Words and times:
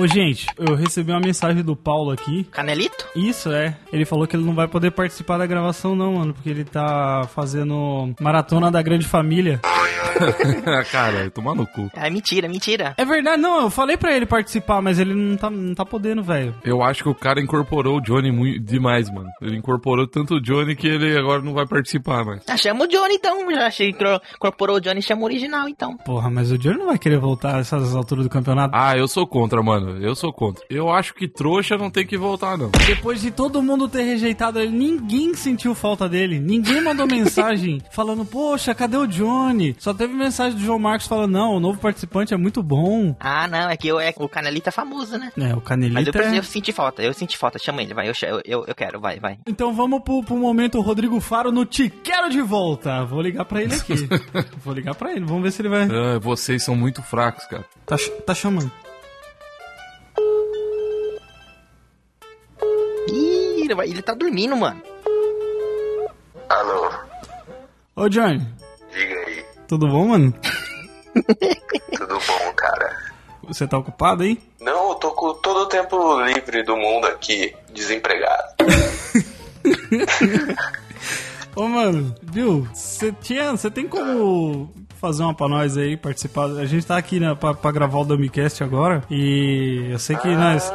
Ô, 0.00 0.06
gente, 0.06 0.46
eu 0.56 0.74
recebi 0.74 1.12
uma 1.12 1.20
mensagem 1.20 1.62
do 1.62 1.76
Paulo 1.76 2.10
aqui. 2.10 2.44
Canelito? 2.44 3.06
Isso, 3.14 3.52
é. 3.52 3.76
Ele 3.92 4.06
falou 4.06 4.26
que 4.26 4.34
ele 4.34 4.46
não 4.46 4.54
vai 4.54 4.66
poder 4.66 4.92
participar 4.92 5.36
da 5.36 5.44
gravação, 5.44 5.94
não, 5.94 6.14
mano, 6.14 6.32
porque 6.32 6.48
ele 6.48 6.64
tá 6.64 7.28
fazendo 7.34 8.14
maratona 8.18 8.70
da 8.70 8.80
grande 8.80 9.06
família. 9.06 9.60
Cara, 10.90 11.30
tomar 11.30 11.54
no 11.54 11.66
cu. 11.66 11.90
É 11.94 12.08
mentira, 12.10 12.48
mentira. 12.48 12.94
É 12.96 13.04
verdade, 13.04 13.40
não, 13.40 13.62
eu 13.62 13.70
falei 13.70 13.96
pra 13.96 14.14
ele 14.14 14.26
participar, 14.26 14.80
mas 14.80 14.98
ele 14.98 15.14
não 15.14 15.36
tá, 15.36 15.50
não 15.50 15.74
tá 15.74 15.84
podendo, 15.84 16.22
velho. 16.22 16.54
Eu 16.64 16.82
acho 16.82 17.02
que 17.02 17.08
o 17.08 17.14
cara 17.14 17.40
incorporou 17.40 17.98
o 17.98 18.00
Johnny 18.00 18.30
muito, 18.30 18.60
demais, 18.60 19.10
mano. 19.10 19.28
Ele 19.40 19.56
incorporou 19.56 20.06
tanto 20.06 20.34
o 20.34 20.40
Johnny 20.40 20.74
que 20.76 20.86
ele 20.86 21.16
agora 21.16 21.42
não 21.42 21.52
vai 21.52 21.66
participar 21.66 22.24
mais. 22.24 22.42
Ah, 22.48 22.56
chama 22.56 22.84
o 22.84 22.88
Johnny 22.88 23.14
então. 23.14 23.50
Já 23.50 23.66
achei 23.66 23.92
que 23.92 24.04
incorporou 24.34 24.76
o 24.76 24.80
Johnny, 24.80 25.02
chama 25.02 25.22
o 25.22 25.24
original 25.24 25.68
então. 25.68 25.96
Porra, 25.98 26.30
mas 26.30 26.50
o 26.50 26.58
Johnny 26.58 26.78
não 26.78 26.86
vai 26.86 26.98
querer 26.98 27.18
voltar 27.18 27.56
a 27.56 27.58
essas 27.60 27.94
alturas 27.94 28.24
do 28.24 28.30
campeonato. 28.30 28.74
Ah, 28.74 28.96
eu 28.96 29.08
sou 29.08 29.26
contra, 29.26 29.62
mano. 29.62 29.98
Eu 30.02 30.14
sou 30.14 30.32
contra. 30.32 30.64
Eu 30.68 30.90
acho 30.90 31.14
que 31.14 31.28
trouxa 31.28 31.76
não 31.76 31.90
tem 31.90 32.06
que 32.06 32.16
voltar, 32.16 32.56
não. 32.56 32.70
Depois 32.86 33.20
de 33.20 33.30
todo 33.30 33.62
mundo 33.62 33.88
ter 33.88 34.02
rejeitado 34.02 34.58
ele, 34.58 34.72
ninguém 34.72 35.34
sentiu 35.34 35.74
falta 35.74 36.08
dele. 36.08 36.38
Ninguém 36.40 36.82
mandou 36.82 37.06
mensagem 37.08 37.80
falando, 37.90 38.24
poxa, 38.24 38.74
cadê 38.74 38.96
o 38.96 39.06
Johnny? 39.06 39.74
Só 39.78 39.92
teve 40.00 40.14
mensagem 40.14 40.58
do 40.58 40.64
João 40.64 40.78
Marcos 40.78 41.06
falando, 41.06 41.32
não, 41.32 41.56
o 41.56 41.60
novo 41.60 41.78
participante 41.78 42.32
é 42.32 42.36
muito 42.36 42.62
bom. 42.62 43.14
Ah, 43.20 43.46
não, 43.46 43.68
é 43.68 43.76
que 43.76 43.86
eu, 43.86 44.00
é, 44.00 44.14
o 44.16 44.28
Canelita 44.30 44.70
é 44.70 44.72
famoso, 44.72 45.18
né? 45.18 45.30
É, 45.38 45.54
o 45.54 45.60
Canelita... 45.60 46.00
Mas 46.00 46.26
eu, 46.26 46.34
é... 46.34 46.38
eu 46.38 46.42
senti 46.42 46.72
falta, 46.72 47.02
eu 47.02 47.12
senti 47.12 47.36
falta. 47.36 47.58
Chama 47.58 47.82
ele, 47.82 47.92
vai, 47.92 48.08
eu, 48.08 48.14
eu, 48.46 48.64
eu 48.66 48.74
quero, 48.74 48.98
vai, 48.98 49.20
vai. 49.20 49.38
Então 49.46 49.74
vamos 49.74 50.02
pro, 50.02 50.22
pro 50.22 50.36
momento 50.36 50.80
Rodrigo 50.80 51.20
Faro 51.20 51.52
no 51.52 51.66
Te 51.66 51.90
Quero 51.90 52.30
de 52.30 52.40
Volta. 52.40 53.04
Vou 53.04 53.20
ligar 53.20 53.44
pra 53.44 53.60
ele 53.60 53.74
aqui. 53.74 54.08
Vou 54.64 54.72
ligar 54.72 54.94
pra 54.94 55.12
ele, 55.12 55.26
vamos 55.26 55.42
ver 55.42 55.52
se 55.52 55.60
ele 55.60 55.68
vai... 55.68 55.82
Ah, 55.82 56.18
vocês 56.18 56.62
são 56.62 56.74
muito 56.74 57.02
fracos, 57.02 57.44
cara. 57.44 57.66
Tá, 57.84 57.96
tá 58.24 58.34
chamando. 58.34 58.72
Ih, 63.06 63.64
ele, 63.64 63.74
vai- 63.74 63.90
ele 63.90 64.00
tá 64.00 64.14
dormindo, 64.14 64.56
mano. 64.56 64.80
Alô, 66.48 66.90
Ô, 67.94 68.08
Johnny, 68.08 68.46
diga 68.90 69.14
aí. 69.26 69.49
Tudo 69.70 69.86
bom, 69.86 70.08
mano? 70.08 70.34
Tudo 71.96 72.18
bom, 72.26 72.52
cara? 72.56 72.98
Você 73.46 73.68
tá 73.68 73.78
ocupado 73.78 74.24
aí? 74.24 74.36
Não, 74.60 74.88
eu 74.88 74.94
tô 74.96 75.12
com 75.12 75.32
todo 75.34 75.60
o 75.60 75.66
tempo 75.66 76.20
livre 76.22 76.64
do 76.64 76.76
mundo 76.76 77.06
aqui, 77.06 77.54
desempregado. 77.72 78.42
Ô, 81.54 81.68
mano, 81.68 82.12
viu? 82.20 82.66
Você 82.74 83.12
tem 83.72 83.86
como 83.86 84.72
fazer 85.00 85.22
uma 85.22 85.34
pra 85.34 85.48
nós 85.48 85.76
aí, 85.76 85.96
participar? 85.96 86.46
A 86.46 86.66
gente 86.66 86.84
tá 86.84 86.96
aqui, 86.96 87.20
né, 87.20 87.32
pra, 87.36 87.54
pra 87.54 87.70
gravar 87.70 88.00
o 88.00 88.04
Dumbcast 88.04 88.64
agora. 88.64 89.04
E 89.08 89.86
eu 89.90 90.00
sei 90.00 90.16
que 90.16 90.34
nós. 90.34 90.68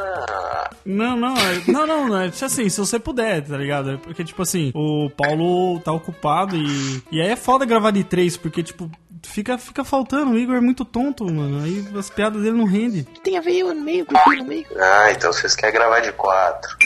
Não, 0.85 1.17
não, 1.17 1.35
é- 1.35 1.63
não, 1.67 1.87
não, 1.87 2.07
não, 2.09 2.21
é 2.21 2.27
assim, 2.27 2.69
se 2.69 2.77
você 2.77 2.99
puder, 2.99 3.41
tá 3.43 3.57
ligado? 3.57 3.91
É 3.91 3.97
Porque, 3.97 4.23
tipo 4.23 4.41
assim, 4.43 4.71
o 4.75 5.09
Paulo 5.09 5.79
tá 5.79 5.91
ocupado 5.91 6.55
e. 6.55 7.01
E 7.11 7.19
aí 7.21 7.29
é 7.29 7.35
foda 7.35 7.65
gravar 7.65 7.89
de 7.91 8.03
três, 8.03 8.37
porque, 8.37 8.61
tipo, 8.61 8.89
fica, 9.23 9.57
fica 9.57 9.83
faltando. 9.83 10.31
O 10.33 10.37
Igor 10.37 10.55
é 10.55 10.61
muito 10.61 10.85
tonto, 10.85 11.25
mano. 11.25 11.63
Aí 11.63 11.83
as 11.97 12.09
piadas 12.11 12.43
dele 12.43 12.57
não 12.57 12.65
rendem. 12.65 13.03
Tem 13.23 13.35
a 13.37 13.41
ver 13.41 13.57
eu 13.57 13.73
no 13.73 13.81
meio, 13.81 14.05
curtir 14.05 14.37
no 14.37 14.45
meio. 14.45 14.65
ah, 14.79 15.11
então 15.11 15.33
vocês 15.33 15.55
querem 15.55 15.73
gravar 15.73 16.01
de 16.01 16.11
quatro. 16.11 16.69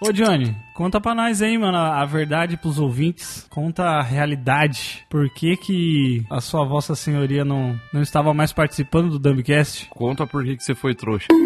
Ô, 0.00 0.12
Johnny, 0.12 0.56
conta 0.78 1.00
pra 1.00 1.12
nós 1.12 1.42
aí, 1.42 1.58
mano, 1.58 1.76
a 1.76 2.04
verdade 2.04 2.56
pros 2.56 2.78
ouvintes. 2.78 3.44
Conta 3.50 3.82
a 3.82 4.00
realidade. 4.00 5.04
Por 5.10 5.28
que 5.28 5.56
que 5.56 6.24
a 6.30 6.40
sua 6.40 6.64
vossa 6.64 6.94
senhoria 6.94 7.44
não, 7.44 7.76
não 7.92 8.00
estava 8.00 8.32
mais 8.32 8.52
participando 8.52 9.10
do 9.10 9.18
Dumbcast? 9.18 9.88
Conta 9.90 10.24
por 10.24 10.44
que, 10.44 10.56
que 10.56 10.62
você 10.62 10.76
foi 10.76 10.94
trouxa. 10.94 11.26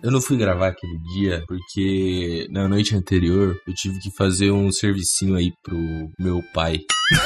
Eu 0.00 0.12
não 0.12 0.20
fui 0.20 0.36
gravar 0.36 0.68
aquele 0.68 0.96
dia 1.14 1.42
porque 1.48 2.46
na 2.50 2.68
noite 2.68 2.94
anterior 2.94 3.56
eu 3.66 3.74
tive 3.74 3.98
que 3.98 4.14
fazer 4.16 4.52
um 4.52 4.70
servicinho 4.70 5.34
aí 5.34 5.52
pro 5.62 5.76
meu 6.18 6.40
pai. 6.54 6.78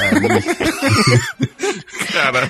Caralho, 2.11 2.49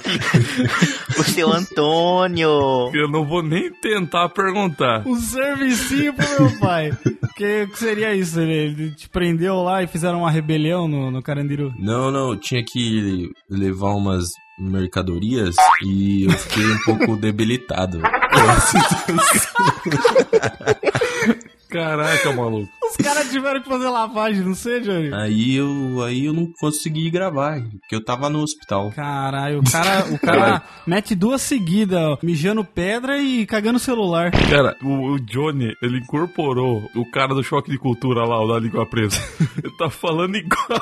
O 1.17 1.23
seu 1.23 1.51
Antônio. 1.51 2.91
eu 2.93 3.09
não 3.09 3.25
vou 3.25 3.43
nem 3.43 3.71
tentar 3.81 4.29
perguntar. 4.29 5.05
Um 5.05 5.19
servicinho 5.19 6.13
pro 6.13 6.43
meu 6.43 6.59
pai. 6.59 6.91
que, 7.37 7.67
que 7.67 7.79
seria 7.79 8.15
isso? 8.15 8.36
Ele, 8.37 8.53
ele 8.53 8.91
te 8.91 9.09
prendeu 9.09 9.55
lá 9.63 9.83
e 9.83 9.87
fizeram 9.87 10.19
uma 10.19 10.31
rebelião 10.31 10.87
no, 10.87 11.11
no 11.11 11.21
Carandiru? 11.21 11.73
não, 11.79 12.09
não, 12.11 12.29
eu 12.31 12.37
tinha 12.37 12.63
que 12.63 13.29
levar 13.49 13.93
umas 13.95 14.25
mercadorias 14.59 15.55
e 15.85 16.23
eu 16.25 16.31
fiquei 16.31 16.65
um 16.65 16.77
pouco 16.85 17.15
debilitado. 17.21 17.99
Caraca, 21.69 22.33
maluco. 22.33 22.69
Os 22.87 22.95
caras 22.95 23.29
tiveram 23.29 23.61
que 23.61 23.67
fazer 23.67 23.89
lavagem, 23.89 24.41
não 24.43 24.55
sei, 24.55 24.79
Johnny. 24.79 25.13
Aí 25.13 25.55
eu, 25.57 26.01
aí 26.03 26.25
eu 26.25 26.33
não 26.33 26.47
consegui 26.57 27.09
gravar, 27.09 27.61
porque 27.61 27.95
eu 27.95 28.03
tava 28.03 28.29
no 28.29 28.39
hospital. 28.39 28.91
Caralho, 28.95 29.59
o 29.59 29.71
cara, 29.71 30.05
o 30.09 30.17
cara 30.17 30.63
mete 30.85 31.13
duas 31.13 31.41
seguidas, 31.41 31.99
ó, 31.99 32.17
mijando 32.23 32.63
pedra 32.63 33.17
e 33.17 33.45
cagando 33.45 33.77
celular. 33.77 34.31
Cara, 34.31 34.77
o, 34.81 35.15
o 35.15 35.19
Johnny, 35.19 35.75
ele 35.81 35.97
incorporou 35.97 36.89
o 36.95 37.11
cara 37.11 37.35
do 37.35 37.43
choque 37.43 37.69
de 37.69 37.77
cultura 37.77 38.23
lá, 38.23 38.41
o 38.41 38.47
da 38.47 38.59
língua 38.59 38.85
presa. 38.85 39.17
Ele 39.61 39.75
tá 39.75 39.89
falando 39.89 40.35
igual. 40.35 40.79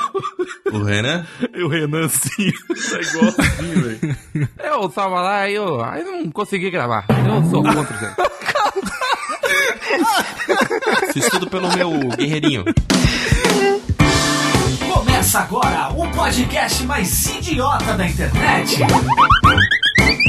O 0.71 0.83
Renan? 0.83 1.25
E 1.53 1.63
o 1.63 1.67
Renan, 1.69 2.07
sim, 2.09 2.51
tá 2.67 3.01
igualzinho, 3.01 3.81
velho. 3.83 4.49
Eu 4.63 4.89
tava 4.89 5.21
lá 5.21 5.49
e 5.49 5.55
eu, 5.55 5.81
aí 5.83 6.03
não 6.03 6.29
consegui 6.29 6.69
gravar. 6.69 7.05
Eu 7.09 7.49
sou 7.49 7.63
contra, 7.63 7.97
gente. 7.97 8.15
Fiz 11.13 11.29
tudo 11.29 11.49
pelo 11.49 11.69
meu 11.75 11.91
guerreirinho. 12.17 12.65
Começa 14.91 15.39
agora 15.39 15.89
o 15.95 16.07
podcast 16.11 16.83
mais 16.83 17.25
idiota 17.27 17.93
da 17.93 18.07
internet. 18.07 18.79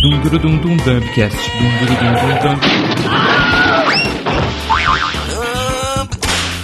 Dum 0.02 0.20
dum 0.20 0.38
dum 0.38 0.56
dum 0.58 0.76
dumpcast. 0.76 1.50
Dum 1.58 1.70
dum 1.78 1.86
dum 1.94 2.12
dum 2.20 2.34
dum. 2.42 2.56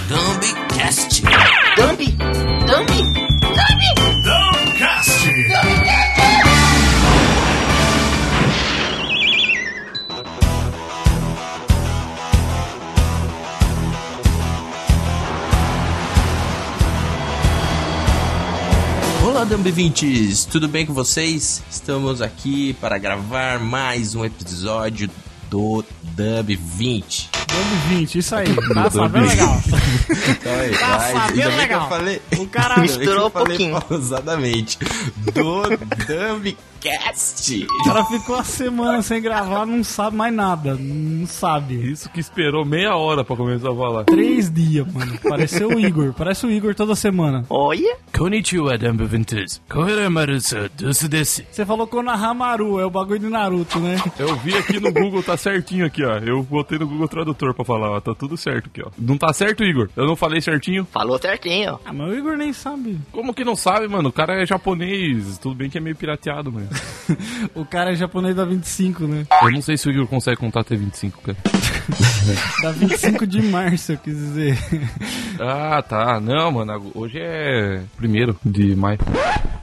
Dumbcast. 0.07 1.23
Dumbi? 1.75 2.32
Olá, 19.43 19.57
Dumb20s! 19.57 20.47
Tudo 20.49 20.69
bem 20.69 20.85
com 20.85 20.93
vocês? 20.93 21.61
Estamos 21.69 22.21
aqui 22.21 22.71
para 22.79 22.97
gravar 22.97 23.59
mais 23.59 24.15
um 24.15 24.23
episódio 24.23 25.09
do 25.49 25.83
Dub20. 26.15 27.27
Dando 27.49 27.89
20, 27.89 28.19
isso 28.19 28.33
aí. 28.35 28.47
Tá 28.73 28.89
sabendo 28.89 29.27
legal. 29.27 29.61
Então, 30.29 30.53
aí, 30.57 30.71
Tá 30.77 30.97
vai, 30.97 31.11
sabendo 31.11 31.57
legal. 31.57 31.89
Falei, 31.89 32.21
O 32.37 32.47
cara 32.47 32.77
misturou 32.81 33.27
um 33.27 33.31
pouquinho. 33.31 33.81
pausadamente. 33.81 34.79
Do 35.33 35.63
Dumbcast. 36.83 37.65
O 37.65 37.83
cara 37.85 38.05
ficou 38.05 38.35
a 38.35 38.43
semana 38.43 39.01
sem 39.01 39.21
gravar, 39.21 39.65
não 39.65 39.83
sabe 39.83 40.17
mais 40.17 40.33
nada. 40.33 40.75
Não 40.75 41.25
sabe. 41.25 41.75
Isso 41.75 42.09
que 42.09 42.19
esperou 42.19 42.65
meia 42.65 42.95
hora 42.95 43.23
pra 43.23 43.35
começar 43.35 43.71
a 43.71 43.75
falar. 43.75 44.03
Três 44.03 44.51
dias, 44.51 44.91
mano. 44.91 45.17
Pareceu 45.19 45.69
o 45.69 45.79
Igor. 45.79 46.13
Parece 46.13 46.45
o 46.45 46.51
Igor 46.51 46.75
toda 46.75 46.95
semana. 46.95 47.45
Olha. 47.49 47.97
Konnichiwa, 48.15 48.77
Dumb20s. 48.77 49.61
Kohiramaru-san, 49.69 50.69
desu 50.75 51.07
desu. 51.07 51.43
Você 51.49 51.65
falou 51.65 51.87
Konohamaru, 51.87 52.79
é 52.79 52.85
o 52.85 52.89
bagulho 52.89 53.19
de 53.19 53.29
Naruto, 53.29 53.79
né? 53.79 53.95
Eu 54.19 54.35
vi 54.35 54.55
aqui 54.55 54.79
no 54.79 54.91
Google, 54.91 55.23
tá 55.23 55.37
certinho 55.37 55.85
aqui, 55.85 56.03
ó. 56.03 56.17
Eu 56.17 56.43
botei 56.43 56.77
no 56.77 56.87
Google 56.87 57.07
Tradutor 57.07 57.53
pra 57.53 57.63
falar, 57.63 57.91
ó. 57.91 58.01
Tá 58.01 58.13
tudo 58.13 58.35
certo 58.35 58.67
aqui, 58.67 58.81
ó. 58.85 58.89
Não 58.97 59.17
tá 59.17 59.31
certo, 59.31 59.63
Igor? 59.63 59.89
Eu 59.95 60.05
não 60.05 60.15
falei 60.15 60.41
certinho? 60.41 60.85
Falou 60.91 61.17
certinho. 61.17 61.79
Ah, 61.85 61.93
mas 61.93 62.09
o 62.09 62.15
Igor 62.15 62.35
nem 62.37 62.51
sabe. 62.51 62.99
Como 63.11 63.33
que 63.33 63.45
não 63.45 63.55
sabe, 63.55 63.87
mano? 63.87 64.09
O 64.09 64.13
cara 64.13 64.41
é 64.41 64.45
japonês. 64.45 65.37
Tudo 65.37 65.55
bem 65.55 65.69
que 65.69 65.77
é 65.77 65.81
meio 65.81 65.95
pirateado, 65.95 66.51
mano. 66.51 66.67
O 67.53 67.65
cara 67.65 67.91
é 67.91 67.95
japonês 67.95 68.35
da 68.35 68.45
25, 68.45 69.05
né? 69.07 69.25
Eu 69.41 69.51
não 69.51 69.61
sei 69.61 69.77
se 69.77 69.87
o 69.87 69.91
Igor 69.91 70.07
consegue 70.07 70.37
contar 70.37 70.61
até 70.61 70.75
25, 70.75 71.21
cara. 71.21 71.37
Da 72.61 72.71
25 72.71 73.27
de 73.27 73.41
março, 73.41 73.91
eu 73.93 73.97
quis 73.97 74.15
dizer. 74.15 74.57
Ah, 75.39 75.81
tá. 75.81 76.19
Não, 76.19 76.51
mano. 76.51 76.91
Hoje 76.95 77.17
é 77.19 77.81
primeiro 77.97 78.37
de 78.45 78.75
maio. 78.75 78.99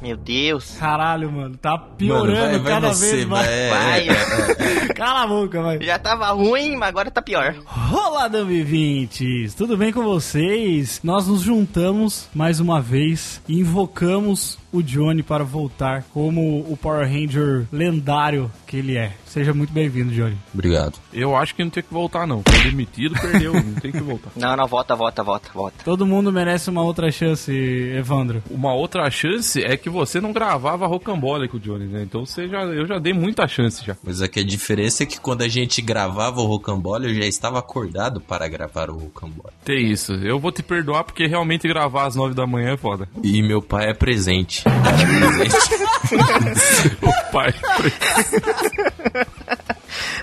Meu 0.03 0.17
Deus. 0.17 0.77
Caralho, 0.79 1.31
mano. 1.31 1.57
Tá 1.57 1.73
Mano, 1.73 1.91
piorando 1.97 2.41
vai, 2.41 2.59
vai 2.59 2.73
cada 2.73 2.89
você, 2.95 3.13
vez 3.17 3.27
mais. 3.27 3.47
vai. 3.47 3.71
Vai. 3.71 4.09
é, 4.09 4.89
Cala 4.95 5.23
a 5.23 5.27
boca, 5.27 5.63
vai. 5.63 5.81
Já 5.83 5.99
tava 5.99 6.31
ruim, 6.33 6.77
mas 6.77 6.89
agora 6.89 7.11
tá 7.11 7.23
pior. 7.23 7.55
Olá, 7.93 8.29
Dumb20! 8.29 9.55
Tudo 9.57 9.77
bem 9.77 9.93
com 9.93 10.03
vocês? 10.03 11.01
Nós 11.03 11.27
nos 11.27 11.43
juntamos 11.43 12.29
mais 12.35 12.61
uma 12.61 12.81
vez 12.81 13.41
e 13.49 13.59
invocamos 13.61 14.59
o 14.73 14.83
Johnny 14.83 15.23
para 15.23 15.43
voltar 15.45 16.05
como 16.15 16.61
o 16.61 16.77
Power 16.81 17.07
Ranger 17.07 17.67
lendário 17.73 18.51
que 18.67 18.77
ele 18.77 18.97
é. 18.97 19.13
Seja 19.27 19.53
muito 19.53 19.73
bem-vindo, 19.73 20.13
Johnny. 20.13 20.37
Obrigado. 20.55 20.95
Eu 21.13 21.37
acho 21.37 21.55
que 21.55 21.63
não 21.63 21.71
tem 21.71 21.83
que 21.83 21.93
voltar, 21.93 22.10
não. 22.27 22.43
Foi 22.47 22.71
demitido, 22.71 23.15
perdeu. 23.21 23.53
Não 23.55 23.75
tem 23.75 23.93
que 23.93 24.01
voltar. 24.01 24.31
Não, 24.37 24.57
não, 24.57 24.67
volta, 24.67 24.95
volta, 24.95 25.23
volta, 25.23 25.51
volta. 25.53 25.85
Todo 25.85 26.07
mundo 26.07 26.33
merece 26.33 26.71
uma 26.71 26.83
outra 26.83 27.11
chance, 27.11 27.53
Evandro. 27.53 28.43
Uma 28.51 28.75
outra 28.75 29.11
chance 29.11 29.63
é 29.63 29.77
que 29.77 29.89
você 29.89 30.21
não 30.21 30.33
gravava 30.33 30.87
rocambole 30.87 31.49
com 31.49 31.57
o 31.57 31.61
Johnny, 31.61 31.87
né? 31.87 32.03
Então 32.03 32.27
você 32.27 32.49
já, 32.49 32.63
eu 32.65 32.87
já 32.87 32.99
dei 32.99 33.13
muita 33.13 33.47
chance 33.47 33.85
já. 33.85 33.97
Mas 34.03 34.21
aqui 34.23 34.41
a 34.41 34.45
diferença 34.45 35.03
é 35.03 35.07
que 35.07 35.21
quando 35.21 35.43
a 35.43 35.49
gente 35.49 35.81
gravava 35.83 36.41
o 36.41 36.47
Rocambole, 36.47 37.09
eu 37.09 37.15
já 37.15 37.27
estava 37.27 37.59
acordado 37.59 38.21
para 38.21 38.49
gravar 38.49 38.91
o 38.91 38.99
Rocambole. 38.99 39.55
Tem 39.65 39.91
isso. 39.91 40.13
Eu 40.15 40.39
vou 40.39 40.53
te 40.53 40.63
perdoar 40.63 41.05
porque 41.05 41.27
realmente 41.27 41.69
gravar 41.69 42.07
às 42.07 42.17
nove 42.17 42.35
da 42.35 42.47
manhã 42.47 42.75
é 42.75 42.77
foda. 42.77 43.09
E 43.23 43.43
meu 43.43 43.63
pai 43.63 43.91
é 43.91 43.95
presente. 43.95 44.65
É 44.81 45.47
presente. 45.47 46.97
O 47.03 47.13
pai. 47.33 47.55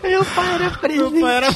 Meu 0.04 0.24
pai 0.26 0.56
era 0.56 0.70
presente. 0.72 1.20
Para... 1.20 1.50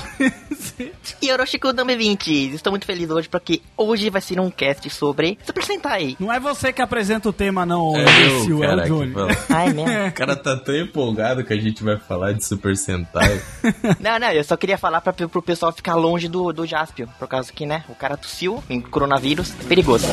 E 1.21 1.31
Orochiku 1.31 1.73
2020. 1.73 2.53
Estou 2.53 2.71
muito 2.71 2.85
feliz 2.85 3.09
hoje 3.09 3.29
porque 3.29 3.61
hoje 3.77 4.09
vai 4.09 4.21
ser 4.21 4.39
um 4.39 4.49
cast 4.49 4.89
sobre 4.89 5.37
Super 5.45 5.63
Sentai. 5.63 6.15
Não 6.19 6.31
é 6.31 6.39
você 6.39 6.73
que 6.73 6.81
apresenta 6.81 7.29
o 7.29 7.33
tema, 7.33 7.65
não, 7.65 7.95
É 7.95 8.03
eu, 8.03 8.63
é 8.63 8.67
o 8.67 8.69
cara, 8.69 8.83
que 8.83 8.89
Johnny. 8.89 9.13
Ai, 9.49 9.73
mesmo. 9.73 9.91
O 10.11 10.13
cara 10.13 10.35
tá 10.35 10.57
tão 10.57 10.75
empolgado 10.75 11.43
que 11.43 11.53
a 11.53 11.59
gente 11.59 11.83
vai 11.83 11.97
falar 11.97 12.33
de 12.33 12.45
Super 12.45 12.75
Sentai. 12.75 13.41
Não, 13.99 14.19
não, 14.19 14.31
eu 14.31 14.43
só 14.43 14.57
queria 14.57 14.77
falar 14.77 15.01
pra, 15.01 15.13
pro 15.13 15.41
pessoal 15.41 15.71
ficar 15.71 15.95
longe 15.95 16.27
do, 16.27 16.51
do 16.51 16.65
Jaspio. 16.65 17.07
Por 17.19 17.27
causa 17.27 17.51
que, 17.51 17.65
né, 17.65 17.83
o 17.87 17.95
cara 17.95 18.17
tossiu 18.17 18.63
em 18.69 18.81
coronavírus, 18.81 19.51
perigoso. 19.67 20.07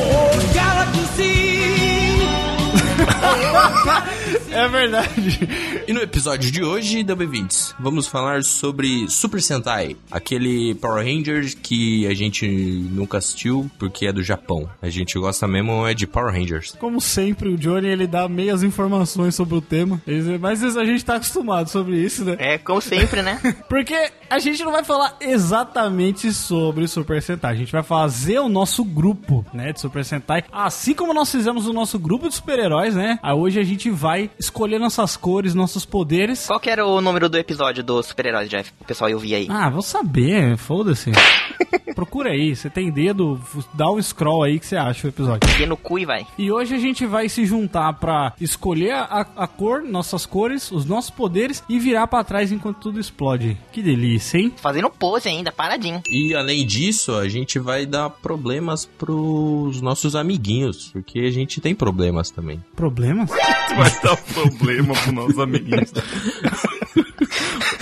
É 4.51 4.67
verdade. 4.67 5.47
E 5.87 5.93
no 5.93 6.01
episódio 6.01 6.51
de 6.51 6.63
hoje, 6.63 7.03
W20, 7.03 7.75
vamos 7.79 8.07
falar 8.07 8.43
sobre 8.43 9.07
Super 9.07 9.41
Sentai, 9.41 9.95
aquele 10.11 10.73
Power 10.75 11.05
Rangers 11.05 11.53
que 11.53 12.07
a 12.07 12.13
gente 12.13 12.47
nunca 12.47 13.19
assistiu 13.19 13.69
porque 13.77 14.07
é 14.07 14.11
do 14.11 14.23
Japão. 14.23 14.67
A 14.81 14.89
gente 14.89 15.17
gosta 15.19 15.47
mesmo 15.47 15.87
é 15.87 15.93
de 15.93 16.07
Power 16.07 16.33
Rangers. 16.33 16.75
Como 16.79 16.99
sempre, 16.99 17.49
o 17.49 17.57
Johnny 17.57 17.87
ele 17.87 18.07
dá 18.07 18.27
meias 18.27 18.63
informações 18.63 19.35
sobre 19.35 19.55
o 19.55 19.61
tema. 19.61 20.01
Mas 20.39 20.63
a 20.75 20.83
gente 20.83 21.05
tá 21.05 21.15
acostumado 21.15 21.69
sobre 21.69 21.97
isso, 21.97 22.25
né? 22.25 22.35
É, 22.39 22.57
como 22.57 22.81
sempre, 22.81 23.21
né? 23.21 23.39
Porque 23.69 24.11
a 24.29 24.39
gente 24.39 24.63
não 24.63 24.71
vai 24.71 24.83
falar 24.83 25.15
exatamente 25.21 26.33
sobre 26.33 26.87
Super 26.87 27.21
Sentai. 27.21 27.53
A 27.53 27.57
gente 27.57 27.71
vai 27.71 27.83
fazer 27.83 28.39
o 28.39 28.49
nosso 28.49 28.83
grupo, 28.83 29.45
né, 29.53 29.71
de 29.73 29.79
Super 29.79 30.03
Sentai. 30.03 30.43
Assim 30.51 30.93
como 30.93 31.13
nós 31.13 31.31
fizemos 31.31 31.67
o 31.67 31.73
nosso 31.73 31.97
grupo 31.99 32.27
de 32.27 32.35
super-heróis, 32.35 32.88
né? 32.95 33.19
Aí 33.21 33.33
hoje 33.33 33.59
a 33.59 33.63
gente 33.63 33.89
vai 33.89 34.29
escolher 34.39 34.79
nossas 34.79 35.15
cores, 35.17 35.53
nossos 35.53 35.85
poderes. 35.85 36.47
Qual 36.47 36.59
que 36.59 36.69
era 36.69 36.85
o 36.85 37.01
número 37.01 37.29
do 37.29 37.37
episódio 37.37 37.83
do 37.83 38.01
super-heróis, 38.01 38.49
Jeff? 38.49 38.71
O 38.79 38.85
pessoal 38.85 39.09
eu 39.09 39.19
vi 39.19 39.35
aí. 39.35 39.47
Ah, 39.49 39.69
vou 39.69 39.81
saber, 39.81 40.57
foda-se. 40.57 41.11
Procura 41.95 42.31
aí, 42.31 42.55
você 42.55 42.69
tem 42.69 42.89
dedo, 42.91 43.41
dá 43.73 43.91
um 43.91 44.01
scroll 44.01 44.43
aí 44.43 44.59
que 44.59 44.65
você 44.65 44.77
acha 44.77 45.05
o 45.05 45.09
episódio. 45.09 45.49
E 45.61 45.65
no 45.65 45.75
cu 45.75 45.99
e 45.99 46.05
vai. 46.05 46.25
E 46.37 46.51
hoje 46.51 46.73
a 46.73 46.77
gente 46.77 47.05
vai 47.05 47.27
se 47.27 47.45
juntar 47.45 47.91
pra 47.93 48.33
escolher 48.39 48.93
a, 48.93 49.25
a 49.35 49.47
cor, 49.47 49.83
nossas 49.83 50.25
cores, 50.25 50.71
os 50.71 50.85
nossos 50.85 51.09
poderes 51.09 51.61
e 51.67 51.77
virar 51.77 52.07
pra 52.07 52.23
trás 52.23 52.51
enquanto 52.51 52.79
tudo 52.79 52.99
explode. 52.99 53.57
Que 53.71 53.81
delícia, 53.81 54.37
hein? 54.37 54.53
Fazendo 54.55 54.89
pose 54.89 55.27
ainda, 55.27 55.51
paradinho. 55.51 56.01
E 56.09 56.33
além 56.33 56.65
disso, 56.65 57.15
a 57.15 57.27
gente 57.27 57.59
vai 57.59 57.85
dar 57.85 58.09
problemas 58.09 58.85
pros 58.85 59.81
nossos 59.81 60.15
amiguinhos, 60.15 60.89
porque 60.93 61.19
a 61.19 61.31
gente 61.31 61.59
tem 61.59 61.75
problemas 61.75 62.29
também. 62.29 62.63
Problemas? 62.79 63.29
Vai 63.75 63.91
dar 64.01 64.13
um 64.13 64.47
problema 64.47 64.93
pros 64.93 65.13
nossos 65.13 65.37
amiguinhos. 65.37 65.91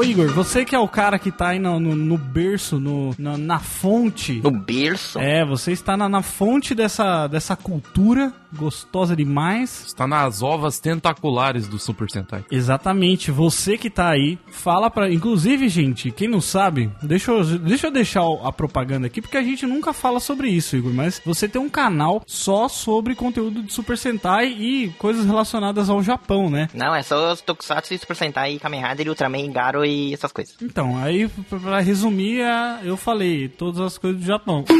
Ô 0.00 0.02
Igor, 0.02 0.32
você 0.32 0.64
que 0.64 0.74
é 0.74 0.78
o 0.78 0.88
cara 0.88 1.18
que 1.18 1.30
tá 1.30 1.48
aí 1.48 1.58
no, 1.58 1.78
no, 1.78 1.94
no 1.94 2.16
berço, 2.16 2.80
no, 2.80 3.14
na, 3.18 3.36
na 3.36 3.58
fonte. 3.58 4.40
No 4.42 4.50
berço. 4.50 5.18
É, 5.18 5.44
você 5.44 5.72
está 5.72 5.94
na, 5.94 6.08
na 6.08 6.22
fonte 6.22 6.74
dessa, 6.74 7.26
dessa 7.26 7.54
cultura 7.54 8.32
gostosa 8.52 9.14
demais. 9.14 9.84
Está 9.86 10.06
nas 10.06 10.42
ovas 10.42 10.78
tentaculares 10.78 11.68
do 11.68 11.78
Super 11.78 12.10
Sentai. 12.10 12.44
Exatamente, 12.50 13.30
você 13.30 13.76
que 13.76 13.90
tá 13.90 14.08
aí, 14.08 14.38
fala 14.50 14.90
pra. 14.90 15.12
Inclusive, 15.12 15.68
gente, 15.68 16.10
quem 16.10 16.28
não 16.28 16.40
sabe, 16.40 16.90
deixa 17.02 17.30
eu, 17.30 17.44
deixa 17.58 17.86
eu 17.86 17.90
deixar 17.90 18.22
a 18.42 18.52
propaganda 18.52 19.06
aqui, 19.06 19.20
porque 19.20 19.36
a 19.36 19.42
gente 19.42 19.66
nunca 19.66 19.92
fala 19.92 20.20
sobre 20.20 20.48
isso, 20.48 20.76
Igor. 20.76 20.92
Mas 20.92 21.20
você 21.24 21.48
tem 21.48 21.60
um 21.60 21.68
canal 21.68 22.22
só 22.26 22.68
sobre 22.68 23.14
conteúdo 23.14 23.62
de 23.62 23.72
Super 23.72 23.96
Sentai 23.96 24.48
e 24.48 24.88
coisas 24.98 25.26
relacionadas 25.26 25.88
ao 25.88 26.02
Japão, 26.02 26.50
né? 26.50 26.68
Não, 26.74 26.94
é 26.94 27.02
só 27.02 27.32
os 27.32 27.40
Tokusatsu, 27.40 27.96
Super 27.98 28.16
Sentai, 28.16 28.58
Kamen 28.58 28.82
Rider, 28.82 29.08
Ultraman, 29.08 29.52
Garo 29.52 29.84
e 29.90 30.14
essas 30.14 30.32
coisas. 30.32 30.54
Então, 30.62 30.96
aí, 30.96 31.28
pra- 31.48 31.80
resumir, 31.80 32.42
a- 32.42 32.80
eu 32.84 32.96
falei 32.96 33.48
todas 33.48 33.80
as 33.80 33.98
coisas 33.98 34.20
do 34.20 34.26
Japão. 34.26 34.64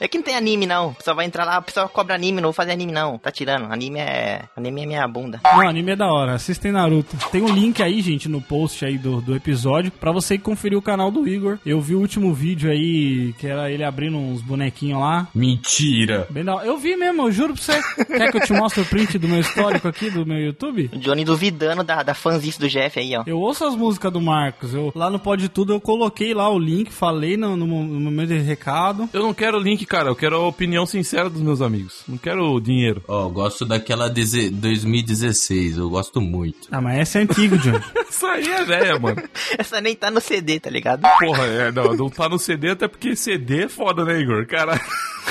É 0.00 0.06
que 0.06 0.16
não 0.16 0.24
tem 0.24 0.36
anime, 0.36 0.64
não. 0.64 0.90
O 0.90 0.94
pessoal 0.94 1.16
vai 1.16 1.26
entrar 1.26 1.44
lá, 1.44 1.58
o 1.58 1.62
pessoal 1.62 1.88
cobra 1.88 2.14
anime, 2.14 2.36
não 2.40 2.48
vou 2.48 2.52
fazer 2.52 2.70
anime, 2.70 2.92
não. 2.92 3.18
Tá 3.18 3.32
tirando. 3.32 3.64
Anime 3.72 3.98
é. 3.98 4.44
Anime 4.56 4.82
é 4.82 4.86
minha 4.86 5.08
bunda. 5.08 5.40
Não, 5.42 5.68
anime 5.68 5.90
é 5.90 5.96
da 5.96 6.06
hora. 6.06 6.34
Assistem 6.34 6.70
Naruto. 6.70 7.16
Tem 7.32 7.42
um 7.42 7.52
link 7.52 7.82
aí, 7.82 8.00
gente, 8.00 8.28
no 8.28 8.40
post 8.40 8.84
aí 8.84 8.96
do, 8.96 9.20
do 9.20 9.34
episódio, 9.34 9.90
pra 9.90 10.12
você 10.12 10.34
ir 10.34 10.38
conferir 10.38 10.78
o 10.78 10.82
canal 10.82 11.10
do 11.10 11.26
Igor. 11.26 11.58
Eu 11.66 11.80
vi 11.80 11.96
o 11.96 11.98
último 12.00 12.32
vídeo 12.32 12.70
aí, 12.70 13.34
que 13.40 13.48
era 13.48 13.70
ele 13.72 13.82
abrindo 13.82 14.16
uns 14.16 14.40
bonequinhos 14.40 15.00
lá. 15.00 15.26
Mentira! 15.34 16.28
Bem 16.30 16.44
da. 16.44 16.64
Eu 16.64 16.78
vi 16.78 16.96
mesmo, 16.96 17.22
eu 17.22 17.32
juro 17.32 17.54
pra 17.54 17.62
você. 17.62 18.04
Quer 18.04 18.30
que 18.30 18.36
eu 18.36 18.42
te 18.46 18.52
mostre 18.52 18.80
o 18.82 18.86
print 18.86 19.18
do 19.18 19.26
meu 19.26 19.40
histórico 19.40 19.88
aqui, 19.88 20.10
do 20.10 20.24
meu 20.24 20.38
YouTube? 20.38 20.90
O 20.92 20.98
Johnny 20.98 21.24
duvidando 21.24 21.82
da, 21.82 22.04
da 22.04 22.14
fanzice 22.14 22.60
do 22.60 22.68
Jeff 22.68 23.00
aí, 23.00 23.16
ó. 23.16 23.24
Eu 23.26 23.40
ouço 23.40 23.64
as 23.68 23.76
músicas 23.76 24.12
do 24.12 24.20
Marcos. 24.20 24.74
Eu, 24.74 24.90
lá 24.94 25.08
no 25.10 25.18
Pode 25.18 25.48
Tudo 25.48 25.72
eu 25.72 25.80
coloquei 25.80 26.34
lá 26.34 26.48
o 26.50 26.58
link, 26.58 26.92
falei 26.92 27.36
no, 27.36 27.56
no, 27.56 27.66
no 27.66 28.00
momento 28.00 28.28
de 28.28 28.38
recado. 28.38 29.08
Eu 29.12 29.22
não 29.22 29.32
quero 29.34 29.58
o 29.58 29.60
link, 29.60 29.84
cara. 29.86 30.08
Eu 30.08 30.16
quero 30.16 30.36
a 30.36 30.46
opinião 30.46 30.86
sincera 30.86 31.28
dos 31.30 31.40
meus 31.42 31.60
amigos. 31.62 32.02
Não 32.08 32.18
quero 32.18 32.52
o 32.52 32.60
dinheiro. 32.60 33.02
Ó, 33.06 33.24
eu 33.26 33.30
gosto 33.30 33.64
daquela 33.64 34.08
deze- 34.08 34.50
2016, 34.50 35.78
eu 35.78 35.88
gosto 35.90 36.20
muito. 36.20 36.68
Ah, 36.70 36.80
mas 36.80 36.98
essa 36.98 37.18
é 37.18 37.22
antigo, 37.22 37.56
John. 37.58 37.80
Isso 38.08 38.26
aí 38.26 38.48
é 38.48 38.64
velha, 38.64 38.98
mano. 38.98 39.22
Essa 39.58 39.80
nem 39.80 39.94
tá 39.94 40.10
no 40.10 40.20
CD, 40.20 40.58
tá 40.58 40.70
ligado? 40.70 41.02
Porra, 41.20 41.44
é, 41.44 41.70
não, 41.72 41.94
não 41.94 42.08
tá 42.10 42.28
no 42.28 42.38
CD, 42.38 42.70
até 42.70 42.88
porque 42.88 43.14
CD 43.14 43.64
é 43.64 43.68
foda, 43.68 44.04
né, 44.04 44.18
Igor? 44.20 44.46
Cara, 44.46 44.80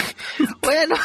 Ué, 0.65 0.85
não. 0.87 0.97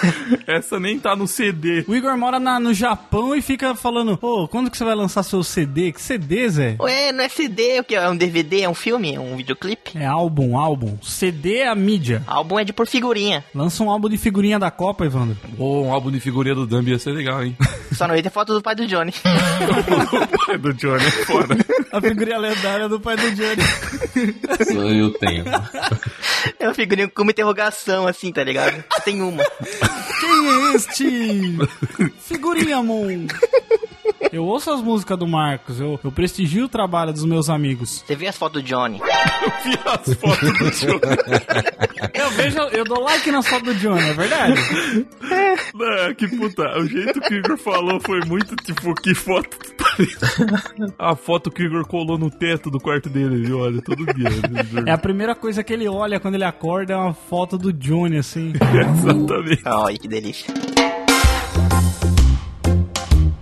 essa 0.46 0.78
nem 0.80 0.98
tá 0.98 1.14
no 1.14 1.26
CD. 1.26 1.84
O 1.86 1.94
Igor 1.94 2.16
mora 2.16 2.38
na- 2.40 2.58
no 2.60 2.74
Japão 2.74 3.34
e 3.34 3.40
fica 3.42 3.74
falando, 3.74 4.18
ô, 4.20 4.48
quando 4.48 4.70
que 4.70 4.76
você 4.76 4.84
vai 4.84 4.94
lançar 4.94 5.22
seu 5.22 5.42
CD? 5.42 5.92
Que 5.92 6.00
CD, 6.02 6.48
Zé? 6.48 6.76
Ué, 6.80 7.12
não 7.12 7.24
é 7.24 7.28
CD, 7.28 7.80
o 7.80 7.84
que? 7.84 7.94
É 7.94 8.08
um 8.08 8.16
DVD? 8.16 8.62
É 8.62 8.68
um 8.68 8.74
filme? 8.74 9.14
É 9.14 9.20
um 9.20 9.36
videoclipe? 9.36 9.92
É 9.96 10.06
álbum, 10.06 10.56
álbum. 10.58 10.98
CD 11.02 11.58
é 11.58 11.68
a 11.68 11.74
mídia. 11.74 12.22
Álbum 12.26 12.58
é 12.58 12.64
de 12.64 12.72
por 12.72 12.86
figurinha. 12.86 13.44
Lança 13.54 13.82
um 13.82 13.90
álbum 13.90 14.08
de 14.08 14.18
figurinha 14.18 14.58
da 14.58 14.70
Copa, 14.70 15.04
Evandro. 15.04 15.36
Pô, 15.56 15.82
um 15.82 15.92
álbum 15.92 16.10
de 16.10 16.20
figurinha 16.20 16.54
do 16.54 16.66
Dumb 16.66 16.88
ia 16.90 16.98
ser 16.98 17.12
legal, 17.12 17.42
hein? 17.44 17.56
Só 17.92 18.08
não 18.08 18.16
ia 18.16 18.22
ter 18.22 18.30
foto 18.30 18.54
do 18.54 18.62
pai 18.62 18.74
do 18.74 18.86
Johnny. 18.86 19.12
o 19.22 20.46
pai 20.46 20.58
do 20.58 20.72
Johnny 20.74 21.04
é 21.04 21.10
foda. 21.10 21.56
A 21.92 22.00
figurinha 22.00 22.38
lendária 22.38 22.88
do 22.88 22.98
pai 22.98 23.16
do 23.16 23.30
Johnny. 23.32 23.62
Só 24.72 24.80
eu 24.88 25.10
tenho. 25.12 25.44
É 26.58 26.66
uma 26.66 26.74
figurinha 26.74 27.08
com 27.08 27.22
uma 27.22 27.30
interrogação, 27.30 28.06
assim, 28.06 28.32
tá 28.32 28.42
ligado? 28.42 28.81
Tem 29.04 29.20
uma. 29.22 29.42
Quem 30.20 30.48
é 30.48 30.74
este? 30.74 31.58
Figurinha, 32.20 32.82
mon. 32.82 33.26
Eu 34.32 34.46
ouço 34.46 34.70
as 34.70 34.80
músicas 34.80 35.18
do 35.18 35.26
Marcos, 35.26 35.78
eu, 35.78 36.00
eu 36.02 36.10
prestigio 36.10 36.64
o 36.64 36.68
trabalho 36.68 37.12
dos 37.12 37.24
meus 37.24 37.50
amigos. 37.50 38.02
Você 38.06 38.16
viu 38.16 38.30
as 38.30 38.36
fotos 38.36 38.62
do 38.62 38.66
Johnny? 38.66 38.98
Vi 39.62 39.78
as 39.84 40.14
fotos 40.14 40.58
do 40.58 40.70
Johnny. 40.70 41.00
Eu 42.14 42.30
vejo, 42.30 42.58
eu 42.72 42.84
dou 42.84 43.00
like 43.02 43.30
nas 43.30 43.46
fotos 43.46 43.74
do 43.74 43.78
Johnny, 43.78 44.08
é 44.08 44.12
verdade? 44.14 44.54
Não, 45.74 46.14
que 46.14 46.28
puta, 46.28 46.78
o 46.78 46.86
jeito 46.86 47.20
que 47.20 47.34
o 47.34 47.38
Igor 47.38 47.58
falou 47.58 48.00
foi 48.00 48.20
muito 48.26 48.56
tipo, 48.56 48.94
que 48.94 49.14
foto 49.14 49.48
tu 49.50 49.74
tá 49.74 49.94
vendo? 49.98 50.94
A 50.98 51.14
foto 51.14 51.50
que 51.50 51.62
o 51.62 51.66
Igor 51.66 51.86
colou 51.86 52.16
no 52.16 52.30
teto 52.30 52.70
do 52.70 52.80
quarto 52.80 53.10
dele, 53.10 53.34
ele 53.34 53.52
olha 53.52 53.82
todo 53.82 54.06
dia. 54.14 54.30
né? 54.30 54.84
É 54.86 54.92
a 54.92 54.98
primeira 54.98 55.34
coisa 55.34 55.62
que 55.62 55.74
ele 55.74 55.86
olha 55.88 56.18
quando 56.18 56.36
ele 56.36 56.44
acorda 56.44 56.94
é 56.94 56.96
uma 56.96 57.12
foto 57.12 57.58
do 57.58 57.70
Johnny, 57.70 58.16
assim. 58.16 58.52
Exatamente. 58.56 59.62
Ai, 59.66 59.98
que 59.98 60.08
delícia. 60.08 60.52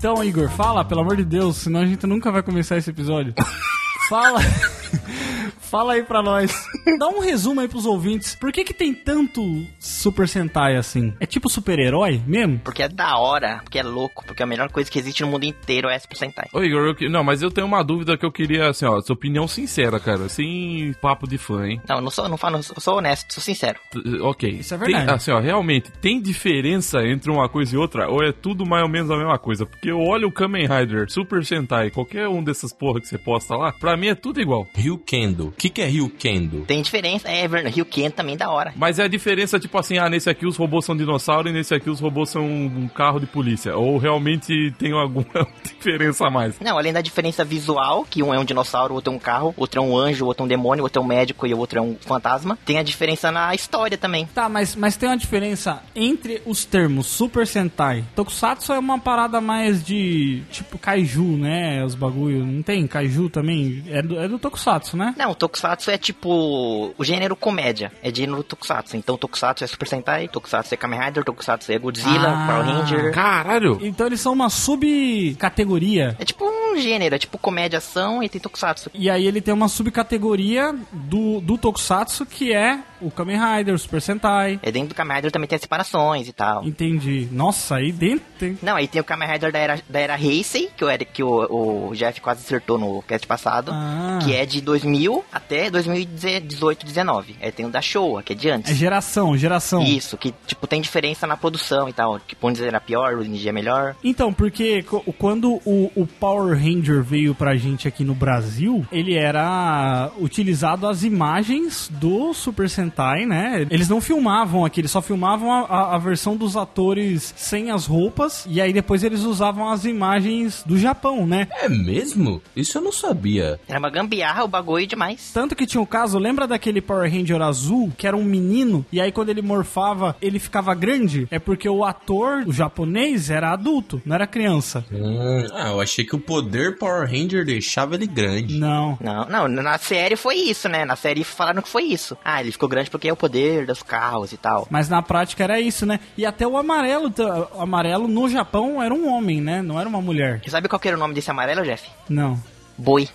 Então, 0.00 0.24
Igor, 0.24 0.48
fala, 0.48 0.82
pelo 0.82 1.02
amor 1.02 1.14
de 1.14 1.26
Deus, 1.26 1.58
senão 1.58 1.80
a 1.80 1.84
gente 1.84 2.06
nunca 2.06 2.32
vai 2.32 2.42
começar 2.42 2.78
esse 2.78 2.88
episódio. 2.88 3.34
Fala. 4.08 4.40
Fala 5.70 5.92
aí 5.94 6.02
pra 6.02 6.20
nós. 6.22 6.52
Dá 6.98 7.06
um 7.08 7.20
resumo 7.20 7.60
aí 7.60 7.68
pros 7.68 7.86
ouvintes. 7.86 8.34
Por 8.34 8.50
que 8.52 8.64
que 8.64 8.74
tem 8.74 8.92
tanto 8.92 9.40
Super 9.78 10.28
Sentai 10.28 10.76
assim? 10.76 11.12
É 11.20 11.26
tipo 11.26 11.48
super-herói 11.48 12.20
mesmo? 12.26 12.58
Porque 12.64 12.82
é 12.82 12.88
da 12.88 13.16
hora, 13.18 13.60
porque 13.62 13.78
é 13.78 13.82
louco, 13.82 14.24
porque 14.26 14.42
a 14.42 14.46
melhor 14.46 14.68
coisa 14.70 14.90
que 14.90 14.98
existe 14.98 15.22
no 15.22 15.28
mundo 15.28 15.44
inteiro 15.44 15.88
é 15.88 15.98
Super 15.98 16.16
Sentai. 16.16 16.48
Ô 16.52 16.62
Igor, 16.62 16.86
eu 16.86 16.94
que- 16.94 17.08
não, 17.08 17.22
mas 17.22 17.40
eu 17.42 17.50
tenho 17.50 17.66
uma 17.66 17.84
dúvida 17.84 18.16
que 18.18 18.26
eu 18.26 18.32
queria, 18.32 18.68
assim, 18.70 18.84
ó, 18.84 19.00
sua 19.00 19.14
opinião 19.14 19.46
sincera, 19.46 20.00
cara, 20.00 20.28
sem 20.28 20.92
papo 21.00 21.28
de 21.28 21.38
fã, 21.38 21.66
hein? 21.66 21.80
Não, 21.88 22.00
não 22.00 22.10
sou, 22.10 22.28
não 22.28 22.36
falo, 22.36 22.56
eu 22.56 22.62
sou 22.80 22.96
honesto, 22.98 23.32
sou 23.32 23.42
sincero. 23.42 23.78
T- 23.92 24.00
Ok. 24.22 24.48
Isso 24.50 24.74
é 24.74 24.78
Tem- 24.78 24.86
verdade. 24.88 25.10
assim, 25.12 25.30
ó, 25.30 25.38
realmente, 25.40 25.90
tem 26.00 26.20
diferença 26.20 26.98
entre 27.06 27.30
uma 27.30 27.48
coisa 27.48 27.74
e 27.74 27.78
outra? 27.78 28.08
Ou 28.08 28.22
é 28.24 28.32
tudo 28.32 28.66
mais 28.66 28.82
ou 28.82 28.88
menos 28.88 29.10
a 29.10 29.16
mesma 29.16 29.38
coisa? 29.38 29.64
Porque 29.64 29.90
eu 29.90 29.98
olho 30.00 30.28
o 30.28 30.32
Kamen 30.32 30.66
Rider, 30.66 31.10
Super 31.10 31.44
Sentai, 31.44 31.90
qualquer 31.90 32.26
um 32.28 32.42
dessas 32.42 32.72
porra 32.72 33.00
que 33.00 33.06
você 33.06 33.18
posta 33.18 33.54
lá, 33.56 33.72
pra 33.72 33.96
mim 33.96 34.08
é 34.08 34.14
tudo 34.14 34.40
igual. 34.40 34.66
Ryukendo. 34.74 35.48
O 35.48 35.52
que, 35.60 35.68
que 35.68 35.82
é 35.82 35.86
Ryukendo? 35.86 36.62
Tem 36.62 36.80
diferença, 36.80 37.28
é 37.28 37.46
verdade, 37.46 37.76
Rio 37.76 37.84
Ken 37.84 38.10
também 38.10 38.34
da 38.34 38.48
hora. 38.48 38.72
Mas 38.76 38.98
é 38.98 39.04
a 39.04 39.08
diferença, 39.08 39.60
tipo 39.60 39.76
assim, 39.76 39.98
ah, 39.98 40.08
nesse 40.08 40.30
aqui 40.30 40.46
os 40.46 40.56
robôs 40.56 40.86
são 40.86 40.96
dinossauro 40.96 41.50
e 41.50 41.52
nesse 41.52 41.74
aqui 41.74 41.90
os 41.90 42.00
robôs 42.00 42.30
são 42.30 42.46
um 42.46 42.88
carro 42.88 43.20
de 43.20 43.26
polícia. 43.26 43.76
Ou 43.76 43.98
realmente 43.98 44.72
tem 44.78 44.92
alguma 44.92 45.26
diferença 45.62 46.26
a 46.26 46.30
mais? 46.30 46.58
Não, 46.60 46.78
além 46.78 46.94
da 46.94 47.02
diferença 47.02 47.44
visual, 47.44 48.06
que 48.08 48.22
um 48.22 48.32
é 48.32 48.38
um 48.38 48.44
dinossauro, 48.44 48.94
o 48.94 48.96
outro 48.96 49.12
é 49.12 49.16
um 49.16 49.18
carro, 49.18 49.54
o 49.54 49.60
outro 49.60 49.80
é 49.80 49.84
um 49.84 49.94
anjo, 49.94 50.24
o 50.24 50.28
outro 50.28 50.42
é 50.42 50.46
um 50.46 50.48
demônio, 50.48 50.82
o 50.82 50.86
outro 50.86 51.02
é 51.02 51.04
um 51.04 51.08
médico 51.08 51.46
e 51.46 51.52
o 51.52 51.58
outro 51.58 51.78
é 51.78 51.82
um 51.82 51.94
fantasma. 52.00 52.58
Tem 52.64 52.78
a 52.78 52.82
diferença 52.82 53.30
na 53.30 53.54
história 53.54 53.98
também. 53.98 54.24
Tá, 54.34 54.48
mas, 54.48 54.74
mas 54.74 54.96
tem 54.96 55.10
uma 55.10 55.18
diferença 55.18 55.82
entre 55.94 56.40
os 56.46 56.64
termos 56.64 57.06
Super 57.06 57.46
Sentai. 57.46 58.02
Tokusatsu 58.16 58.72
é 58.72 58.78
uma 58.78 58.98
parada 58.98 59.42
mais 59.42 59.84
de 59.84 60.42
tipo 60.50 60.78
kaiju, 60.78 61.36
né? 61.36 61.84
Os 61.84 61.94
bagulho. 61.94 62.46
Não 62.46 62.62
tem 62.62 62.86
kaiju 62.86 63.28
também? 63.28 63.84
É 63.88 64.00
do, 64.00 64.18
é 64.18 64.26
do 64.26 64.38
Tokusatsu, 64.38 64.96
né? 64.96 65.14
Não, 65.18 65.34
Tokusatsu 65.50 65.90
é 65.90 65.98
tipo 65.98 66.94
o 66.96 67.04
gênero 67.04 67.34
comédia, 67.34 67.90
é 68.02 68.14
gênero 68.14 68.42
Tokusatsu. 68.44 68.96
Então 68.96 69.16
Tokusatsu 69.16 69.64
é 69.64 69.66
Super 69.66 69.88
Sentai, 69.88 70.28
Tokusatsu 70.28 70.72
é 70.74 70.76
Kamen 70.76 71.00
Rider, 71.00 71.24
Tokusatsu 71.24 71.72
é 71.72 71.78
Godzilla, 71.78 72.28
Ah. 72.30 72.46
Power 72.46 72.64
Ranger. 72.66 73.12
Caralho! 73.12 73.78
Então 73.82 74.06
eles 74.06 74.20
são 74.20 74.32
uma 74.32 74.48
subcategoria. 74.48 76.16
É 76.18 76.24
tipo 76.24 76.44
um 76.44 76.76
gênero, 76.80 77.14
é 77.14 77.18
tipo 77.18 77.36
comédia 77.38 77.78
ação 77.78 78.22
e 78.22 78.28
tem 78.28 78.40
Tokusatsu. 78.40 78.90
E 78.94 79.10
aí 79.10 79.26
ele 79.26 79.40
tem 79.40 79.52
uma 79.52 79.68
subcategoria 79.68 80.72
do, 80.92 81.40
do 81.40 81.58
Tokusatsu 81.58 82.24
que 82.26 82.52
é 82.52 82.78
o 83.00 83.10
Kamen 83.10 83.38
Rider, 83.38 83.74
o 83.74 83.78
Super 83.78 84.00
Sentai. 84.00 84.60
É 84.62 84.70
dentro 84.70 84.90
do 84.90 84.94
Kamen 84.94 85.16
Rider 85.16 85.32
também 85.32 85.48
tem 85.48 85.56
as 85.56 85.62
separações 85.62 86.28
e 86.28 86.32
tal. 86.32 86.64
Entendi. 86.64 87.28
Nossa, 87.32 87.76
aí 87.76 87.90
dentro 87.92 88.24
tem. 88.38 88.58
Não, 88.62 88.76
aí 88.76 88.86
tem 88.86 89.00
o 89.00 89.04
Kamen 89.04 89.28
Rider 89.28 89.50
da 89.50 89.58
era, 89.58 89.82
da 89.88 89.98
era 89.98 90.20
Heisei, 90.20 90.70
que, 90.76 90.84
o, 90.84 90.90
Eric- 90.90 91.12
que 91.12 91.22
o, 91.22 91.88
o 91.90 91.94
Jeff 91.96 92.20
quase 92.20 92.40
acertou 92.44 92.78
no 92.78 93.02
cast 93.02 93.26
passado, 93.26 93.72
Ah. 93.72 94.18
que 94.22 94.34
é 94.34 94.44
de 94.46 94.60
2000 94.60 95.24
até 95.40 95.70
2018, 95.70 96.84
19. 96.86 97.36
Aí 97.40 97.50
tem 97.52 97.66
o 97.66 97.70
da 97.70 97.80
Showa, 97.80 98.22
que 98.22 98.32
é 98.32 98.36
de 98.36 98.48
É 98.48 98.52
antes. 98.52 98.76
geração, 98.76 99.36
geração. 99.36 99.82
Isso, 99.82 100.16
que 100.16 100.34
tipo 100.46 100.66
tem 100.66 100.80
diferença 100.80 101.26
na 101.26 101.36
produção 101.36 101.88
e 101.88 101.92
tal. 101.92 102.20
Que 102.26 102.34
Pondes 102.36 102.60
era 102.62 102.80
pior, 102.80 103.14
o 103.14 103.22
Ninja 103.24 103.48
é 103.48 103.52
melhor. 103.52 103.96
Então, 104.04 104.32
porque 104.32 104.84
quando 105.18 105.60
o, 105.64 105.90
o 105.94 106.06
Power 106.06 106.56
Ranger 106.56 107.02
veio 107.02 107.34
pra 107.34 107.56
gente 107.56 107.86
aqui 107.88 108.04
no 108.04 108.14
Brasil, 108.14 108.86
ele 108.92 109.14
era 109.16 110.10
utilizado 110.18 110.86
as 110.86 111.02
imagens 111.02 111.90
do 111.92 112.32
Super 112.34 112.68
Sentai, 112.68 113.26
né? 113.26 113.66
Eles 113.70 113.88
não 113.88 114.00
filmavam 114.00 114.64
aqui, 114.64 114.80
eles 114.80 114.90
só 114.90 115.00
filmavam 115.02 115.50
a, 115.52 115.60
a- 115.66 115.94
a 115.94 115.98
versão 115.98 116.36
dos 116.36 116.56
atores 116.56 117.32
sem 117.36 117.70
as 117.70 117.86
roupas, 117.86 118.46
e 118.48 118.60
aí 118.60 118.72
depois 118.72 119.02
eles 119.02 119.20
usavam 119.22 119.68
as 119.68 119.84
imagens 119.84 120.62
do 120.64 120.78
Japão, 120.78 121.26
né? 121.26 121.48
É 121.60 121.68
mesmo? 121.68 122.40
Isso 122.54 122.78
eu 122.78 122.82
não 122.82 122.92
sabia. 122.92 123.60
Era 123.68 123.78
uma 123.78 123.90
gambiarra 123.90 124.44
o 124.44 124.48
bagulho 124.48 124.86
demais. 124.86 125.29
Tanto 125.32 125.54
que 125.54 125.66
tinha 125.66 125.80
um 125.80 125.86
caso, 125.86 126.18
lembra 126.18 126.46
daquele 126.46 126.80
Power 126.80 127.10
Ranger 127.10 127.40
azul, 127.40 127.92
que 127.96 128.06
era 128.06 128.16
um 128.16 128.24
menino, 128.24 128.84
e 128.92 129.00
aí 129.00 129.12
quando 129.12 129.28
ele 129.28 129.42
morfava, 129.42 130.16
ele 130.20 130.38
ficava 130.38 130.74
grande? 130.74 131.26
É 131.30 131.38
porque 131.38 131.68
o 131.68 131.84
ator, 131.84 132.44
o 132.46 132.52
japonês, 132.52 133.30
era 133.30 133.52
adulto, 133.52 134.00
não 134.04 134.14
era 134.14 134.26
criança. 134.26 134.84
Hum, 134.92 135.46
ah, 135.52 135.68
eu 135.70 135.80
achei 135.80 136.04
que 136.04 136.16
o 136.16 136.20
poder 136.20 136.78
Power 136.78 137.08
Ranger 137.08 137.44
deixava 137.44 137.94
ele 137.94 138.06
grande. 138.06 138.58
Não. 138.58 138.98
Não, 139.00 139.48
não, 139.48 139.62
na 139.62 139.78
série 139.78 140.16
foi 140.16 140.36
isso, 140.36 140.68
né? 140.68 140.84
Na 140.84 140.96
série 140.96 141.24
falaram 141.24 141.62
que 141.62 141.68
foi 141.68 141.84
isso. 141.84 142.16
Ah, 142.24 142.40
ele 142.40 142.52
ficou 142.52 142.68
grande 142.68 142.90
porque 142.90 143.08
é 143.08 143.12
o 143.12 143.16
poder 143.16 143.66
dos 143.66 143.82
carros 143.82 144.32
e 144.32 144.36
tal. 144.36 144.66
Mas 144.70 144.88
na 144.88 145.02
prática 145.02 145.44
era 145.44 145.60
isso, 145.60 145.86
né? 145.86 146.00
E 146.16 146.26
até 146.26 146.46
o 146.46 146.56
amarelo, 146.56 147.12
o 147.54 147.60
amarelo 147.60 148.08
no 148.08 148.28
Japão 148.28 148.82
era 148.82 148.92
um 148.92 149.08
homem, 149.08 149.40
né? 149.40 149.62
Não 149.62 149.78
era 149.78 149.88
uma 149.88 150.00
mulher. 150.00 150.42
Sabe 150.48 150.68
qual 150.68 150.80
que 150.80 150.88
era 150.88 150.96
o 150.96 151.00
nome 151.00 151.14
desse 151.14 151.30
amarelo, 151.30 151.62
Jeff? 151.62 151.88
Não. 152.08 152.40
Boi. 152.76 153.08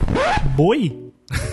Boi? 0.56 1.12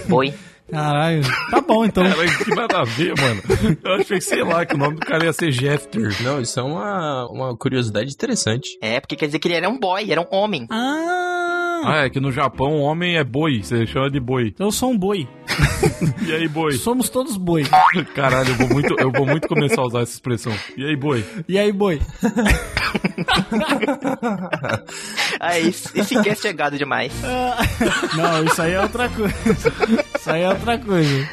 Boi. 0.09 0.35
Caralho. 0.73 1.23
Tá 1.51 1.61
bom, 1.61 1.85
então. 1.85 2.03
Caralho, 2.03 2.39
que 2.39 2.55
nada 2.55 2.81
a 2.81 2.85
ver, 2.85 3.13
mano. 3.21 3.43
Eu 3.85 3.93
achei 3.97 4.17
que, 4.17 4.25
sei 4.25 4.43
lá, 4.43 4.65
que 4.65 4.75
o 4.75 4.79
nome 4.79 4.95
do 4.95 5.07
cara 5.07 5.27
ia 5.27 5.33
ser 5.33 5.53
Jeffter. 5.53 6.23
Não, 6.23 6.41
isso 6.41 6.59
é 6.59 6.63
uma, 6.63 7.29
uma 7.29 7.57
curiosidade 7.57 8.11
interessante. 8.11 8.79
É, 8.81 8.99
porque 8.99 9.15
quer 9.15 9.27
dizer 9.27 9.39
que 9.39 9.49
ele 9.49 9.55
era 9.55 9.69
um 9.69 9.79
boy, 9.79 10.11
era 10.11 10.21
um 10.21 10.27
homem. 10.31 10.67
Ah! 10.71 11.83
Ah, 11.85 12.05
é 12.05 12.11
que 12.11 12.21
no 12.21 12.31
Japão 12.31 12.81
homem 12.81 13.17
é 13.17 13.25
boi, 13.25 13.63
você 13.63 13.87
chama 13.87 14.09
de 14.09 14.21
boi. 14.21 14.55
Eu 14.59 14.71
sou 14.71 14.93
um 14.93 14.99
boi. 14.99 15.29
E 16.27 16.33
aí, 16.33 16.49
boi? 16.49 16.73
Somos 16.73 17.09
todos 17.09 17.37
boi. 17.37 17.65
Caralho, 18.15 18.51
eu 18.51 18.55
vou 18.55 18.69
muito, 18.69 18.95
eu 18.99 19.11
vou 19.11 19.27
muito 19.27 19.49
começar 19.49 19.81
a 19.83 19.87
usar 19.87 20.03
essa 20.03 20.13
expressão. 20.13 20.53
E 20.77 20.85
aí, 20.85 20.97
boi? 20.97 21.25
E 21.49 21.59
aí, 21.59 21.73
boi? 21.73 22.01
Ah, 25.41 25.59
esse, 25.59 25.89
esse 25.99 26.23
cast 26.23 26.47
é 26.47 26.53
gado 26.53 26.77
demais. 26.77 27.13
Não, 28.15 28.45
isso 28.45 28.61
aí 28.63 28.73
é 28.73 28.81
outra 28.81 29.09
coisa. 29.09 29.35
Isso 30.19 30.31
aí 30.31 30.43
é 30.43 30.49
outra 30.49 30.79
coisa. 30.79 31.29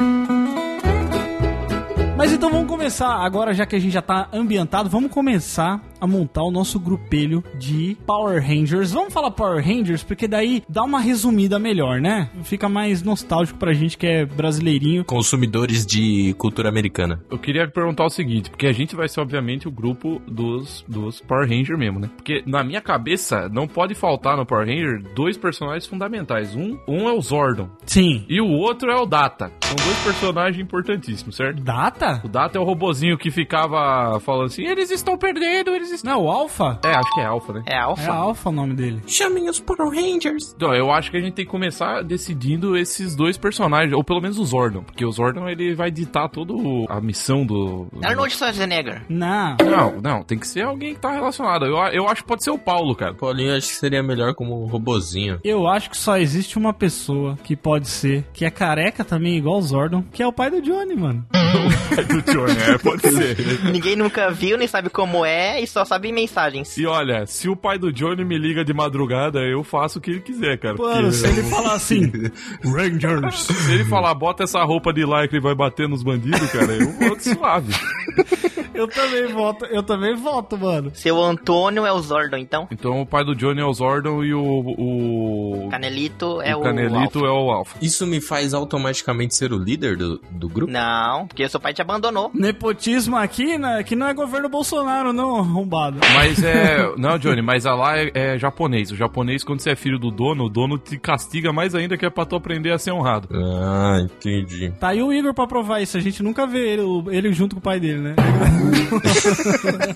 Mas 2.18 2.32
então 2.32 2.50
vamos 2.50 2.68
começar, 2.68 3.14
agora 3.24 3.54
já 3.54 3.66
que 3.66 3.76
a 3.76 3.80
gente 3.80 3.92
já 3.92 4.02
tá 4.02 4.28
ambientado, 4.34 4.90
vamos 4.90 5.12
começar 5.12 5.82
a 6.00 6.08
montar 6.08 6.44
o 6.44 6.52
nosso 6.52 6.80
grupelho 6.80 7.44
de 7.58 7.98
Power 8.06 8.42
Rangers. 8.42 8.92
Vamos 8.92 9.14
falar 9.14 9.32
Power 9.32 9.64
Rangers, 9.64 10.04
porque 10.04 10.28
daí 10.28 10.64
dá 10.68 10.84
uma 10.84 11.00
resumida 11.00 11.60
melhor, 11.60 12.00
né? 12.00 12.30
Fica 12.44 12.70
mais 12.70 13.02
nostálgico 13.04 13.60
pra 13.60 13.74
gente 13.74 13.98
que 13.98 14.08
é 14.08 14.26
brasileirinho. 14.26 15.06
Consumidores 15.06 15.86
de 15.86 16.34
cultura 16.38 16.70
americana. 16.70 17.22
Eu 17.30 17.38
queria 17.38 17.68
perguntar 17.68 18.06
o 18.06 18.10
seguinte, 18.10 18.50
porque 18.50 18.68
a 18.68 18.74
gente 18.74 18.96
vai 18.96 19.08
ser, 19.08 19.22
obviamente, 19.22 19.68
o 19.68 19.72
grupo 19.72 20.22
dos, 20.28 20.84
dos 20.88 21.22
Power 21.22 21.48
Ranger 21.48 21.78
mesmo, 21.78 22.00
né? 22.00 22.10
Porque 22.16 22.44
na 22.46 22.64
minha 22.64 22.82
cabeça, 22.82 23.50
não 23.50 23.68
pode 23.68 23.96
faltar 23.96 24.38
no 24.38 24.46
Power 24.46 24.66
Ranger 24.66 25.02
dois 25.16 25.38
personagens 25.38 25.86
fundamentais. 25.86 26.56
Um, 26.56 26.78
um 26.88 27.10
é 27.10 27.14
o 27.14 27.22
Zordon 27.22 27.70
Sim. 27.86 28.26
e 28.30 28.42
o 28.42 28.48
outro 28.48 28.92
é 28.92 28.96
o 28.96 29.06
Data. 29.06 29.52
São 29.62 29.76
dois 29.76 30.04
personagens 30.04 30.62
importantíssimos, 30.62 31.36
certo? 31.36 31.62
Data? 31.62 32.22
O 32.24 32.28
Data 32.28 32.58
é 32.58 32.62
o 32.62 32.64
robozinho 32.64 33.18
que 33.18 33.32
ficava 33.32 34.20
falando 34.20 34.46
assim, 34.46 34.66
eles 34.66 34.90
estão 34.92 35.18
perdendo, 35.18 35.72
eles 35.72 35.89
estão... 35.92 36.14
Não, 36.14 36.24
o 36.24 36.30
Alpha? 36.30 36.80
É, 36.84 36.90
acho 36.90 37.14
que 37.14 37.22
é 37.22 37.26
Alpha, 37.26 37.54
né? 37.54 37.64
É 37.66 37.74
É 37.74 37.78
alfa. 37.78 38.12
Alpha 38.12 38.50
o 38.50 38.52
nome 38.52 38.74
dele. 38.74 39.02
Chamem 39.08 39.50
os 39.50 39.60
Power 39.60 39.90
Rangers. 39.90 40.54
Então, 40.56 40.74
eu 40.74 40.92
acho 40.92 41.10
que 41.10 41.18
a 41.18 41.22
gente 41.22 41.34
tem 41.34 41.46
que 41.46 41.52
começar 41.52 42.04
decidindo 42.04 42.78
esses 42.78 43.16
dois 43.16 43.38
personagens, 43.38 43.94
ou 43.94 44.04
pelo 44.04 44.22
menos 44.22 44.38
o 44.38 44.46
Zordon, 44.46 44.84
porque 44.84 45.06
o 45.06 45.12
Zordon 45.12 45.48
ele 45.48 45.74
vai 45.74 45.90
ditar 45.90 46.28
toda 46.30 46.54
a 46.90 47.00
missão 47.00 47.46
do. 47.46 47.88
Arnold 48.04 48.34
Schwarzenegger. 48.34 49.04
Não. 49.08 49.58
Não, 49.64 50.02
não, 50.02 50.24
tem 50.24 50.38
que 50.38 50.48
ser 50.48 50.64
alguém 50.64 50.94
que 50.94 51.00
tá 51.00 51.12
relacionado. 51.12 51.66
Eu, 51.66 51.78
eu 51.94 52.08
acho 52.08 52.22
que 52.22 52.28
pode 52.28 52.44
ser 52.44 52.52
o 52.52 52.58
Paulo, 52.58 52.96
cara. 52.96 53.14
Paulinho 53.14 53.56
acho 53.56 53.68
que 53.68 53.76
seria 53.76 54.04
melhor 54.04 54.34
como 54.36 54.66
robozinho. 54.66 55.40
Eu 55.44 55.68
acho 55.68 55.90
que 55.90 55.98
só 55.98 56.18
existe 56.18 56.58
uma 56.58 56.74
pessoa 56.74 57.38
que 57.44 57.56
pode 57.56 57.88
ser, 57.88 58.26
que 58.34 58.46
é 58.46 58.52
careca 58.52 59.04
também, 59.04 59.38
igual 59.38 59.58
o 59.58 59.62
Zordon, 59.62 60.04
que 60.12 60.22
é 60.22 60.28
o 60.28 60.34
pai 60.34 60.50
do 60.50 60.62
Johnny, 60.62 60.96
mano. 60.96 61.26
do 61.32 62.32
Johnny, 62.32 62.58
é, 62.58 62.78
pode 62.78 63.02
ser. 63.02 63.64
Ninguém 63.72 63.96
nunca 63.96 64.32
viu, 64.32 64.58
nem 64.58 64.68
sabe 64.68 64.90
como 64.90 65.26
é 65.26 65.62
e 65.62 65.68
só 65.68 65.79
sabe 65.86 66.12
mensagens. 66.12 66.78
E 66.78 66.86
olha, 66.86 67.26
se 67.26 67.48
o 67.50 67.56
pai 67.56 67.78
do 67.78 67.92
Johnny 67.92 68.24
me 68.26 68.38
liga 68.38 68.64
de 68.64 68.74
madrugada, 68.74 69.40
eu 69.40 69.64
faço 69.64 70.00
o 70.00 70.02
que 70.02 70.12
ele 70.12 70.22
quiser, 70.22 70.58
cara. 70.58 70.76
Mano, 70.78 70.96
porque- 71.02 71.12
se 71.14 71.28
ele 71.28 71.44
falar 71.44 71.74
assim, 71.74 72.12
Rangers. 72.64 73.36
se 73.44 73.72
ele 73.74 73.86
falar, 73.86 74.14
bota 74.14 74.44
essa 74.44 74.64
roupa 74.64 74.92
de 74.94 75.02
lycra 75.06 75.38
e 75.38 75.42
vai 75.42 75.56
bater 75.56 75.88
nos 75.90 76.04
bandidos, 76.04 76.52
cara, 76.52 76.74
eu 76.74 76.92
vou 76.94 77.20
suave. 77.20 77.74
Eu 78.80 78.88
também 78.88 79.28
voto, 79.28 79.66
eu 79.66 79.84
também 79.84 80.16
voto, 80.16 80.58
mano. 80.58 80.92
Seu 80.94 81.22
Antônio 81.22 81.86
é 81.86 81.92
o 81.92 82.00
Zordon, 82.00 82.38
então. 82.38 82.66
Então 82.72 83.02
o 83.02 83.06
pai 83.06 83.26
do 83.26 83.36
Johnny 83.36 83.60
é 83.60 83.66
o 83.66 83.74
Zordon 83.74 84.24
e 84.24 84.34
o. 84.34 84.40
O, 84.42 85.68
Canelito 85.70 86.42
é 86.42 86.56
o. 86.56 86.60
o 86.60 86.64
Canelito 86.64 87.26
é 87.26 87.30
o 87.30 87.52
Alpha. 87.52 87.78
Isso 87.82 88.08
me 88.08 88.22
faz 88.22 88.54
automaticamente 88.54 89.36
ser 89.36 89.52
o 89.52 89.58
líder 89.58 89.98
do, 89.98 90.22
do 90.32 90.48
grupo? 90.48 90.72
Não, 90.72 91.28
porque 91.28 91.48
seu 91.50 91.60
pai 91.60 91.74
te 91.74 91.82
abandonou. 91.82 92.32
Nepotismo 92.34 93.18
aqui, 93.18 93.58
né, 93.58 93.84
que 93.84 93.98
não 93.98 94.08
é 94.08 94.14
governo 94.14 94.48
Bolsonaro, 94.48 95.12
não, 95.12 95.36
arrombado. 95.36 96.00
Mas 96.14 96.42
é. 96.42 96.80
Não, 96.98 97.18
Johnny, 97.18 97.42
mas 97.42 97.66
a 97.66 97.76
lá 97.76 97.98
é, 97.98 98.12
é 98.14 98.38
japonês. 98.38 98.92
O 98.92 98.96
japonês, 98.96 99.44
quando 99.44 99.60
você 99.60 99.72
é 99.72 99.76
filho 99.76 100.00
do 100.00 100.12
dono, 100.12 100.46
o 100.46 100.50
dono 100.50 100.78
te 100.78 100.98
castiga 100.98 101.52
mais 101.52 101.76
ainda 101.76 101.98
que 101.98 102.06
é 102.06 102.10
pra 102.10 102.26
tu 102.26 102.36
aprender 102.36 102.72
a 102.72 102.78
ser 102.78 102.92
honrado. 102.92 103.30
Ah, 103.34 104.00
entendi. 104.02 104.72
Tá 104.80 104.90
aí 104.90 105.02
o 105.02 105.12
Igor 105.12 105.34
pra 105.34 105.48
provar 105.48 105.82
isso, 105.82 105.98
a 105.98 106.00
gente 106.00 106.24
nunca 106.24 106.46
vê 106.48 106.74
ele, 106.74 106.84
ele 107.10 107.34
junto 107.34 107.56
com 107.56 107.60
o 107.60 107.64
pai 107.64 107.80
dele, 107.80 108.00
né? 108.00 108.16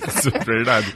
Isso 0.08 0.30
é 0.34 0.39
verdade. 0.44 0.94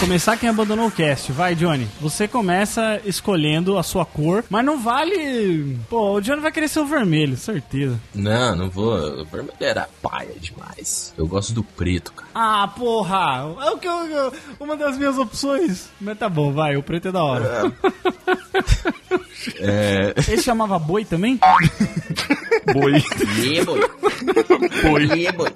começar 0.00 0.34
quem 0.38 0.48
abandonou 0.48 0.86
o 0.86 0.90
cast. 0.90 1.30
Vai, 1.30 1.54
Johnny. 1.54 1.86
Você 2.00 2.26
começa 2.26 3.00
escolhendo 3.04 3.76
a 3.76 3.82
sua 3.82 4.06
cor, 4.06 4.42
mas 4.48 4.64
não 4.64 4.80
vale. 4.80 5.76
Pô, 5.90 6.14
o 6.14 6.20
Johnny 6.22 6.40
vai 6.40 6.50
querer 6.50 6.68
ser 6.68 6.80
o 6.80 6.86
vermelho, 6.86 7.36
certeza. 7.36 8.00
Não, 8.14 8.56
não 8.56 8.70
vou. 8.70 8.94
O 8.96 9.24
vermelho 9.26 9.54
era 9.60 9.88
paia 10.02 10.34
demais. 10.40 11.12
Eu 11.18 11.26
gosto 11.26 11.52
do 11.52 11.62
preto, 11.62 12.12
cara. 12.12 12.30
Ah, 12.34 12.66
porra! 12.68 13.54
É 13.60 13.70
o 13.70 13.78
que 13.78 13.86
eu, 13.86 14.32
uma 14.58 14.74
das 14.74 14.96
minhas 14.96 15.18
opções. 15.18 15.90
Mas 16.00 16.18
tá 16.18 16.28
bom, 16.30 16.50
vai, 16.50 16.76
o 16.76 16.82
preto 16.82 17.08
é 17.08 17.12
da 17.12 17.22
hora. 17.22 17.72
É. 17.86 18.92
Ele 20.28 20.42
chamava 20.42 20.78
boi 20.78 21.04
também? 21.04 21.38
Boi. 22.74 22.92
Yeah. 23.42 23.64
Boi. 24.82 25.04
Yeah, 25.18 25.36
boy. 25.36 25.50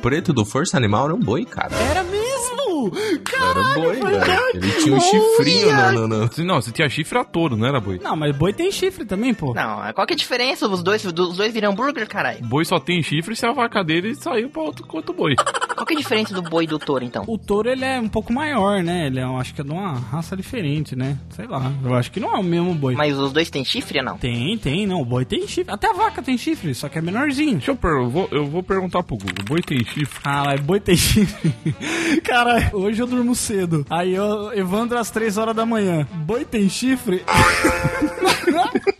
preto 0.00 0.32
do 0.32 0.44
Força 0.44 0.76
Animal 0.76 1.06
era 1.06 1.14
um 1.14 1.18
boi, 1.18 1.44
cara. 1.44 1.74
Era 1.74 2.02
mesmo! 2.04 2.92
Era 3.34 3.60
um 3.60 3.74
boi, 3.74 3.96
velho. 3.96 4.40
Ele 4.54 4.72
tinha 4.82 4.94
um 4.94 5.00
chifrinho 5.00 5.74
no, 5.92 6.08
no, 6.08 6.18
no- 6.26 6.30
Não, 6.44 6.60
você 6.60 6.70
tinha 6.70 6.88
chifre 6.88 7.18
a 7.18 7.24
touro, 7.24 7.56
não 7.56 7.66
era 7.66 7.80
boi? 7.80 7.98
Não, 8.02 8.14
mas 8.16 8.36
boi 8.36 8.52
tem 8.52 8.70
chifre 8.70 9.04
também, 9.04 9.34
pô. 9.34 9.52
Não, 9.54 9.92
qual 9.94 10.06
que 10.06 10.12
é 10.12 10.16
a 10.16 10.18
diferença? 10.18 10.68
Os 10.68 10.82
dois, 10.82 11.04
os 11.04 11.12
dois 11.12 11.52
viram 11.52 11.72
hambúrguer, 11.72 12.06
caralho. 12.08 12.44
Boi 12.44 12.64
só 12.64 12.78
tem 12.78 13.02
chifre 13.02 13.34
se 13.34 13.44
a 13.46 13.52
vaca 13.52 13.82
dele 13.82 14.14
saiu 14.14 14.48
pra 14.50 14.62
outro, 14.62 14.84
outro 14.92 15.12
boi. 15.12 15.34
Qual 15.80 15.86
que 15.86 15.94
é 15.94 15.96
a 15.96 15.98
diferença 16.00 16.34
do 16.34 16.42
boi 16.42 16.64
e 16.64 16.66
do 16.66 16.78
touro, 16.78 17.02
então? 17.02 17.24
O 17.26 17.38
touro, 17.38 17.70
ele 17.70 17.86
é 17.86 17.98
um 17.98 18.06
pouco 18.06 18.30
maior, 18.34 18.82
né? 18.82 19.06
Ele 19.06 19.18
é, 19.18 19.22
eu 19.22 19.38
acho 19.38 19.54
que 19.54 19.62
é 19.62 19.64
de 19.64 19.70
uma 19.70 19.94
raça 19.94 20.36
diferente, 20.36 20.94
né? 20.94 21.16
Sei 21.30 21.46
lá. 21.46 21.72
Eu 21.82 21.94
acho 21.94 22.12
que 22.12 22.20
não 22.20 22.36
é 22.36 22.38
o 22.38 22.42
mesmo 22.42 22.74
boi. 22.74 22.94
Mas 22.94 23.16
os 23.16 23.32
dois 23.32 23.48
têm 23.48 23.64
chifre 23.64 23.98
ou 23.98 24.04
não? 24.04 24.18
Tem, 24.18 24.58
tem, 24.58 24.86
não. 24.86 25.00
O 25.00 25.06
boi 25.06 25.24
tem 25.24 25.48
chifre. 25.48 25.72
Até 25.72 25.88
a 25.88 25.94
vaca 25.94 26.20
tem 26.20 26.36
chifre, 26.36 26.74
só 26.74 26.86
que 26.86 26.98
é 26.98 27.00
menorzinho. 27.00 27.52
Deixa 27.52 27.70
eu, 27.70 27.76
per 27.76 27.92
eu, 27.92 28.10
vou, 28.10 28.28
eu 28.30 28.46
vou 28.46 28.62
perguntar 28.62 29.02
pro 29.02 29.16
Google. 29.16 29.42
Boi 29.46 29.62
tem 29.62 29.82
chifre? 29.82 30.20
Ah, 30.22 30.42
mas 30.44 30.60
boi 30.60 30.80
tem 30.80 30.94
chifre. 30.94 31.50
Cara, 32.24 32.68
hoje 32.74 33.00
eu 33.00 33.06
durmo 33.06 33.34
cedo. 33.34 33.86
Aí 33.88 34.14
eu, 34.14 34.52
Evandro 34.52 34.98
às 34.98 35.10
3 35.10 35.38
horas 35.38 35.56
da 35.56 35.64
manhã. 35.64 36.06
Boi 36.12 36.44
tem 36.44 36.68
chifre? 36.68 37.24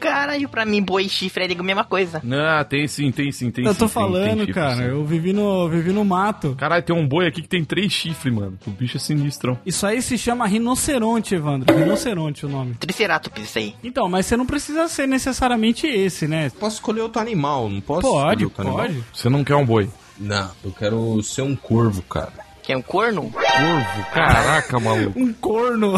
Caralho, 0.00 0.48
pra 0.48 0.64
mim, 0.64 0.82
boi 0.82 1.04
e 1.04 1.08
chifre 1.08 1.44
é 1.44 1.58
a 1.58 1.62
mesma 1.62 1.84
coisa. 1.84 2.20
Não, 2.24 2.64
tem 2.64 2.86
sim, 2.86 3.10
tem 3.10 3.30
sim, 3.32 3.50
tem 3.50 3.64
eu 3.64 3.72
sim. 3.72 3.78
tô 3.78 3.84
tem- 3.86 3.92
falando, 3.94 4.24
tem 4.28 4.38
chifre, 4.38 4.52
cara. 4.54 4.76
sim. 4.76 4.82
Eu 4.84 5.04
vivi 5.04 5.32
no, 5.32 5.68
vivi 5.68 5.92
no 5.92 6.04
mato. 6.04 6.54
Caralho, 6.58 6.82
tem 6.82 6.94
um 6.94 7.06
boi 7.06 7.26
aqui 7.26 7.42
que 7.42 7.48
tem 7.48 7.64
três 7.64 7.92
chifres, 7.92 8.32
mano. 8.32 8.58
O 8.66 8.70
bicho 8.70 8.96
é 8.96 9.00
sinistrão. 9.00 9.58
Isso 9.64 9.86
aí 9.86 10.00
se 10.02 10.16
chama 10.18 10.46
rinoceronte, 10.46 11.34
Evandro. 11.34 11.74
Rinoceronte 11.74 12.44
o 12.46 12.48
nome. 12.48 12.74
Triceratops, 12.74 13.42
isso 13.44 13.58
aí. 13.58 13.74
Então, 13.82 14.08
mas 14.08 14.26
você 14.26 14.36
não 14.36 14.46
precisa 14.46 14.88
ser 14.88 15.06
necessariamente 15.06 15.86
esse, 15.86 16.26
né? 16.26 16.50
Posso 16.58 16.76
escolher 16.76 17.00
outro 17.02 17.20
animal, 17.20 17.68
não 17.68 17.80
posso? 17.80 18.02
Pode, 18.02 18.44
escolher 18.44 18.44
outro 18.44 18.62
animal? 18.62 18.86
pode. 18.86 19.04
Você 19.12 19.28
não 19.28 19.44
quer 19.44 19.56
um 19.56 19.64
boi? 19.64 19.88
Não, 20.18 20.50
eu 20.64 20.70
quero 20.72 21.22
ser 21.22 21.42
um 21.42 21.56
corvo, 21.56 22.02
cara. 22.02 22.32
Que 22.62 22.72
é 22.72 22.76
um 22.76 22.82
corno? 22.82 23.30
Corvo? 23.30 24.04
Caraca, 24.12 24.80
maluco. 24.80 25.18
Um 25.20 25.32
corno. 25.34 25.94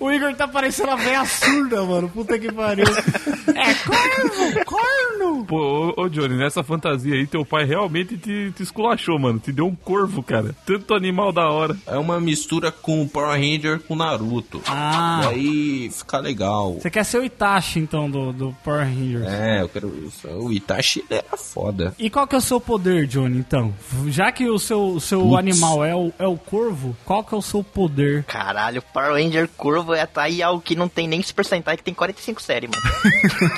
O 0.00 0.10
Igor 0.12 0.34
tá 0.34 0.46
parecendo 0.46 0.90
a 0.90 0.96
velha 0.96 1.24
surda, 1.24 1.82
mano. 1.82 2.08
Puta 2.08 2.38
que 2.38 2.52
pariu. 2.52 2.86
É 3.68 3.74
corno, 3.74 4.64
corno. 4.64 5.44
Pô, 5.44 5.94
ô, 5.96 6.02
ô, 6.02 6.08
Johnny, 6.08 6.36
nessa 6.36 6.62
fantasia 6.62 7.14
aí, 7.14 7.26
teu 7.26 7.44
pai 7.44 7.64
realmente 7.64 8.16
te, 8.16 8.50
te 8.52 8.62
esculachou, 8.62 9.18
mano. 9.18 9.38
Te 9.38 9.52
deu 9.52 9.66
um 9.66 9.74
corvo, 9.74 10.22
cara. 10.22 10.54
Tanto 10.64 10.94
animal 10.94 11.32
da 11.32 11.50
hora. 11.50 11.76
É 11.86 11.96
uma 11.96 12.18
mistura 12.20 12.72
com 12.72 13.02
o 13.02 13.08
Power 13.08 13.38
Ranger 13.38 13.80
com 13.80 13.94
Naruto. 13.94 14.62
Ah. 14.66 15.20
E 15.22 15.26
aí 15.26 15.90
fica 15.90 16.18
legal. 16.18 16.74
Você 16.74 16.90
quer 16.90 17.04
ser 17.04 17.18
o 17.18 17.24
Itachi, 17.24 17.78
então, 17.78 18.10
do, 18.10 18.32
do 18.32 18.56
Power 18.64 18.86
Rangers. 18.86 19.26
É, 19.26 19.62
eu 19.62 19.68
quero 19.68 19.94
isso. 20.06 20.26
O 20.28 20.52
Itachi 20.52 21.04
era 21.10 21.36
foda. 21.36 21.94
E 21.98 22.08
qual 22.08 22.26
que 22.26 22.34
é 22.34 22.38
o 22.38 22.42
seu 22.42 22.60
poder, 22.60 23.06
Johnny, 23.06 23.38
então? 23.38 23.74
Já 24.06 24.32
que 24.32 24.48
o 24.48 24.58
seu, 24.58 24.88
o 24.88 25.00
seu 25.00 25.20
Putz. 25.20 25.38
animal 25.38 25.84
é 25.84 25.94
o, 25.94 26.12
é 26.18 26.26
o 26.26 26.36
corvo, 26.36 26.96
qual 27.04 27.22
que 27.22 27.34
é 27.34 27.38
o 27.38 27.42
seu 27.42 27.62
poder? 27.62 28.24
Caralho, 28.24 28.82
Power 28.82 29.12
Ranger 29.12 29.48
Curvo 29.56 29.94
é 29.94 30.06
tá 30.06 30.22
aí 30.22 30.42
algo 30.42 30.62
que 30.62 30.74
não 30.74 30.88
tem 30.88 31.06
nem 31.06 31.22
Super 31.22 31.44
Sentai, 31.44 31.76
que 31.76 31.82
tem 31.82 31.94
45 31.94 32.40
séries, 32.40 32.70
mano. 32.70 33.48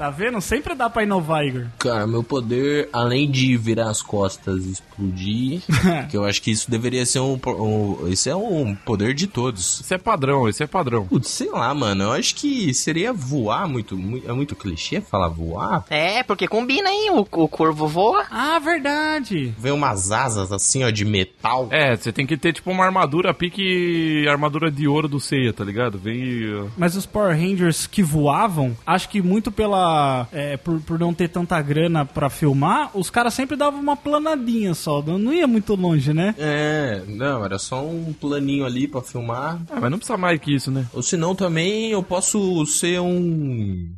Tá 0.00 0.08
vendo? 0.08 0.40
Sempre 0.40 0.74
dá 0.74 0.88
pra 0.88 1.02
inovar, 1.02 1.44
Igor. 1.44 1.66
Cara, 1.78 2.06
meu 2.06 2.22
poder, 2.24 2.88
além 2.90 3.30
de 3.30 3.54
virar 3.58 3.90
as 3.90 4.00
costas 4.00 4.64
e 4.64 4.72
explodir, 4.72 5.60
que 6.10 6.16
eu 6.16 6.24
acho 6.24 6.40
que 6.40 6.50
isso 6.50 6.70
deveria 6.70 7.04
ser 7.04 7.18
um, 7.20 7.38
um. 7.46 8.08
Isso 8.08 8.30
é 8.30 8.34
um 8.34 8.74
poder 8.74 9.12
de 9.12 9.26
todos. 9.26 9.80
Esse 9.80 9.92
é 9.92 9.98
padrão, 9.98 10.48
esse 10.48 10.62
é 10.62 10.66
padrão. 10.66 11.06
Putz, 11.06 11.28
sei 11.28 11.50
lá, 11.50 11.74
mano. 11.74 12.04
Eu 12.04 12.12
acho 12.12 12.34
que 12.34 12.72
seria 12.72 13.12
voar 13.12 13.68
muito. 13.68 13.94
mui- 13.94 14.22
É 14.26 14.32
muito 14.32 14.56
clichê 14.56 15.02
falar 15.02 15.28
voar. 15.28 15.84
É, 15.90 16.22
porque 16.22 16.48
combina 16.48 16.88
aí, 16.88 17.10
o, 17.10 17.20
o 17.20 17.46
corvo 17.46 17.86
voa. 17.86 18.24
Ah, 18.30 18.58
verdade. 18.58 19.54
Vem 19.58 19.72
umas 19.72 20.10
asas 20.10 20.50
assim, 20.50 20.82
ó, 20.82 20.88
de 20.88 21.04
metal. 21.04 21.68
É, 21.70 21.94
você 21.94 22.10
tem 22.10 22.26
que 22.26 22.38
ter 22.38 22.54
tipo 22.54 22.70
uma 22.70 22.86
armadura 22.86 23.34
pique 23.34 24.26
armadura 24.26 24.70
de 24.70 24.88
ouro 24.88 25.08
do 25.08 25.20
Seiya, 25.20 25.52
tá 25.52 25.62
ligado? 25.62 25.98
Vem. 25.98 26.40
Mas 26.74 26.96
os 26.96 27.04
Power 27.04 27.36
Rangers 27.36 27.86
que 27.86 28.02
voavam, 28.02 28.74
acho 28.86 29.06
que 29.10 29.20
muito 29.20 29.52
pela. 29.52 29.89
É, 30.32 30.56
por, 30.56 30.80
por 30.80 30.98
não 30.98 31.12
ter 31.14 31.28
tanta 31.28 31.60
grana 31.60 32.04
pra 32.04 32.30
filmar, 32.30 32.90
os 32.94 33.10
caras 33.10 33.34
sempre 33.34 33.56
davam 33.56 33.80
uma 33.80 33.96
planadinha 33.96 34.74
só. 34.74 35.02
Não 35.02 35.32
ia 35.32 35.46
muito 35.46 35.74
longe, 35.74 36.12
né? 36.12 36.34
É, 36.38 37.02
não, 37.06 37.44
era 37.44 37.58
só 37.58 37.84
um 37.84 38.12
planinho 38.12 38.64
ali 38.64 38.86
pra 38.86 39.02
filmar. 39.02 39.60
Ah, 39.70 39.80
mas 39.80 39.90
não 39.90 39.98
precisa 39.98 40.18
mais 40.18 40.40
que 40.40 40.54
isso, 40.54 40.70
né? 40.70 40.86
Ou 40.92 41.02
senão 41.02 41.34
também 41.34 41.90
eu 41.90 42.02
posso 42.02 42.64
ser 42.66 43.00
um. 43.00 43.90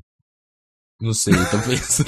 Não 1.02 1.12
sei, 1.12 1.34
tô 1.50 1.58
pensando. 1.68 2.06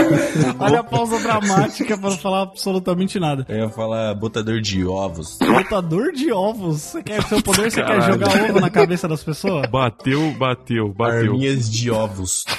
Olha 0.61 0.79
a 0.79 0.85
pausa 0.85 1.19
dramática 1.19 1.99
pra 1.99 2.11
não 2.11 2.17
falar 2.17 2.43
absolutamente 2.43 3.19
nada. 3.19 3.45
eu 3.49 3.57
ia 3.57 3.69
falar 3.69 4.15
botador 4.15 4.61
de 4.61 4.85
ovos. 4.87 5.37
Botador 5.39 6.13
de 6.13 6.31
ovos. 6.33 6.81
Você 6.81 7.03
quer 7.03 7.21
seu 7.25 7.43
poder? 7.43 7.73
Você 7.73 7.83
quer 7.83 8.01
jogar 8.03 8.29
ovo 8.49 8.61
na 8.61 8.71
cabeça 8.71 9.09
das 9.09 9.25
pessoas? 9.25 9.67
Bateu, 9.69 10.31
bateu, 10.39 10.93
bateu. 10.93 11.33
Arminhas 11.33 11.69
de 11.69 11.91
ovos. 11.91 12.45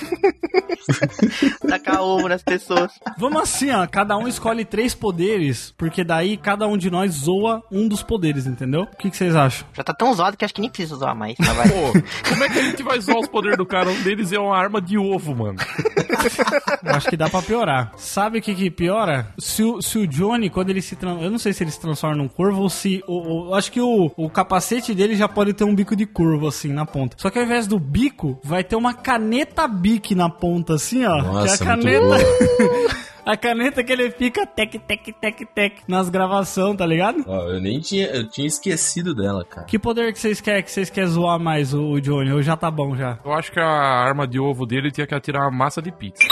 Tacar 1.67 2.01
ovo 2.01 2.27
nas 2.27 2.43
pessoas. 2.43 2.91
Vamos 3.17 3.41
assim, 3.41 3.71
ó. 3.71 3.87
Cada 3.87 4.17
um 4.17 4.27
escolhe 4.27 4.65
três 4.65 4.93
poderes, 4.93 5.73
porque 5.77 6.03
daí 6.03 6.35
cada 6.35 6.67
um 6.67 6.77
de 6.77 6.91
nós 6.91 7.13
zoa 7.13 7.63
um 7.71 7.87
dos 7.87 8.03
poderes, 8.03 8.45
entendeu? 8.45 8.81
O 8.81 8.97
que, 8.97 9.09
que 9.09 9.15
vocês 9.17 9.35
acham? 9.35 9.65
Já 9.73 9.83
tá 9.83 9.93
tão 9.93 10.13
zoado 10.13 10.35
que 10.35 10.43
acho 10.43 10.53
que 10.53 10.61
nem 10.61 10.69
precisa 10.69 10.97
zoar 10.97 11.15
mais. 11.15 11.35
Mas 11.39 11.55
vai. 11.55 11.69
Pô, 11.69 11.91
como 12.29 12.43
é 12.43 12.49
que 12.49 12.59
a 12.59 12.63
gente 12.63 12.83
vai 12.83 12.97
usar 12.97 13.17
os 13.17 13.27
poderes 13.27 13.57
do 13.57 13.65
cara? 13.65 13.89
Um 13.89 14.01
deles 14.03 14.31
é 14.33 14.39
uma 14.39 14.55
arma 14.55 14.81
de 14.81 14.97
ovo, 14.97 15.33
mano. 15.33 15.57
Acho 16.85 17.09
que 17.09 17.17
dá 17.17 17.29
pra 17.29 17.41
piorar. 17.41 17.91
Sabe 17.97 18.39
o 18.39 18.41
que 18.41 18.53
que 18.55 18.69
piora? 18.71 19.27
Se 19.37 19.63
o, 19.63 19.81
se 19.81 19.97
o 19.97 20.07
Johnny, 20.07 20.49
quando 20.49 20.69
ele 20.69 20.81
se 20.81 20.95
transforma... 20.95 21.25
Eu 21.25 21.31
não 21.31 21.37
sei 21.39 21.53
se 21.53 21.63
ele 21.63 21.71
se 21.71 21.79
transforma 21.79 22.15
num 22.15 22.27
corvo 22.27 22.61
ou 22.63 22.69
se... 22.69 23.03
o- 23.07 23.45
o- 23.45 23.49
eu 23.49 23.55
acho 23.55 23.71
que 23.71 23.81
o, 23.81 24.11
o 24.15 24.29
capacete 24.29 24.93
dele 24.93 25.15
já 25.15 25.27
pode 25.27 25.53
ter 25.53 25.63
um 25.63 25.75
bico 25.75 25.95
de 25.95 26.05
curvo, 26.05 26.47
assim, 26.47 26.71
na 26.71 26.85
ponta. 26.85 27.15
Só 27.19 27.29
que 27.29 27.37
ao 27.39 27.45
invés 27.45 27.67
do 27.67 27.79
bico, 27.79 28.39
vai 28.43 28.63
ter 28.63 28.75
uma 28.75 28.93
caneta 28.93 29.67
bique 29.67 30.13
na 30.15 30.29
ponta, 30.29 30.75
assim, 30.75 31.05
ó. 31.05 31.21
Nossa, 31.21 31.57
que 31.63 31.69
é 31.69 31.71
a 31.71 31.77
muito 31.77 31.89
caneta... 32.09 33.05
a 33.25 33.35
caneta 33.35 33.83
que 33.83 33.91
ele 33.91 34.11
fica 34.11 34.45
tec, 34.45 34.77
tec, 34.87 35.13
tec, 35.19 35.45
tec 35.53 35.77
nas 35.87 36.09
gravações, 36.09 36.77
tá 36.77 36.85
ligado? 36.85 37.23
Ó, 37.27 37.49
eu 37.49 37.59
nem 37.59 37.79
tinha. 37.79 38.07
Eu 38.07 38.29
tinha 38.29 38.47
esquecido 38.47 39.13
dela, 39.15 39.43
cara. 39.43 39.65
Que 39.65 39.79
poder 39.79 40.13
que 40.13 40.19
vocês 40.19 40.39
querem? 40.39 40.63
Que 40.63 40.71
vocês 40.71 40.89
querem 40.89 41.09
zoar 41.09 41.39
mais 41.39 41.73
o, 41.73 41.81
o 41.91 42.01
Johnny? 42.01 42.31
Ou 42.31 42.41
já 42.41 42.55
tá 42.55 42.69
bom 42.69 42.95
já? 42.95 43.17
Eu 43.25 43.33
acho 43.33 43.51
que 43.51 43.59
a 43.59 43.65
arma 43.67 44.27
de 44.27 44.39
ovo 44.39 44.65
dele 44.65 44.91
tinha 44.91 45.07
que 45.07 45.15
atirar 45.15 45.41
uma 45.43 45.51
massa 45.51 45.81
de 45.81 45.91
pizza. 45.91 46.23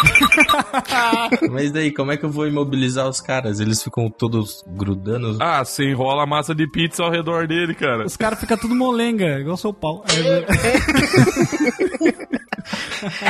Mas 1.52 1.72
daí, 1.72 1.92
como 1.92 2.12
é 2.12 2.18
que 2.18 2.26
eu 2.26 2.30
vou 2.30 2.48
imobilizar 2.48 3.08
os 3.08 3.20
caras? 3.22 3.60
Eles 3.60 3.82
ficam 3.84 4.10
todos 4.10 4.64
grudando. 4.68 5.38
Ah, 5.42 5.64
você 5.64 5.84
enrola 5.90 6.24
a 6.24 6.28
massa 6.28 6.54
de 6.54 6.70
pizza 6.70 7.04
ao 7.04 7.12
redor 7.12 7.48
dele, 7.48 7.74
cara. 7.74 8.06
Os 8.06 8.16
caras 8.18 8.40
ficam 8.40 8.58
tudo 8.58 8.76
molenga, 8.76 9.40
igual 9.40 9.58
seu 9.58 9.74
pau. 9.74 10.04
Aí- 10.10 10.24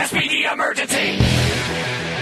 SPD 0.04 0.44
emergency! 0.46 2.13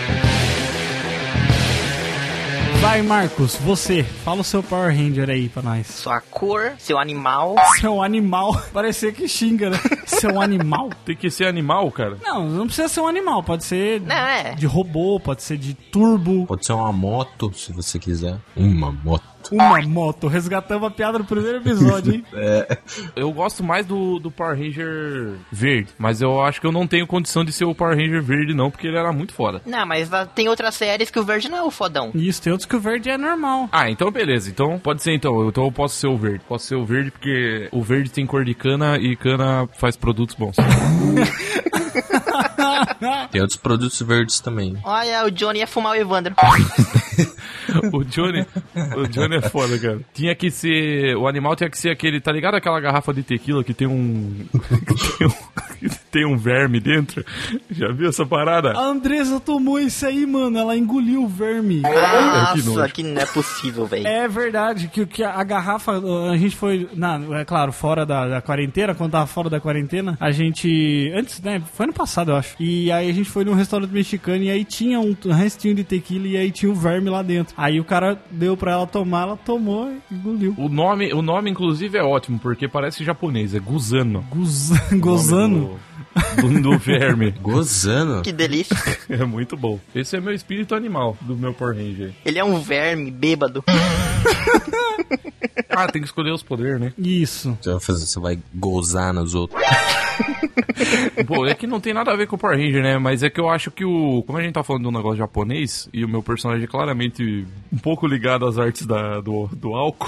Vai, 2.82 3.04
Marcos, 3.04 3.56
você. 3.58 4.04
Fala 4.04 4.42
o 4.42 4.44
seu 4.44 4.64
Power 4.64 4.90
Ranger 4.96 5.30
aí 5.30 5.48
pra 5.48 5.62
nós. 5.62 5.86
Sua 5.86 6.20
cor, 6.20 6.74
seu 6.80 6.98
animal. 6.98 7.56
Seu 7.80 8.02
animal. 8.02 8.60
Parecia 8.74 9.12
que 9.12 9.28
xinga, 9.28 9.70
né? 9.70 9.78
Seu 10.08 10.42
animal? 10.42 10.90
Tem 11.06 11.16
que 11.16 11.30
ser 11.30 11.46
animal, 11.46 11.92
cara. 11.92 12.18
Não, 12.24 12.50
não 12.50 12.66
precisa 12.66 12.88
ser 12.88 13.02
um 13.02 13.08
animal. 13.08 13.44
Pode 13.44 13.64
ser 13.66 14.02
Não, 14.02 14.16
é. 14.16 14.56
de 14.56 14.66
robô, 14.66 15.20
pode 15.20 15.44
ser 15.44 15.58
de 15.58 15.76
turbo. 15.76 16.48
Pode 16.48 16.66
ser 16.66 16.74
uma 16.74 16.92
moto, 16.92 17.54
se 17.54 17.72
você 17.72 18.00
quiser. 18.00 18.38
Uma 18.56 18.92
moto. 18.92 19.24
Uma 19.52 19.82
moto. 19.82 20.28
Resgatamos 20.28 20.88
a 20.88 20.92
piada 20.92 21.18
do 21.18 21.26
primeiro 21.26 21.58
episódio, 21.58 22.14
hein? 22.14 22.26
Eu 23.16 23.32
gosto 23.32 23.64
mais 23.64 23.86
do, 23.86 24.20
do 24.20 24.32
Power 24.32 24.58
Ranger 24.58 25.34
verde, 25.52 25.90
mas 25.98 26.22
eu 26.22 26.42
acho 26.42 26.60
que 26.60 26.68
eu 26.68 26.72
não 26.72 26.88
tenho 26.88 27.08
condição 27.08 27.44
de 27.44 27.52
ser 27.52 27.66
o 27.66 27.76
Power 27.76 27.96
Ranger 27.96 28.22
verde, 28.22 28.54
não, 28.54 28.70
porque 28.70 28.88
ele 28.88 28.98
era 28.98 29.12
muito 29.12 29.34
foda. 29.34 29.62
Não, 29.66 29.86
mas 29.86 30.10
tem 30.36 30.48
outras 30.48 30.76
séries 30.76 31.10
que 31.10 31.20
o 31.20 31.24
verde 31.24 31.50
não 31.50 31.58
é 31.58 31.64
o 31.64 31.72
fodão. 31.72 32.12
Isso, 32.14 32.42
tem 32.42 32.52
outros 32.52 32.68
que 32.68 32.76
o 32.76 32.80
verde 32.80 33.10
é 33.10 33.18
normal. 33.18 33.70
Ah, 33.72 33.90
então 33.90 34.12
beleza. 34.12 34.50
Então 34.50 34.80
pode 34.80 35.02
ser 35.02 35.14
então. 35.14 35.48
Então 35.48 35.66
eu 35.66 35.72
posso 35.72 35.96
ser 35.96 36.08
o 36.08 36.18
verde. 36.18 36.42
Posso 36.48 36.66
ser 36.66 36.76
o 36.76 36.86
verde 36.86 37.12
porque 37.12 37.70
o 37.72 37.82
verde 37.82 38.12
tem 38.12 38.26
cor 38.26 38.44
de 38.44 38.54
cana 38.54 38.98
e 38.98 39.16
cana 39.16 39.68
faz 39.78 39.96
produtos 39.96 40.36
bons. 40.36 40.56
Tem 43.32 43.42
outros 43.42 43.60
produtos 43.60 44.02
verdes 44.02 44.40
também. 44.40 44.78
Olha, 44.84 45.26
o 45.26 45.32
Johnny 45.32 45.60
ia 45.60 45.68
fumar 45.68 45.94
o 45.94 45.96
Evandro. 45.96 46.36
O 47.94 48.04
Johnny, 48.04 48.46
o 48.98 49.08
Johnny 49.08 49.38
é 49.38 49.42
foda, 49.42 49.78
cara. 49.80 50.00
Tinha 50.14 50.36
que 50.36 50.52
ser. 50.52 51.16
O 51.16 51.28
animal 51.28 51.56
tinha 51.56 51.70
que 51.70 51.78
ser 51.78 51.90
aquele. 51.90 52.20
Tá 52.20 52.32
ligado 52.32 52.56
aquela 52.56 52.80
garrafa 52.80 53.14
de 53.14 53.24
tequila 53.24 53.64
que 53.64 53.74
tem 53.74 53.88
um. 53.88 54.46
que 54.52 55.18
tem 55.18 55.28
um, 55.28 55.32
que 55.80 56.00
tem 56.12 56.26
um 56.26 56.38
verme 56.38 56.80
dentro? 56.80 57.24
Já 57.70 57.92
viu 57.92 58.10
essa 58.10 58.26
parada? 58.26 58.72
A 58.72 58.82
Andresa 58.82 59.40
tomou 59.40 59.80
isso 59.80 60.06
aí, 60.06 60.26
mano. 60.26 60.58
Ela 60.58 60.76
engoliu 60.76 61.24
o 61.24 61.28
verme. 61.28 61.82
Nossa, 61.82 62.70
nojo. 62.70 62.94
que 62.94 63.04
não 63.04 63.22
é 63.22 63.26
possível, 63.26 63.86
velho. 63.86 64.08
É 64.08 64.28
verdade, 64.28 64.88
que, 64.88 65.06
que 65.06 65.24
a 65.24 65.44
garrafa, 65.44 65.94
a 66.32 66.38
gente 66.38 66.56
foi, 66.56 66.90
na, 66.94 67.20
é 67.40 67.46
claro, 67.46 67.72
fora 67.72 68.06
da, 68.06 68.28
da 68.28 68.42
quarentena, 68.42 68.94
quando 68.94 69.12
tava 69.12 69.28
fora 69.28 69.50
da 69.50 69.60
quarentena, 69.60 70.18
a 70.20 70.32
gente, 70.32 71.12
antes, 71.16 71.42
né, 71.42 71.62
foi 71.74 71.86
ano 71.86 71.94
passado, 71.94 72.32
eu 72.32 72.36
acho, 72.36 72.56
e 72.64 72.92
aí 72.92 73.10
a 73.10 73.14
gente 73.14 73.30
foi 73.30 73.44
num 73.44 73.54
restaurante 73.54 73.92
mexicano 73.92 74.44
e 74.44 74.50
aí 74.52 74.64
tinha 74.64 75.00
um 75.00 75.16
restinho 75.32 75.74
de 75.74 75.84
tequila 75.84 76.28
e 76.28 76.38
aí 76.38 76.52
tinha 76.52 76.72
um 76.72 76.76
verme 76.76 77.10
lá 77.10 77.24
dentro. 77.24 77.54
Aí 77.58 77.80
o 77.80 77.84
cara 77.84 78.22
deu 78.30 78.56
pra 78.56 78.74
ela 78.74 78.86
tomar, 78.86 79.24
ela 79.24 79.38
tomou 79.38 79.92
e 79.92 80.14
engoliu. 80.16 80.54
O 80.58 80.70
nome, 80.70 81.12
o 81.14 81.22
nome, 81.22 81.50
inclusive, 81.50 81.98
é 81.98 82.04
ótimo, 82.04 82.38
porque 82.40 82.68
parece 82.68 83.04
japonês, 83.04 83.56
é 83.56 83.60
Guzano. 83.60 84.24
Guz- 84.30 84.72
Gozando. 85.00 85.80
Do, 86.62 86.78
verme. 86.78 87.32
Gozando. 87.42 88.22
Que 88.22 88.32
delícia. 88.32 88.76
É 89.10 89.26
muito 89.26 89.58
bom. 89.58 89.80
Esse 89.94 90.16
é 90.16 90.22
meu 90.22 90.34
espírito 90.34 90.74
animal 90.74 91.18
do 91.22 91.36
meu 91.36 91.54
Power 91.54 91.76
Ranger. 91.76 92.14
Ele 92.24 92.40
é 92.40 92.44
um 92.44 92.62
verme 92.62 93.12
bêbado. 93.12 93.64
Ah, 95.70 95.88
tem 95.88 96.02
que 96.02 96.08
escolher 96.08 96.32
os 96.32 96.44
poderes, 96.44 96.80
né? 96.80 96.94
Isso. 96.98 97.58
Você 97.62 97.72
vai, 97.72 97.80
fazer, 97.80 98.06
você 98.06 98.20
vai 98.20 98.40
gozar 98.54 99.14
nos 99.14 99.34
outros. 99.34 99.62
Pô, 101.26 101.46
é 101.46 101.54
que 101.54 101.68
não 101.68 101.80
tem 101.80 101.94
nada 101.94 102.12
a 102.12 102.16
ver 102.16 102.28
com 102.28 102.36
o 102.36 102.40
Power 102.40 102.58
Ranger, 102.58 102.84
né? 102.84 102.98
Mas 102.98 103.24
é 103.24 103.30
que 103.30 103.40
eu 103.40 103.50
acho 103.50 103.72
que 103.72 103.86
o. 103.86 104.24
Como 104.26 104.38
a 104.38 104.42
gente 104.42 104.54
tá 104.54 104.64
falando 104.64 104.84
de 104.84 104.90
um 104.90 104.92
negócio 104.92 105.18
japonês, 105.18 105.90
e 105.94 106.04
o 106.04 106.10
meu 106.10 106.22
personagem 106.22 106.64
é 106.64 106.68
claramente 106.68 107.46
um 107.72 107.78
pouco 107.78 108.08
ligado 108.08 108.46
às 108.46 108.58
artes 108.58 108.86
da, 108.86 109.22
do, 109.22 109.48
do 109.54 109.74
álcool, 109.74 110.08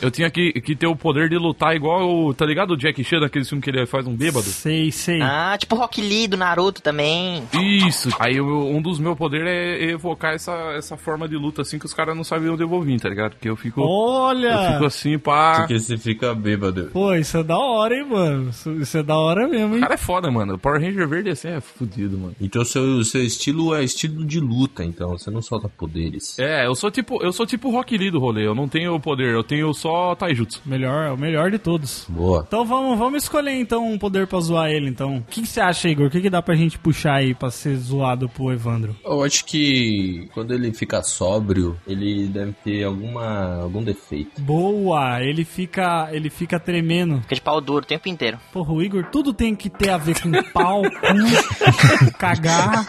eu 0.00 0.10
tinha 0.10 0.30
que, 0.30 0.52
que 0.60 0.76
ter 0.76 0.86
o 0.86 0.96
poder 0.96 1.28
de 1.28 1.36
lutar 1.36 1.74
igual 1.74 2.08
o. 2.08 2.34
Tá 2.34 2.46
ligado 2.46 2.72
o 2.72 2.76
Jack 2.76 3.02
Chan, 3.02 3.20
daquele 3.20 3.44
filme 3.44 3.62
que 3.62 3.70
ele 3.70 3.86
faz 3.86 4.06
um 4.06 4.14
bêbado? 4.14 4.46
Sei, 4.46 4.92
sei. 4.92 5.13
Ah, 5.22 5.56
tipo 5.58 5.76
Rock 5.76 6.00
Lee 6.00 6.26
do 6.28 6.36
Naruto 6.36 6.80
também. 6.82 7.42
Isso! 7.52 8.08
Aí 8.18 8.40
o- 8.40 8.68
um 8.68 8.80
dos 8.82 8.98
meus 8.98 9.16
poderes 9.16 9.46
é 9.48 9.90
evocar 9.90 10.34
essa, 10.34 10.52
essa 10.76 10.96
forma 10.96 11.28
de 11.28 11.36
luta 11.36 11.62
assim 11.62 11.78
que 11.78 11.86
os 11.86 11.94
caras 11.94 12.16
não 12.16 12.24
sabiam 12.24 12.56
devolver, 12.56 12.98
tá 13.00 13.08
ligado? 13.08 13.32
Porque 13.32 13.48
eu 13.48 13.56
fico. 13.56 13.80
Eu 13.80 13.86
Olha! 13.86 14.72
fico 14.72 14.84
assim, 14.84 15.18
pá. 15.18 15.58
Porque 15.60 15.78
você 15.78 15.96
fica 15.96 16.34
bêbado. 16.34 16.90
Pô, 16.92 17.14
isso 17.14 17.36
é 17.38 17.42
da 17.42 17.58
hora, 17.58 17.94
hein, 17.96 18.06
mano? 18.08 18.50
Isso, 18.50 18.70
isso 18.72 18.98
é 18.98 19.02
da 19.02 19.16
hora 19.16 19.46
mesmo, 19.48 19.72
O 19.72 19.76
hein? 19.76 19.80
cara 19.82 19.94
é 19.94 19.98
foda, 19.98 20.30
mano. 20.30 20.54
O 20.54 20.58
Power 20.58 20.80
Ranger 20.80 21.06
verde 21.08 21.30
assim 21.30 21.48
é 21.48 21.60
fudido, 21.60 22.16
mano. 22.18 22.34
Então 22.40 22.64
seu, 22.64 23.02
seu 23.04 23.22
estilo 23.22 23.74
é 23.74 23.82
estilo 23.84 24.24
de 24.24 24.40
luta, 24.40 24.84
então. 24.84 25.10
Você 25.16 25.30
não 25.30 25.42
solta 25.42 25.68
poderes. 25.68 26.38
É, 26.38 26.66
eu 26.66 26.74
sou 26.74 26.90
tipo, 26.90 27.22
eu 27.22 27.32
sou 27.32 27.46
tipo 27.46 27.68
o 27.68 27.72
Rock 27.72 27.96
Lee 27.96 28.10
do 28.10 28.18
rolê. 28.18 28.46
Eu 28.46 28.54
não 28.54 28.68
tenho 28.68 28.98
poder, 29.00 29.34
eu 29.34 29.42
tenho 29.44 29.72
só 29.74 30.14
Taijutsu. 30.14 30.60
Melhor, 30.66 31.06
é 31.08 31.10
o 31.10 31.16
melhor 31.18 31.50
de 31.50 31.58
todos. 31.58 32.04
Boa. 32.08 32.44
Então 32.46 32.64
vamos, 32.64 32.98
vamos 32.98 33.22
escolher 33.22 33.52
então 33.52 33.84
um 33.90 33.98
poder 33.98 34.26
pra 34.26 34.40
zoar 34.40 34.70
ele, 34.70 34.88
então. 34.88 35.03
O 35.06 35.22
que, 35.22 35.42
que 35.42 35.46
você 35.46 35.60
acha, 35.60 35.88
Igor? 35.88 36.06
O 36.06 36.10
que, 36.10 36.20
que 36.20 36.30
dá 36.30 36.42
pra 36.42 36.54
gente 36.54 36.78
puxar 36.78 37.14
aí 37.16 37.34
pra 37.34 37.50
ser 37.50 37.76
zoado 37.76 38.28
pro 38.28 38.52
Evandro? 38.52 38.96
Eu 39.04 39.22
acho 39.22 39.44
que 39.44 40.28
quando 40.32 40.52
ele 40.52 40.72
fica 40.72 41.02
sóbrio, 41.02 41.76
ele 41.86 42.26
deve 42.26 42.52
ter 42.64 42.84
alguma, 42.84 43.62
algum 43.62 43.82
defeito. 43.82 44.40
Boa! 44.40 45.22
Ele 45.22 45.44
fica. 45.44 46.08
ele 46.12 46.30
fica 46.30 46.58
tremendo. 46.58 47.20
Fica 47.22 47.34
de 47.34 47.40
pau 47.40 47.60
duro 47.60 47.84
o 47.84 47.86
tempo 47.86 48.08
inteiro. 48.08 48.38
Porra, 48.52 48.72
o 48.72 48.82
Igor, 48.82 49.04
tudo 49.10 49.32
tem 49.32 49.54
que 49.54 49.68
ter 49.70 49.90
a 49.90 49.96
ver 49.98 50.20
com 50.20 50.30
pau, 50.52 50.82
cu, 50.82 52.10
cagar. 52.18 52.86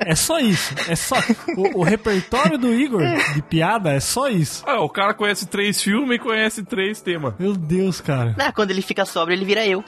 É 0.00 0.14
só 0.14 0.38
isso. 0.38 0.74
É 0.88 0.96
só. 0.96 1.16
O, 1.56 1.80
o 1.80 1.82
repertório 1.82 2.58
do 2.58 2.72
Igor 2.72 3.02
de 3.34 3.42
piada 3.42 3.92
é 3.92 4.00
só 4.00 4.28
isso. 4.28 4.62
Ah, 4.66 4.80
o 4.80 4.88
cara 4.88 5.14
conhece 5.14 5.46
três 5.46 5.80
filmes 5.82 6.16
e 6.16 6.18
conhece 6.18 6.62
três 6.62 7.00
temas. 7.00 7.34
Meu 7.38 7.54
Deus, 7.54 8.00
cara. 8.00 8.34
Ah, 8.38 8.52
quando 8.52 8.70
ele 8.70 8.82
fica 8.82 9.04
sóbrio, 9.04 9.34
ele 9.36 9.44
vira 9.44 9.66
eu. 9.66 9.82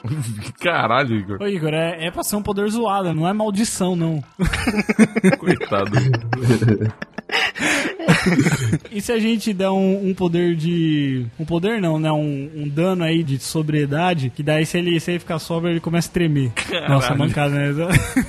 Caralho, 0.59 1.15
Igor. 1.15 1.37
Ô, 1.41 1.47
Igor, 1.57 1.73
é, 1.73 2.05
é 2.05 2.11
pra 2.11 2.23
ser 2.23 2.35
um 2.35 2.43
poder 2.43 2.69
zoado, 2.69 3.13
não 3.13 3.27
é 3.27 3.33
maldição, 3.33 3.95
não. 3.95 4.23
Coitado. 5.37 5.91
E 8.91 9.01
se 9.01 9.11
a 9.11 9.19
gente 9.19 9.53
der 9.53 9.69
um, 9.69 10.09
um 10.09 10.13
poder 10.13 10.55
de. 10.55 11.25
Um 11.39 11.45
poder 11.45 11.81
não, 11.81 11.99
né? 11.99 12.11
Um, 12.11 12.51
um 12.55 12.67
dano 12.67 13.03
aí 13.03 13.23
de 13.23 13.39
sobriedade, 13.39 14.29
que 14.29 14.43
daí 14.43 14.65
se 14.65 14.77
ele, 14.77 14.99
se 14.99 15.11
ele 15.11 15.19
ficar 15.19 15.39
sóbrio, 15.39 15.71
ele 15.71 15.79
começa 15.79 16.09
a 16.09 16.11
tremer. 16.11 16.51
Nossa, 16.87 17.15
mancada, 17.15 17.55
né? 17.55 17.87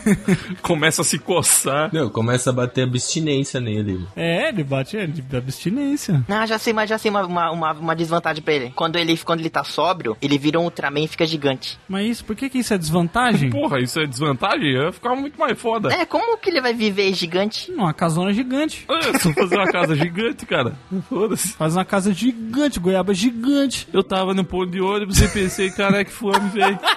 Começa 0.62 1.02
a 1.02 1.04
se 1.04 1.18
coçar. 1.18 1.90
Não, 1.92 2.10
começa 2.10 2.50
a 2.50 2.52
bater 2.52 2.84
abstinência 2.84 3.60
nele. 3.60 4.06
É, 4.16 4.48
ele 4.48 4.64
bate 4.64 4.96
é, 4.96 5.06
de 5.06 5.24
abstinência. 5.36 6.24
Ah, 6.28 6.46
já 6.46 6.58
sei, 6.58 6.72
mas 6.72 6.88
já 6.88 6.98
sei 6.98 7.10
uma, 7.10 7.24
uma, 7.24 7.50
uma, 7.50 7.72
uma 7.72 7.96
desvantagem 7.96 8.42
pra 8.42 8.54
ele. 8.54 8.72
Quando 8.74 8.96
ele, 8.96 9.16
quando 9.18 9.40
ele 9.40 9.50
tá 9.50 9.64
sóbrio, 9.64 10.16
ele 10.20 10.38
vira 10.38 10.58
um 10.58 10.64
Ultraman 10.64 11.04
e 11.04 11.08
fica 11.08 11.26
gigante. 11.26 11.78
Mas 11.88 12.08
isso, 12.08 12.24
por 12.24 12.36
que, 12.36 12.48
que 12.48 12.58
isso 12.58 12.74
é 12.74 12.78
desvantagem? 12.78 13.17
Porra, 13.50 13.80
isso 13.80 13.98
é 14.00 14.06
desvantagem? 14.06 14.72
Ia 14.72 14.92
ficar 14.92 15.14
muito 15.14 15.38
mais 15.38 15.58
foda. 15.60 15.92
É, 15.92 16.04
como 16.04 16.36
que 16.38 16.50
ele 16.50 16.60
vai 16.60 16.72
viver 16.72 17.12
gigante? 17.12 17.70
Uma 17.72 17.92
casona 17.92 18.32
gigante. 18.32 18.86
É, 18.88 19.18
só 19.18 19.32
fazer 19.32 19.56
uma 19.56 19.66
casa 19.70 19.94
gigante, 19.94 20.46
cara. 20.46 20.74
Foda-se. 21.08 21.48
Faz 21.54 21.76
uma 21.76 21.84
casa 21.84 22.12
gigante, 22.12 22.78
goiaba 22.80 23.12
gigante. 23.14 23.88
Eu 23.92 24.02
tava 24.02 24.34
no 24.34 24.44
ponto 24.44 24.70
de 24.70 24.80
ônibus 24.80 25.20
e 25.20 25.28
pensei, 25.28 25.70
cara, 25.70 26.04
que 26.04 26.10
fome, 26.12 26.50
velho. 26.50 26.78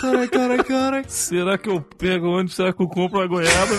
Cara, 0.00 0.26
cara, 0.26 0.64
cara. 0.64 1.04
Será 1.06 1.56
que 1.58 1.68
eu 1.68 1.80
pego 1.80 2.26
ônibus? 2.28 2.54
Será 2.54 2.72
que 2.72 2.82
eu 2.82 2.88
compro 2.88 3.20
uma 3.20 3.26
goiaba? 3.26 3.74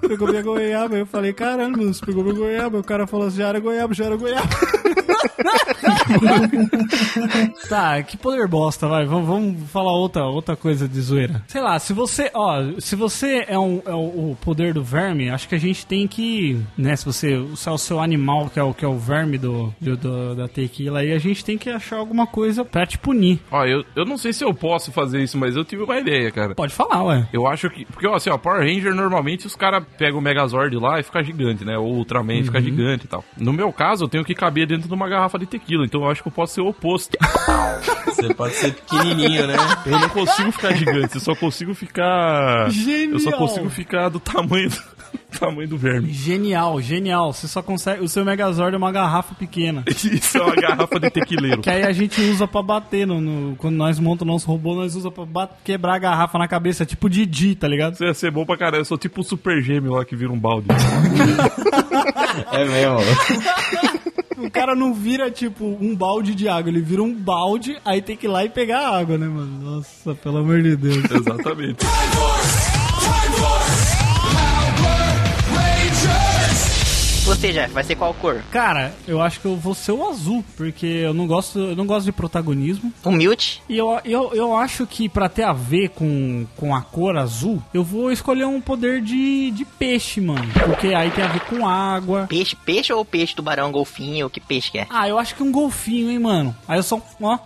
Pegou 0.00 0.28
minha 0.28 0.42
goiaba. 0.42 0.96
Eu 0.96 1.06
falei, 1.06 1.32
caramba, 1.32 1.78
você 1.82 2.04
pegou 2.04 2.22
minha 2.22 2.36
goiaba. 2.36 2.78
O 2.78 2.84
cara 2.84 3.06
falou 3.06 3.26
assim, 3.26 3.38
já 3.38 3.48
era 3.48 3.58
goiaba, 3.58 3.94
já 3.94 4.04
era 4.04 4.16
goiaba. 4.16 4.46
tá, 7.68 8.02
que 8.02 8.16
poder 8.16 8.46
bosta, 8.46 8.86
vai. 8.88 9.04
Vamos, 9.04 9.26
vamos 9.26 9.70
falar 9.70 9.92
outra, 9.92 10.24
outra 10.24 10.56
coisa 10.56 10.88
de 10.88 11.00
zoeira. 11.00 11.42
Sei 11.46 11.60
lá, 11.60 11.78
se 11.78 11.92
você, 11.92 12.30
ó, 12.34 12.62
se 12.78 12.96
você 12.96 13.44
é, 13.48 13.58
um, 13.58 13.82
é 13.86 13.94
o, 13.94 14.32
o 14.32 14.38
poder 14.40 14.74
do 14.74 14.82
verme, 14.82 15.30
acho 15.30 15.48
que 15.48 15.54
a 15.54 15.60
gente 15.60 15.86
tem 15.86 16.06
que, 16.06 16.60
né, 16.76 16.96
se 16.96 17.04
você, 17.04 17.44
se 17.56 17.68
é 17.68 17.72
o 17.72 17.78
seu 17.78 18.00
animal, 18.00 18.48
que 18.50 18.58
é 18.58 18.62
o, 18.62 18.74
que 18.74 18.84
é 18.84 18.88
o 18.88 18.98
verme 18.98 19.38
do, 19.38 19.72
do, 19.80 19.96
do- 19.96 20.34
da 20.34 20.48
tequila 20.48 21.00
aí, 21.00 21.12
a 21.12 21.18
gente 21.18 21.44
tem 21.44 21.56
que 21.58 21.70
achar 21.70 21.96
alguma 21.96 22.26
coisa 22.26 22.64
pra 22.64 22.86
te 22.86 22.98
punir. 22.98 23.40
Ó, 23.50 23.64
eu, 23.64 23.84
eu 23.96 24.04
não 24.04 24.16
sei 24.18 24.32
se 24.32 24.44
eu 24.44 24.52
posso 24.54 24.92
fazer 24.92 25.22
isso, 25.22 25.38
mas 25.38 25.56
eu 25.56 25.64
tive 25.64 25.82
uma 25.82 25.98
ideia, 25.98 26.30
cara. 26.30 26.54
Pode 26.54 26.74
falar, 26.74 27.02
ué. 27.04 27.28
Eu 27.32 27.46
acho 27.46 27.68
que. 27.70 27.84
Porque, 27.86 28.06
ó, 28.06 28.14
assim, 28.14 28.30
ó, 28.30 28.38
Power 28.38 28.60
Ranger 28.60 28.94
normalmente 28.94 29.46
os 29.46 29.56
caras 29.56 29.84
pegam 29.98 30.18
o 30.18 30.22
Megazord 30.22 30.76
lá 30.76 31.00
e 31.00 31.02
fica 31.02 31.22
gigante, 31.22 31.64
né? 31.64 31.76
Ou 31.78 31.92
o 31.92 31.96
Ultraman 31.98 32.42
fica 32.44 32.60
gigante 32.60 33.04
e 33.04 33.08
tal. 33.08 33.24
No 33.36 33.52
meu 33.52 33.72
caso, 33.72 34.04
eu 34.04 34.08
tenho 34.08 34.24
que 34.24 34.34
caber 34.34 34.66
dentro 34.66 34.88
de 34.88 34.94
uma 34.94 35.08
garrafa 35.14 35.38
de 35.38 35.46
tequila, 35.46 35.84
então 35.84 36.02
eu 36.02 36.10
acho 36.10 36.22
que 36.22 36.28
eu 36.28 36.32
posso 36.32 36.54
ser 36.54 36.60
o 36.60 36.68
oposto. 36.68 37.16
Você 38.06 38.32
pode 38.34 38.54
ser 38.54 38.72
pequenininho, 38.74 39.46
né? 39.46 39.56
Eu 39.86 39.98
não 39.98 40.08
consigo 40.08 40.52
ficar 40.52 40.72
gigante, 40.74 41.14
eu 41.16 41.20
só 41.20 41.34
consigo 41.34 41.74
ficar. 41.74 42.66
Eu 42.66 42.70
só 43.18 43.30
Genial. 43.30 43.38
consigo 43.38 43.70
ficar 43.70 44.08
do 44.08 44.20
tamanho 44.20 44.68
do, 44.70 44.76
do 44.76 45.38
tamanho 45.38 45.68
do 45.68 45.76
verme. 45.76 46.10
Genial, 46.12 46.80
genial. 46.80 47.32
Você 47.32 47.48
só 47.48 47.62
consegue. 47.62 48.02
O 48.02 48.08
seu 48.08 48.24
Megazord 48.24 48.74
é 48.74 48.78
uma 48.78 48.92
garrafa 48.92 49.34
pequena. 49.34 49.84
Isso 49.88 50.38
é 50.38 50.42
uma 50.42 50.54
garrafa 50.56 50.98
de 51.00 51.10
tequileiro. 51.10 51.60
Que 51.62 51.70
aí 51.70 51.82
a 51.82 51.92
gente 51.92 52.20
usa 52.20 52.46
pra 52.46 52.62
bater 52.62 53.06
no, 53.06 53.20
no- 53.20 53.56
quando 53.56 53.74
nós 53.74 53.98
montamos 53.98 54.34
nosso 54.34 54.46
robô, 54.46 54.74
nós 54.74 54.94
usa 54.94 55.10
pra 55.10 55.24
bat- 55.26 55.50
quebrar 55.64 55.94
a 55.94 55.98
garrafa 55.98 56.38
na 56.38 56.46
cabeça, 56.48 56.84
tipo 56.86 57.08
Didi, 57.10 57.54
tá 57.54 57.66
ligado? 57.68 57.94
Isso 57.94 58.04
ia 58.04 58.14
ser 58.14 58.30
bom 58.30 58.44
pra 58.46 58.56
caralho. 58.56 58.80
Eu 58.80 58.84
sou 58.84 58.96
tipo 58.98 59.20
o 59.20 59.24
super 59.24 59.60
gêmeo 59.62 59.92
lá 59.92 60.04
que 60.04 60.14
vira 60.16 60.32
um 60.32 60.38
balde. 60.38 60.68
É 62.52 62.64
mesmo. 62.64 64.03
O 64.38 64.50
cara 64.50 64.74
não 64.74 64.92
vira 64.92 65.30
tipo 65.30 65.64
um 65.64 65.94
balde 65.94 66.34
de 66.34 66.48
água, 66.48 66.70
ele 66.70 66.80
vira 66.80 67.02
um 67.02 67.14
balde, 67.14 67.76
aí 67.84 68.02
tem 68.02 68.16
que 68.16 68.26
ir 68.26 68.30
lá 68.30 68.44
e 68.44 68.48
pegar 68.48 68.80
a 68.80 68.98
água, 68.98 69.16
né, 69.16 69.26
mano? 69.26 69.76
Nossa, 69.76 70.14
pelo 70.14 70.38
amor 70.38 70.62
de 70.62 70.76
Deus. 70.76 71.04
Exatamente. 71.10 71.84
Você, 77.24 77.52
Jeff, 77.52 77.72
vai 77.72 77.82
ser 77.82 77.96
qual 77.96 78.12
cor? 78.12 78.42
Cara, 78.50 78.94
eu 79.08 79.18
acho 79.18 79.40
que 79.40 79.46
eu 79.46 79.56
vou 79.56 79.74
ser 79.74 79.92
o 79.92 80.06
azul, 80.06 80.44
porque 80.58 80.84
eu 80.84 81.14
não 81.14 81.26
gosto, 81.26 81.58
eu 81.58 81.74
não 81.74 81.86
gosto 81.86 82.04
de 82.04 82.12
protagonismo. 82.12 82.92
Mute? 83.02 83.62
E 83.66 83.78
eu, 83.78 83.98
eu, 84.04 84.34
eu 84.34 84.54
acho 84.54 84.86
que 84.86 85.08
pra 85.08 85.26
ter 85.26 85.44
a 85.44 85.52
ver 85.54 85.88
com, 85.88 86.46
com 86.54 86.74
a 86.74 86.82
cor 86.82 87.16
azul, 87.16 87.62
eu 87.72 87.82
vou 87.82 88.12
escolher 88.12 88.44
um 88.44 88.60
poder 88.60 89.00
de, 89.00 89.50
de 89.52 89.64
peixe, 89.64 90.20
mano. 90.20 90.46
Porque 90.66 90.88
aí 90.88 91.10
tem 91.10 91.24
a 91.24 91.28
ver 91.28 91.40
com 91.40 91.66
água. 91.66 92.26
Peixe, 92.28 92.54
peixe 92.56 92.92
ou 92.92 93.04
peixe, 93.06 93.34
tubarão, 93.34 93.72
golfinho? 93.72 94.28
Que 94.28 94.38
peixe 94.38 94.70
que 94.70 94.78
é? 94.80 94.86
Ah, 94.90 95.08
eu 95.08 95.18
acho 95.18 95.34
que 95.34 95.42
um 95.42 95.50
golfinho, 95.50 96.10
hein, 96.10 96.18
mano. 96.18 96.54
Aí 96.68 96.78
eu 96.78 96.82
só, 96.82 97.00
ó. 97.22 97.38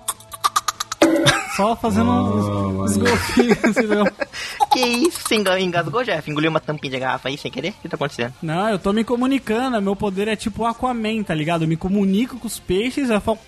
Só 1.59 1.75
fazendo 1.75 2.09
uns, 2.09 2.91
uns 2.93 2.97
golfinhos, 2.97 3.65
assim, 3.65 3.87
né? 3.87 4.05
Que 4.71 4.81
isso? 4.81 5.21
Você 5.27 5.35
enga- 5.35 5.59
engasgou, 5.61 6.05
Jeff? 6.05 6.31
Engoliu 6.31 6.51
uma 6.51 6.61
tampinha 6.61 6.93
de 6.93 6.99
garrafa 7.01 7.29
aí 7.29 7.37
sem 7.37 7.51
querer? 7.51 7.71
O 7.71 7.83
que 7.83 7.89
tá 7.89 7.97
acontecendo? 7.97 8.33
Não, 8.41 8.69
eu 8.69 8.79
tô 8.79 8.93
me 8.93 9.03
comunicando. 9.03 9.81
Meu 9.83 9.97
poder 9.97 10.29
é 10.29 10.37
tipo 10.37 10.65
Aquaman, 10.65 11.23
tá 11.25 11.35
ligado? 11.35 11.63
Eu 11.65 11.69
me 11.69 11.77
comunico 11.77 12.39
com 12.39 12.47
os 12.47 12.61
peixes, 12.61 13.11
eu 13.11 13.21
falo. 13.21 13.39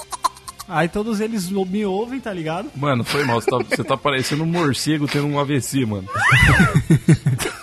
Aí 0.70 0.88
todos 0.88 1.20
eles 1.20 1.50
me 1.50 1.85
ouvem, 1.85 2.20
tá 2.20 2.33
ligado? 2.33 2.70
Mano, 2.76 3.04
foi 3.04 3.24
mal. 3.24 3.40
Você 3.40 3.50
tá, 3.50 3.59
você 3.59 3.85
tá 3.85 3.96
parecendo 3.96 4.44
um 4.44 4.46
morcego 4.46 5.09
tendo 5.09 5.26
um 5.26 5.38
AVC, 5.38 5.85
mano. 5.85 6.09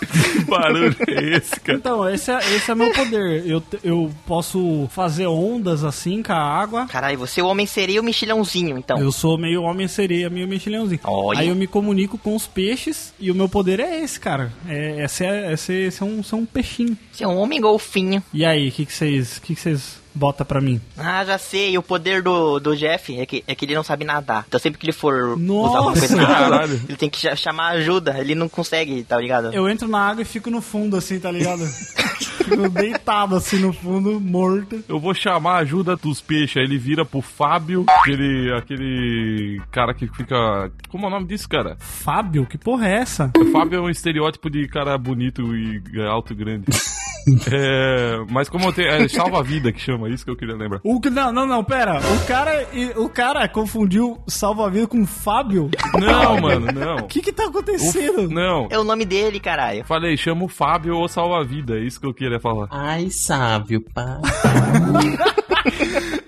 barulho 0.48 0.96
é 1.06 1.36
esse, 1.36 1.60
cara? 1.60 1.78
Então, 1.78 2.08
esse 2.08 2.30
é, 2.30 2.38
esse 2.38 2.70
é 2.70 2.74
meu 2.74 2.92
poder. 2.92 3.46
Eu, 3.46 3.62
eu 3.84 4.10
posso 4.26 4.88
fazer 4.90 5.26
ondas 5.26 5.84
assim 5.84 6.22
com 6.22 6.32
a 6.32 6.36
água. 6.36 6.86
Caralho, 6.86 7.18
você 7.18 7.40
é 7.40 7.44
o 7.44 7.46
homem 7.46 7.66
sereia 7.66 7.96
e 7.96 8.00
o 8.00 8.02
mexilhãozinho, 8.02 8.78
então. 8.78 8.98
Eu 8.98 9.12
sou 9.12 9.38
meio 9.38 9.62
homem-sereia, 9.62 10.30
meio 10.30 10.48
mexilhãozinho. 10.48 11.00
Olha. 11.04 11.40
Aí 11.40 11.48
eu 11.48 11.54
me 11.54 11.66
comunico 11.66 12.18
com 12.18 12.34
os 12.34 12.46
peixes 12.46 13.12
e 13.20 13.30
o 13.30 13.34
meu 13.34 13.48
poder 13.48 13.80
é 13.80 14.00
esse, 14.02 14.18
cara. 14.18 14.52
É, 14.66 15.04
esse, 15.04 15.24
é, 15.24 15.52
esse, 15.52 15.72
esse 15.72 16.02
é, 16.02 16.06
um, 16.06 16.20
esse 16.20 16.34
é 16.34 16.36
um 16.36 16.46
peixinho. 16.46 16.96
Você 17.12 17.24
é 17.24 17.28
um 17.28 17.38
homem 17.38 17.60
golfinho. 17.60 18.22
E 18.32 18.44
aí, 18.44 18.68
o 18.68 18.72
que 18.72 18.86
que 18.86 18.92
vocês 18.92 19.38
que 19.38 19.54
que 19.54 19.60
vocês 19.60 19.98
botam 20.18 20.44
pra 20.44 20.60
mim? 20.60 20.80
Ah, 20.96 21.24
já 21.24 21.38
sei. 21.38 21.78
O 21.78 21.82
poder 21.82 22.22
do, 22.22 22.58
do 22.58 22.76
Jeff 22.76 23.18
é 23.18 23.24
que, 23.24 23.44
é 23.46 23.54
que 23.54 23.64
ele 23.64 23.74
não 23.74 23.82
sabe 23.82 24.04
nadar. 24.04 24.44
Então 24.48 24.58
sempre 24.60 24.78
que 24.78 24.84
ele 24.86 24.92
for 24.92 25.36
Nossa, 25.38 25.68
usar 25.70 25.78
alguma 25.78 25.98
coisa 25.98 26.16
na 26.16 26.28
água, 26.28 26.64
ele 26.64 26.96
tem 26.96 27.08
que 27.08 27.18
cha- 27.20 27.36
chamar 27.36 27.68
ajuda. 27.68 28.18
Ele 28.18 28.34
não 28.34 28.48
consegue, 28.48 29.02
tá 29.04 29.16
ligado? 29.18 29.52
Eu 29.54 29.68
entro 29.68 29.88
na 29.88 30.00
água 30.00 30.22
e 30.22 30.24
fico 30.24 30.50
no 30.50 30.60
fundo 30.60 30.96
assim, 30.96 31.18
tá 31.20 31.30
ligado? 31.30 31.64
fico 32.48 32.68
deitado 32.68 33.36
assim 33.36 33.58
no 33.58 33.72
fundo, 33.72 34.20
morto. 34.20 34.82
Eu 34.88 34.98
vou 34.98 35.14
chamar 35.14 35.52
a 35.54 35.58
ajuda 35.58 35.96
dos 35.96 36.20
peixes. 36.20 36.56
Aí 36.56 36.64
ele 36.64 36.78
vira 36.78 37.04
pro 37.04 37.20
Fábio, 37.20 37.84
aquele, 37.88 38.52
aquele 38.56 39.62
cara 39.70 39.94
que 39.94 40.06
fica. 40.08 40.70
Como 40.88 41.04
é 41.04 41.08
o 41.08 41.10
nome 41.10 41.26
disso, 41.26 41.48
cara? 41.48 41.76
Fábio, 41.78 42.46
que 42.46 42.58
porra 42.58 42.88
é 42.88 42.96
essa? 42.98 43.30
O 43.38 43.44
Fábio 43.52 43.78
é 43.78 43.80
um 43.80 43.90
estereótipo 43.90 44.50
de 44.50 44.66
cara 44.68 44.96
bonito 44.98 45.42
e 45.54 45.80
alto 46.08 46.32
e 46.32 46.36
grande. 46.36 46.66
É, 47.50 48.18
mas 48.30 48.48
como 48.48 48.66
eu 48.66 48.72
tenho. 48.72 48.88
É 48.88 49.08
salva-vida 49.08 49.72
que 49.72 49.80
chama, 49.80 50.08
isso 50.08 50.24
que 50.24 50.30
eu 50.30 50.36
queria 50.36 50.56
lembrar. 50.56 50.80
O 50.82 51.00
que 51.00 51.10
não, 51.10 51.32
não, 51.32 51.46
não, 51.46 51.62
pera. 51.62 51.98
O 51.98 52.26
cara, 52.26 52.66
o 52.96 53.08
cara 53.08 53.48
confundiu 53.48 54.18
salva-vida 54.26 54.86
com 54.86 55.04
Fábio. 55.06 55.70
Não, 56.00 56.40
mano, 56.40 56.66
não. 56.72 56.96
O 56.96 57.06
que 57.06 57.20
que 57.20 57.32
tá 57.32 57.46
acontecendo? 57.46 58.28
Não. 58.28 58.68
É 58.70 58.78
o 58.78 58.84
nome 58.84 59.04
dele, 59.04 59.38
caralho. 59.40 59.84
Falei, 59.84 60.16
chama 60.16 60.44
o 60.44 60.48
Fábio 60.48 60.96
ou 60.96 61.08
salva-vida, 61.08 61.76
é 61.76 61.80
isso 61.80 62.00
que 62.00 62.06
eu 62.06 62.14
queria 62.14 62.40
falar. 62.40 62.68
Ai, 62.70 63.08
sábio, 63.10 63.84
pá. 63.94 64.20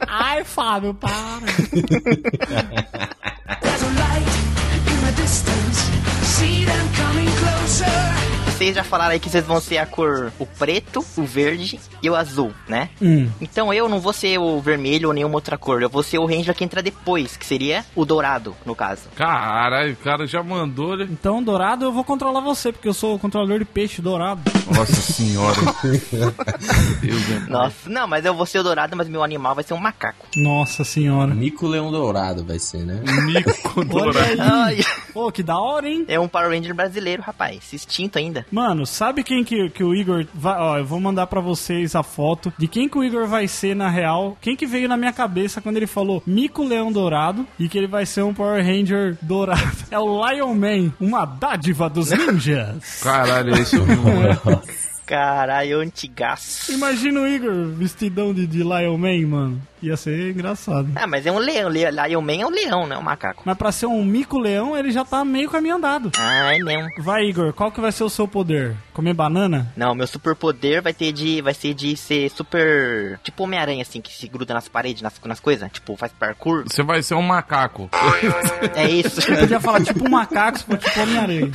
Ai, 0.07 0.45
Fábio, 0.45 0.95
para. 0.95 1.13
There's 3.61 3.83
a 3.83 3.91
light 4.01 4.29
in 4.87 5.01
the 5.05 5.13
distance. 5.17 5.91
See 6.23 6.65
them 6.65 6.89
coming. 6.97 7.40
Vocês 8.61 8.75
já 8.75 8.85
falaram 8.85 9.13
aí 9.13 9.19
que 9.19 9.31
vocês 9.31 9.43
vão 9.43 9.59
ser 9.59 9.79
a 9.79 9.87
cor 9.87 10.31
o 10.39 10.45
preto, 10.45 11.03
o 11.17 11.25
verde 11.25 11.81
e 12.03 12.11
o 12.11 12.15
azul, 12.15 12.53
né? 12.69 12.91
Hum. 13.01 13.27
Então 13.41 13.73
eu 13.73 13.89
não 13.89 14.01
vou 14.01 14.13
ser 14.13 14.37
o 14.37 14.61
vermelho 14.61 15.09
ou 15.09 15.15
nenhuma 15.15 15.37
outra 15.37 15.57
cor. 15.57 15.81
Eu 15.81 15.89
vou 15.89 16.03
ser 16.03 16.19
o 16.19 16.27
Ranger 16.27 16.55
que 16.55 16.63
entra 16.63 16.83
depois, 16.83 17.39
que 17.39 17.47
seria 17.47 17.87
o 17.97 18.05
dourado, 18.05 18.55
no 18.67 18.75
caso. 18.75 19.05
Caralho, 19.17 19.95
o 19.95 19.97
cara 19.97 20.27
já 20.27 20.43
mandou. 20.43 20.95
né? 20.95 21.09
Então, 21.11 21.43
dourado, 21.43 21.87
eu 21.87 21.93
vou 21.93 22.05
controlar 22.05 22.43
você, 22.43 22.71
porque 22.71 22.87
eu 22.87 22.93
sou 22.93 23.15
o 23.15 23.19
controlador 23.19 23.61
de 23.61 23.65
peixe 23.65 24.03
dourado. 24.03 24.43
Nossa 24.77 24.93
senhora. 24.93 25.57
Deus, 27.01 27.29
né? 27.29 27.47
Nossa, 27.49 27.89
não, 27.89 28.07
mas 28.07 28.27
eu 28.27 28.35
vou 28.35 28.45
ser 28.45 28.59
o 28.59 28.63
dourado, 28.63 28.95
mas 28.95 29.09
meu 29.09 29.25
animal 29.25 29.55
vai 29.55 29.65
ser 29.65 29.73
um 29.73 29.79
macaco. 29.81 30.27
Nossa 30.37 30.85
senhora. 30.85 31.35
Mico 31.35 31.67
Leão 31.67 31.91
Dourado 31.91 32.45
vai 32.45 32.59
ser, 32.59 32.85
né? 32.85 33.01
Mico 33.25 33.83
dourado. 33.87 34.37
Pô, 35.15 35.33
que 35.33 35.43
da 35.43 35.59
hora, 35.59 35.89
hein? 35.89 36.05
é 36.07 36.21
um 36.21 36.29
Power 36.29 36.51
Ranger 36.51 36.75
brasileiro, 36.75 37.23
rapaz. 37.23 37.73
Extinto 37.73 38.19
ainda. 38.19 38.45
Mano, 38.51 38.85
sabe 38.87 39.23
quem 39.23 39.45
que, 39.45 39.71
que 39.71 39.85
o 39.85 39.95
Igor 39.95 40.27
vai. 40.35 40.59
Ó, 40.59 40.79
eu 40.79 40.85
vou 40.85 41.01
mandar 41.01 41.27
pra 41.27 41.41
vocês 41.41 41.95
a 41.95 42.03
foto 42.03 42.53
de 42.59 42.67
quem 42.67 42.89
que 42.89 42.99
o 42.99 43.05
Igor 43.05 43.27
vai 43.27 43.47
ser 43.47 43.75
na 43.77 43.89
real. 43.89 44.37
Quem 44.41 44.57
que 44.57 44.67
veio 44.67 44.89
na 44.89 44.97
minha 44.97 45.13
cabeça 45.13 45.61
quando 45.61 45.77
ele 45.77 45.87
falou 45.87 46.23
Mico 46.27 46.65
Leão 46.65 46.91
Dourado 46.91 47.47
e 47.59 47.69
que 47.69 47.79
ele 47.79 47.87
vai 47.87 48.05
ser 48.07 48.23
um 48.23 48.35
Power 48.35 48.65
Ranger 48.65 49.17
dourado. 49.23 49.61
É 49.91 49.99
o 49.99 50.29
Lion 50.29 50.55
Man, 50.55 50.93
uma 51.01 51.25
dádiva 51.25 51.91
dos 51.91 52.11
ninjas. 52.15 53.01
Caralho, 53.03 53.57
isso. 53.59 53.77
Caralho, 55.05 55.81
antigaço. 55.81 56.73
Imagina 56.73 57.21
o 57.21 57.27
Igor 57.27 57.67
vestidão 57.73 58.33
de, 58.33 58.47
de 58.47 58.59
Lion 58.59 58.97
Man, 58.97 59.27
mano. 59.27 59.63
Ia 59.83 59.97
ser 59.97 60.31
engraçado. 60.31 60.89
Ah, 60.95 61.07
mas 61.07 61.27
é 61.27 61.33
um 61.33 61.39
leão. 61.39 61.69
Le 61.69 61.85
Lion 61.91 62.21
Man 62.21 62.41
é 62.41 62.47
um 62.47 62.51
leão, 62.51 62.87
não 62.87 62.97
é 62.97 62.99
um 62.99 63.03
macaco. 63.03 63.43
Mas 63.47 63.57
pra 63.57 63.73
ser 63.73 63.87
um 63.87 64.05
mico 64.05 64.39
leão, 64.39 64.77
ele 64.77 64.91
já 64.91 65.05
tá 65.05 65.25
meio 65.25 65.49
caminho 65.51 65.77
andado. 65.77 66.11
Ah, 66.19 66.55
é 66.55 66.59
mesmo. 66.59 66.89
Vai, 66.99 67.25
Igor, 67.25 67.53
qual 67.53 67.73
que 67.73 67.81
vai 67.81 67.91
ser 67.93 68.05
o 68.05 68.11
seu 68.11 68.29
poder? 68.29 68.77
Comer 68.93 69.15
banana? 69.15 69.73
Não, 69.77 69.95
meu 69.95 70.07
superpoder 70.07 70.83
vai 70.83 70.93
ter 70.93 71.13
de. 71.13 71.41
Vai 71.41 71.55
ser 71.55 71.73
de 71.75 71.97
ser 71.97 72.29
super. 72.31 73.19
Tipo 73.23 73.45
Homem-Aranha, 73.45 73.83
assim, 73.83 74.01
que 74.01 74.13
se 74.13 74.29
gruda 74.29 74.53
nas 74.53 74.69
paredes, 74.69 75.03
nas, 75.03 75.19
nas 75.25 75.41
coisas. 75.41 75.71
Tipo, 75.73 75.97
faz 75.97 76.13
parkour. 76.13 76.65
Você 76.69 76.83
vai 76.83 77.03
ser 77.03 77.15
um 77.15 77.23
macaco. 77.23 77.89
É 78.75 78.89
isso. 78.89 79.21
Eu 79.31 79.39
podia 79.39 79.61
falar 79.61 79.83
tipo 79.83 80.07
um 80.07 80.11
macaco, 80.11 80.59
se 80.59 80.65
for 80.65 80.77
tipo 80.77 81.01
Homem-Aranha. 81.01 81.51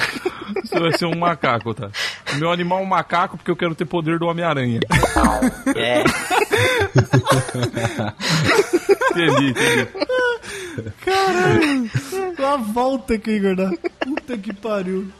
Você 0.63 0.79
vai 0.79 0.93
ser 0.97 1.05
um 1.05 1.15
macaco, 1.17 1.73
tá? 1.73 1.89
O 2.33 2.35
meu 2.37 2.51
animal 2.51 2.79
é 2.79 2.81
um 2.81 2.85
macaco 2.85 3.37
porque 3.37 3.51
eu 3.51 3.55
quero 3.55 3.75
ter 3.75 3.85
poder 3.85 4.17
do 4.17 4.25
Homem-Aranha. 4.25 4.79
é. 5.75 6.03
Entendi, 9.11 9.49
entendi. 9.49 9.87
Caralho, 11.03 11.89
a 12.45 12.57
volta 12.57 13.17
que 13.17 13.31
Igor. 13.31 13.77
Puta 13.99 14.37
que 14.37 14.53
pariu. 14.53 15.11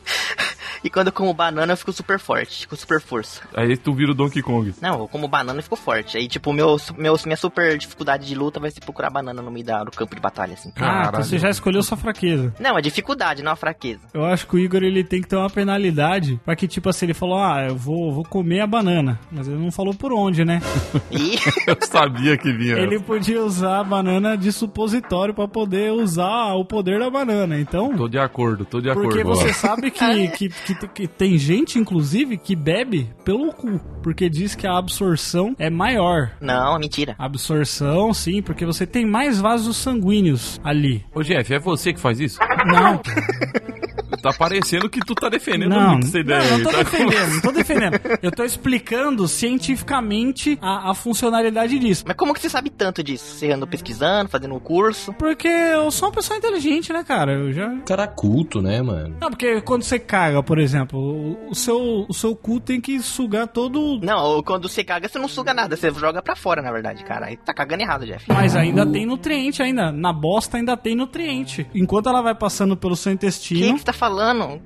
E 0.84 0.90
quando 0.90 1.08
eu 1.08 1.14
como 1.14 1.34
banana, 1.34 1.74
eu 1.74 1.78
fico 1.78 1.92
super 1.92 2.20
forte. 2.20 2.68
Com 2.68 2.76
super 2.76 3.02
força. 3.02 3.42
Aí 3.56 3.76
tu 3.78 3.94
vira 3.94 4.12
o 4.12 4.16
Donkey 4.16 4.42
Kong. 4.42 4.74
Não, 4.82 5.00
eu 5.02 5.08
como 5.08 5.28
banana 5.28 5.60
e 5.60 5.64
fico 5.64 5.76
forte. 5.76 6.18
Aí, 6.18 6.28
tipo, 6.28 6.52
meu, 6.54 6.78
meu, 6.98 7.18
minha 7.26 7.38
super 7.38 7.78
dificuldade 7.78 8.26
de 8.26 8.36
luta 8.36 8.60
vai 8.60 8.72
ser 8.72 8.82
procurar 8.82 9.10
banana 9.10 9.42
no 9.42 9.52
meio 9.52 9.66
da, 9.66 9.84
do 9.84 9.92
campo 9.92 10.16
de 10.16 10.22
batalha, 10.22 10.54
assim. 10.54 10.72
Ah, 10.78 11.06
então 11.10 11.24
você 11.24 11.38
já 11.38 11.50
escolheu 11.50 11.82
sua 11.84 11.98
fraqueza. 11.98 12.54
Não, 12.60 12.78
é 12.78 12.82
dificuldade, 12.82 13.44
não 13.44 13.52
é 13.52 13.56
fraqueza. 13.56 14.02
Eu 14.14 14.26
acho 14.26 14.48
que 14.48 14.56
o 14.56 14.60
Igor 14.60 14.84
ele 14.84 15.04
tem 15.04 15.22
que 15.22 15.28
ter 15.28 15.36
uma 15.36 15.50
penalidade 15.50 16.40
pra 16.46 16.56
que, 16.56 16.68
tipo 16.68 16.90
assim, 16.90 17.06
ele 17.08 17.14
falou: 17.14 17.38
Ah, 17.38 17.66
eu 17.68 17.76
vou, 17.76 18.14
vou 18.14 18.24
comer 18.24 18.62
a 18.62 18.68
banana. 18.68 19.20
Mas 19.32 19.48
ele 19.48 19.58
não 19.58 19.72
falou 19.72 19.94
por 19.94 20.14
onde, 20.14 20.44
né? 20.46 20.62
E. 21.12 21.36
Eu 21.68 21.78
sabia 21.82 22.38
que 22.38 22.52
vinha. 22.52 22.78
Ele 22.78 23.00
podia 23.00 23.42
usar 23.44 23.80
a 23.80 23.84
banana 23.84 24.38
de 24.38 24.52
supositório 24.52 25.34
pra 25.34 25.48
poder 25.48 25.92
usar 25.92 26.54
o 26.54 26.66
poder 26.66 27.00
da 27.00 27.10
banana. 27.10 27.60
Então. 27.60 27.96
Tô 27.96 28.08
de 28.08 28.18
acordo, 28.20 28.66
tô 28.66 28.82
de 28.82 28.92
Porque 28.94 29.20
acordo. 29.22 29.40
você 29.40 29.54
sabe 29.54 29.92
que, 29.92 30.28
que, 30.30 30.50
que, 30.66 30.88
que 30.88 31.08
tem 31.08 31.38
gente, 31.38 31.80
inclusive, 31.80 32.38
que 32.38 32.56
bebe 32.56 33.10
pelo 33.24 33.52
cu. 33.54 33.80
Porque 34.02 34.30
diz 34.30 34.56
que 34.56 34.68
a 34.68 34.78
absorção 34.78 35.56
é 35.58 35.70
maior. 35.70 36.32
Não, 36.40 36.78
mentira. 36.80 37.16
Absorção, 37.18 38.14
sim, 38.14 38.42
porque 38.42 38.66
você 38.66 38.86
tem 38.86 39.06
mais 39.06 39.40
vasos 39.40 39.78
sanguíneos 39.78 40.60
ali. 40.64 41.06
Ô 41.14 41.22
Jeff, 41.22 41.54
é 41.54 41.60
você 41.60 41.94
que 41.94 42.00
faz 42.00 42.20
isso? 42.20 42.40
Não, 42.66 43.02
Tá 44.26 44.34
parecendo 44.34 44.90
que 44.90 45.00
tu 45.02 45.14
tá 45.14 45.30
defendendo 45.30 45.70
não, 45.70 45.92
muito 45.92 46.08
essa 46.08 46.18
ideia. 46.18 46.50
não, 46.50 46.58
não 46.58 46.64
tô 46.64 46.72
tá? 46.72 46.78
defendendo, 46.80 47.34
não 47.36 47.42
tô 47.42 47.52
defendendo. 47.52 48.00
Eu 48.24 48.32
tô 48.32 48.44
explicando 48.44 49.28
cientificamente 49.28 50.58
a, 50.60 50.90
a 50.90 50.94
funcionalidade 50.96 51.78
disso. 51.78 52.04
Mas 52.08 52.16
como 52.18 52.34
que 52.34 52.42
você 52.42 52.50
sabe 52.50 52.72
tanto 52.72 53.04
disso? 53.04 53.24
Você 53.24 53.52
andou 53.52 53.68
pesquisando, 53.68 54.28
fazendo 54.28 54.56
um 54.56 54.60
curso? 54.60 55.14
Porque 55.14 55.48
eu 55.48 55.92
sou 55.92 56.08
uma 56.08 56.16
pessoa 56.16 56.40
inteligente, 56.40 56.92
né, 56.92 57.04
cara? 57.04 57.34
Eu 57.34 57.54
já. 57.54 57.78
Cara 57.86 58.08
culto, 58.08 58.64
né, 58.64 58.82
mano? 58.82 59.16
Não, 59.22 59.30
porque 59.30 59.62
quando 59.62 59.84
você 59.84 60.00
caga, 60.00 60.42
por 60.42 60.58
exemplo, 60.58 61.38
o, 61.48 61.54
seu, 61.54 62.08
o 62.10 62.14
seu 62.14 62.36
cu 62.36 62.60
tem 62.60 62.82
que 62.82 63.00
sugar 63.02 63.46
todo. 63.46 64.00
Não, 64.02 64.42
quando 64.42 64.68
você 64.68 64.84
caga, 64.84 65.08
você 65.08 65.20
não 65.20 65.28
suga 65.28 65.54
nada. 65.54 65.78
Você 65.78 65.92
joga 65.92 66.24
pra 66.24 66.36
fora, 66.36 66.64
na 66.64 66.72
verdade, 66.72 67.04
cara. 67.04 67.28
Aí 67.28 67.38
tá 67.38 67.54
cagando 67.54 67.84
errado, 67.84 68.08
Jeff. 68.08 68.26
Mas 68.28 68.56
ainda 68.56 68.88
tem 68.88 69.06
nutriente 69.06 69.62
ainda. 69.62 69.92
Na 69.92 70.12
bosta 70.12 70.58
ainda 70.58 70.76
tem 70.76 70.96
nutriente. 70.96 71.68
Enquanto 71.76 72.10
ela 72.10 72.24
vai 72.24 72.34
passando 72.34 72.76
pelo 72.76 72.96
seu 72.96 73.12
que, 73.12 73.16
intestino. 73.18 73.74
que 73.74 73.80
você 73.82 73.86
tá 73.86 73.94
falando? 73.94 74.15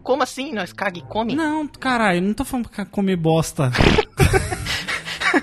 Como 0.03 0.23
assim? 0.23 0.53
Nós 0.53 0.73
caga 0.73 0.99
e 0.99 1.01
come? 1.01 1.35
Não, 1.35 1.67
caralho, 1.67 2.21
não 2.21 2.33
tô 2.33 2.45
falando 2.45 2.69
pra 2.69 2.85
comer 2.85 3.15
bosta. 3.15 3.71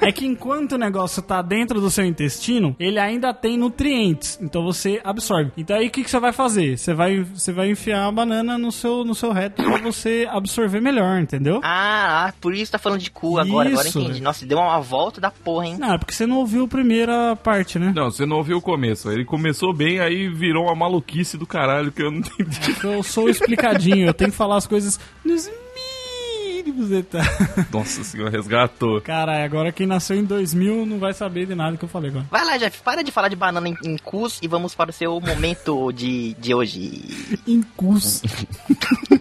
É 0.01 0.12
que 0.12 0.27
enquanto 0.27 0.72
o 0.72 0.79
negócio 0.79 1.22
tá 1.22 1.42
dentro 1.42 1.81
do 1.81 1.90
seu 1.90 2.05
intestino, 2.05 2.75
ele 2.79 2.99
ainda 2.99 3.33
tem 3.33 3.57
nutrientes. 3.57 4.38
Então 4.40 4.64
você 4.64 5.01
absorve. 5.05 5.53
Então 5.57 5.77
aí 5.77 5.88
o 5.88 5.90
que, 5.90 6.05
que 6.05 6.11
você 6.11 6.18
vai 6.18 6.33
fazer? 6.33 6.79
Você 6.79 6.94
vai, 6.94 7.22
você 7.22 7.53
vai 7.53 7.70
enfiar 7.70 8.07
a 8.07 8.12
banana 8.12 8.59
no 8.59 8.72
seu, 8.72 9.05
no 9.05 9.14
seu 9.14 9.33
reto 9.33 9.62
pra 9.62 9.79
você 9.79 10.27
absorver 10.31 10.81
melhor, 10.81 11.20
entendeu? 11.20 11.61
Ah, 11.62 12.27
ah, 12.27 12.35
por 12.40 12.55
isso 12.55 12.72
tá 12.72 12.79
falando 12.79 13.01
de 13.01 13.11
cu 13.11 13.38
agora. 13.38 13.68
Agora 13.68 13.88
Isso. 13.88 14.01
entendi. 14.01 14.20
Nossa, 14.22 14.46
deu 14.46 14.59
uma 14.59 14.81
volta 14.81 15.20
da 15.20 15.31
porra, 15.31 15.66
hein? 15.66 15.77
Não, 15.79 15.94
é 15.94 15.99
porque 15.99 16.14
você 16.14 16.27
não 16.27 16.38
ouviu 16.38 16.64
a 16.64 16.68
primeira 16.68 17.37
parte, 17.37 17.79
né? 17.79 17.92
Não, 17.94 18.11
você 18.11 18.27
não 18.27 18.37
ouviu 18.37 18.59
o 18.59 18.62
começo. 18.62 19.11
Ele 19.11 19.25
começou 19.25 19.75
bem, 19.75 20.01
aí 20.01 20.29
virou 20.29 20.64
uma 20.64 20.75
maluquice 20.75 21.37
do 21.37 21.46
caralho 21.46 21.92
que 21.92 22.03
eu 22.03 22.11
não 22.11 22.18
entendi. 22.38 22.77
Eu 22.83 23.03
sou 23.03 23.29
explicadinho, 23.29 24.07
eu 24.07 24.14
tenho 24.14 24.31
que 24.31 24.37
falar 24.37 24.57
as 24.57 24.66
coisas 24.66 24.99
mínimos 26.77 26.89
detalhes. 26.91 27.71
Nossa 27.73 28.05
senhora, 28.05 28.31
resgatou. 28.31 29.01
Caralho, 29.01 29.45
agora 29.45 29.73
quem 29.73 29.87
nasceu 29.87 30.17
em 30.17 30.25
2000 30.25 30.87
não 30.87 30.99
vai 30.99 31.12
saber 31.15 31.47
de 31.47 31.55
nada 31.55 31.77
que 31.77 31.85
eu 31.85 31.89
falei 31.89 32.11
agora. 32.11 32.27
Vai 32.31 32.45
lá, 32.45 32.57
Jeff, 32.59 32.81
para 32.83 33.03
de 33.03 33.11
falar 33.11 33.29
de 33.29 33.37
banana 33.37 33.69
em, 33.69 33.77
em 33.85 33.97
cus 33.99 34.39
e 34.43 34.49
vamos 34.49 34.75
para 34.75 34.91
o 34.91 34.93
seu 34.93 35.21
momento 35.21 35.91
de, 35.93 36.35
de 36.35 36.55
hoje. 36.55 37.39
Incus. 37.47 38.23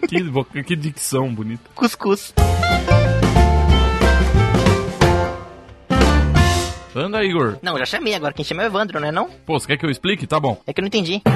Que, 0.07 0.21
vo- 0.23 0.45
que 0.45 0.75
dicção 0.75 1.33
bonita. 1.33 1.63
Cuscuz. 1.73 2.31
Anda, 6.95 7.23
Igor. 7.23 7.57
Não, 7.61 7.77
já 7.77 7.85
chamei 7.85 8.13
agora. 8.15 8.33
Quem 8.33 8.45
chama 8.45 8.63
é 8.63 8.65
o 8.65 8.69
Evandro, 8.69 8.99
não 8.99 9.07
é 9.07 9.11
não? 9.11 9.29
Pô, 9.45 9.59
você 9.59 9.67
quer 9.67 9.77
que 9.77 9.85
eu 9.85 9.89
explique? 9.89 10.25
Tá 10.25 10.39
bom. 10.39 10.59
É 10.65 10.73
que 10.73 10.79
eu 10.79 10.83
não 10.83 10.87
entendi. 10.87 11.21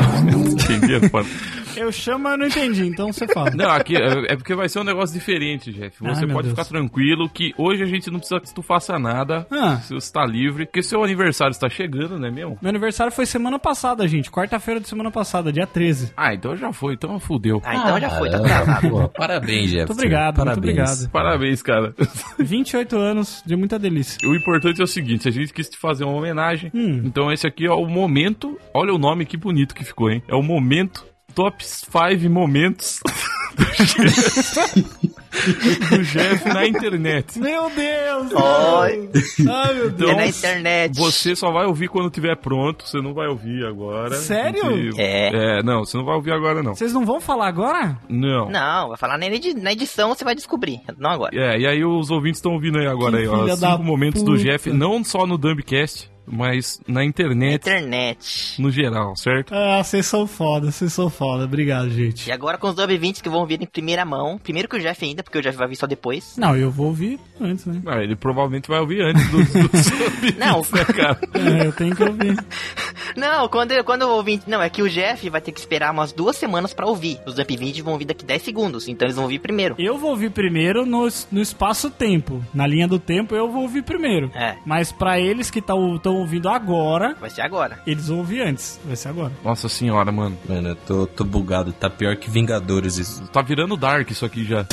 Entendi, 0.69 0.95
é 0.95 1.09
foda. 1.09 1.27
Eu 1.75 1.91
chamo, 1.91 2.23
mas 2.23 2.31
eu 2.33 2.37
não 2.39 2.45
entendi, 2.47 2.85
então 2.87 3.11
você 3.13 3.27
fala. 3.27 3.51
Não, 3.51 3.69
aqui 3.69 3.95
é 3.95 4.33
é 4.33 4.35
porque 4.35 4.53
vai 4.55 4.67
ser 4.67 4.79
um 4.79 4.83
negócio 4.83 5.13
diferente, 5.17 5.71
Jeff. 5.71 5.97
Você 5.99 6.19
Ai, 6.21 6.25
meu 6.25 6.35
pode 6.35 6.47
Deus. 6.47 6.59
ficar 6.59 6.65
tranquilo 6.65 7.29
que 7.29 7.53
hoje 7.57 7.83
a 7.83 7.85
gente 7.85 8.09
não 8.11 8.19
precisa 8.19 8.39
que 8.41 8.53
tu 8.53 8.61
faça 8.61 8.97
nada. 8.99 9.47
Ah. 9.51 9.77
Se 9.77 9.93
você 9.93 10.11
tá 10.11 10.25
livre. 10.25 10.65
Porque 10.65 10.81
seu 10.83 11.03
aniversário 11.03 11.51
está 11.51 11.69
chegando, 11.69 12.19
não 12.19 12.27
é 12.27 12.31
mesmo? 12.31 12.57
Meu 12.61 12.69
aniversário 12.69 13.11
foi 13.13 13.25
semana 13.25 13.57
passada, 13.57 14.07
gente. 14.07 14.29
Quarta-feira 14.29 14.79
de 14.79 14.87
semana 14.89 15.09
passada, 15.11 15.51
dia 15.53 15.65
13. 15.65 16.11
Ah, 16.17 16.33
então 16.33 16.55
já 16.55 16.71
foi. 16.73 16.93
Então 16.95 17.19
fudeu. 17.19 17.61
Ah, 17.63 17.75
então 17.75 17.99
já 17.99 18.09
foi, 18.09 18.29
tá 18.29 18.39
Caramba, 18.41 18.71
atrasado. 18.71 18.89
pô, 18.89 19.09
Parabéns, 19.09 19.69
Jeff. 19.69 19.77
Muito 19.87 19.91
obrigado, 19.93 20.35
muito 20.35 20.45
Parabéns. 20.45 20.57
obrigado. 20.57 21.11
Parabéns, 21.11 21.61
cara. 21.61 21.93
28 22.39 22.97
anos 22.97 23.41
de 23.45 23.55
muita 23.55 23.79
delícia. 23.79 24.17
O 24.27 24.35
importante 24.35 24.81
é 24.81 24.83
o 24.83 24.87
seguinte, 24.87 25.27
a 25.27 25.31
gente 25.31 25.48
quis 25.53 25.69
te 25.69 25.77
fazer 25.77 26.03
uma 26.03 26.13
homenagem. 26.13 26.71
Hum. 26.73 27.01
Então 27.05 27.31
esse 27.31 27.45
aqui 27.45 27.65
é 27.65 27.71
o 27.71 27.85
momento. 27.85 28.59
Olha 28.73 28.93
o 28.93 28.97
nome 28.97 29.25
que 29.25 29.37
bonito 29.37 29.75
que 29.75 29.83
ficou, 29.83 30.09
hein? 30.09 30.23
É 30.27 30.35
o 30.35 30.43
momento 30.43 31.05
Top 31.35 31.63
5 31.63 32.29
momentos 32.29 32.99
do 35.89 36.03
Jeff 36.03 36.47
na 36.49 36.67
internet. 36.67 37.37
Meu 37.39 37.69
Deus! 37.69 38.31
Oi, 38.33 39.09
Ai, 39.47 39.73
meu 39.75 39.89
Deus. 39.91 40.11
é 40.11 40.15
na 40.15 40.27
internet. 40.27 40.95
Você 40.97 41.35
só 41.35 41.51
vai 41.51 41.65
ouvir 41.65 41.87
quando 41.87 42.09
tiver 42.09 42.35
pronto, 42.35 42.85
você 42.87 42.99
não 43.01 43.13
vai 43.13 43.27
ouvir 43.27 43.65
agora. 43.65 44.15
Sério? 44.15 44.61
Porque- 44.61 44.89
É. 45.01 45.59
É, 45.59 45.63
não, 45.63 45.85
você 45.85 45.97
não 45.97 46.05
vai 46.05 46.15
ouvir 46.15 46.31
agora 46.31 46.63
não. 46.63 46.75
Vocês 46.75 46.93
não 46.93 47.05
vão 47.05 47.21
falar 47.21 47.47
agora? 47.47 47.97
Não. 48.09 48.49
Não, 48.49 48.89
vai 48.89 48.97
falar 48.97 49.17
na 49.17 49.27
edi- 49.27 49.53
na 49.53 49.71
edição, 49.71 50.09
você 50.13 50.23
vai 50.25 50.35
descobrir. 50.35 50.81
Não 50.97 51.11
agora. 51.11 51.35
É, 51.35 51.59
e 51.59 51.67
aí 51.67 51.83
os 51.85 52.09
ouvintes 52.09 52.39
estão 52.39 52.53
ouvindo 52.53 52.79
aí 52.79 52.87
agora 52.87 53.17
Que 53.17 53.23
aí, 53.23 53.27
ó, 53.27 53.55
cinco 53.55 53.83
momentos 53.83 54.23
do 54.23 54.31
puta. 54.31 54.43
Jeff, 54.43 54.71
não 54.71 55.03
só 55.03 55.25
no 55.27 55.37
Dumbcast, 55.37 56.09
mas 56.31 56.79
na 56.87 57.03
internet 57.03 57.55
Internet. 57.67 58.61
no 58.61 58.71
geral, 58.71 59.15
certo? 59.15 59.53
Ah, 59.53 59.83
vocês 59.83 60.05
são 60.05 60.27
foda, 60.27 60.71
vocês 60.71 60.91
são 60.93 61.09
foda. 61.09 61.45
Obrigado, 61.45 61.89
gente. 61.89 62.27
E 62.27 62.31
agora 62.31 62.57
com 62.57 62.67
os 62.69 62.75
Dub 62.75 62.89
20 62.97 63.21
que 63.23 63.29
vão 63.29 63.45
vir 63.45 63.61
em 63.61 63.65
primeira 63.65 64.05
mão. 64.05 64.37
Primeiro 64.37 64.67
que 64.69 64.75
o 64.77 64.79
Jeff 64.79 65.03
ainda, 65.05 65.23
porque 65.23 65.37
o 65.37 65.41
Jeff 65.41 65.57
vai 65.57 65.67
vir 65.67 65.75
só 65.75 65.87
depois. 65.87 66.35
Não, 66.37 66.55
eu 66.55 66.69
vou 66.71 66.87
ouvir 66.87 67.19
antes, 67.39 67.65
né? 67.65 67.81
Ah, 67.85 68.01
ele 68.03 68.15
provavelmente 68.15 68.67
vai 68.67 68.79
ouvir 68.79 69.01
antes 69.01 69.27
dos, 69.29 69.47
dos 69.51 69.91
ouvintes, 70.01 70.37
Não. 70.37 70.59
né, 70.61 70.85
cara? 70.85 71.19
É, 71.33 71.67
eu 71.67 71.71
tenho 71.73 71.95
que 71.95 72.03
ouvir. 72.03 72.35
Não, 73.15 73.47
quando, 73.47 73.83
quando 73.83 74.03
o 74.03 74.09
ouvinte. 74.15 74.49
Não, 74.49 74.61
é 74.61 74.69
que 74.69 74.81
o 74.81 74.89
Jeff 74.89 75.27
vai 75.29 75.41
ter 75.41 75.51
que 75.51 75.59
esperar 75.59 75.91
umas 75.91 76.11
duas 76.11 76.35
semanas 76.35 76.73
pra 76.73 76.85
ouvir. 76.85 77.19
Os 77.25 77.33
Dump 77.35 77.49
20 77.49 77.81
vão 77.81 77.97
vir 77.97 78.05
daqui 78.05 78.23
10 78.23 78.41
segundos, 78.41 78.87
então 78.87 79.05
eles 79.07 79.15
vão 79.15 79.27
vir 79.27 79.39
primeiro. 79.39 79.75
Eu 79.79 79.97
vou 79.97 80.11
ouvir 80.11 80.29
primeiro 80.31 80.85
no, 80.85 81.07
no 81.31 81.41
espaço-tempo. 81.41 82.43
Na 82.53 82.67
linha 82.67 82.87
do 82.87 82.99
tempo, 82.99 83.35
eu 83.35 83.49
vou 83.51 83.63
ouvir 83.63 83.83
primeiro. 83.83 84.31
É. 84.35 84.55
Mas 84.65 84.91
pra 84.91 85.19
eles 85.19 85.49
que 85.49 85.59
estão 85.59 85.97
ouvindo 86.19 86.47
agora, 86.49 87.15
Vai 87.19 87.29
ser 87.29 87.41
agora. 87.41 87.79
eles 87.85 88.07
vão 88.07 88.19
ouvir 88.19 88.41
antes. 88.41 88.79
Vai 88.85 88.95
ser 88.95 89.09
agora. 89.09 89.31
Nossa 89.43 89.67
senhora, 89.69 90.11
mano. 90.11 90.37
Mano, 90.47 90.69
eu 90.69 90.75
tô, 90.75 91.07
tô 91.07 91.23
bugado. 91.23 91.71
Tá 91.73 91.89
pior 91.89 92.15
que 92.15 92.29
Vingadores 92.29 92.97
isso. 92.97 93.27
Tá 93.29 93.41
virando 93.41 93.75
Dark 93.75 94.09
isso 94.11 94.25
aqui 94.25 94.43
já. 94.45 94.65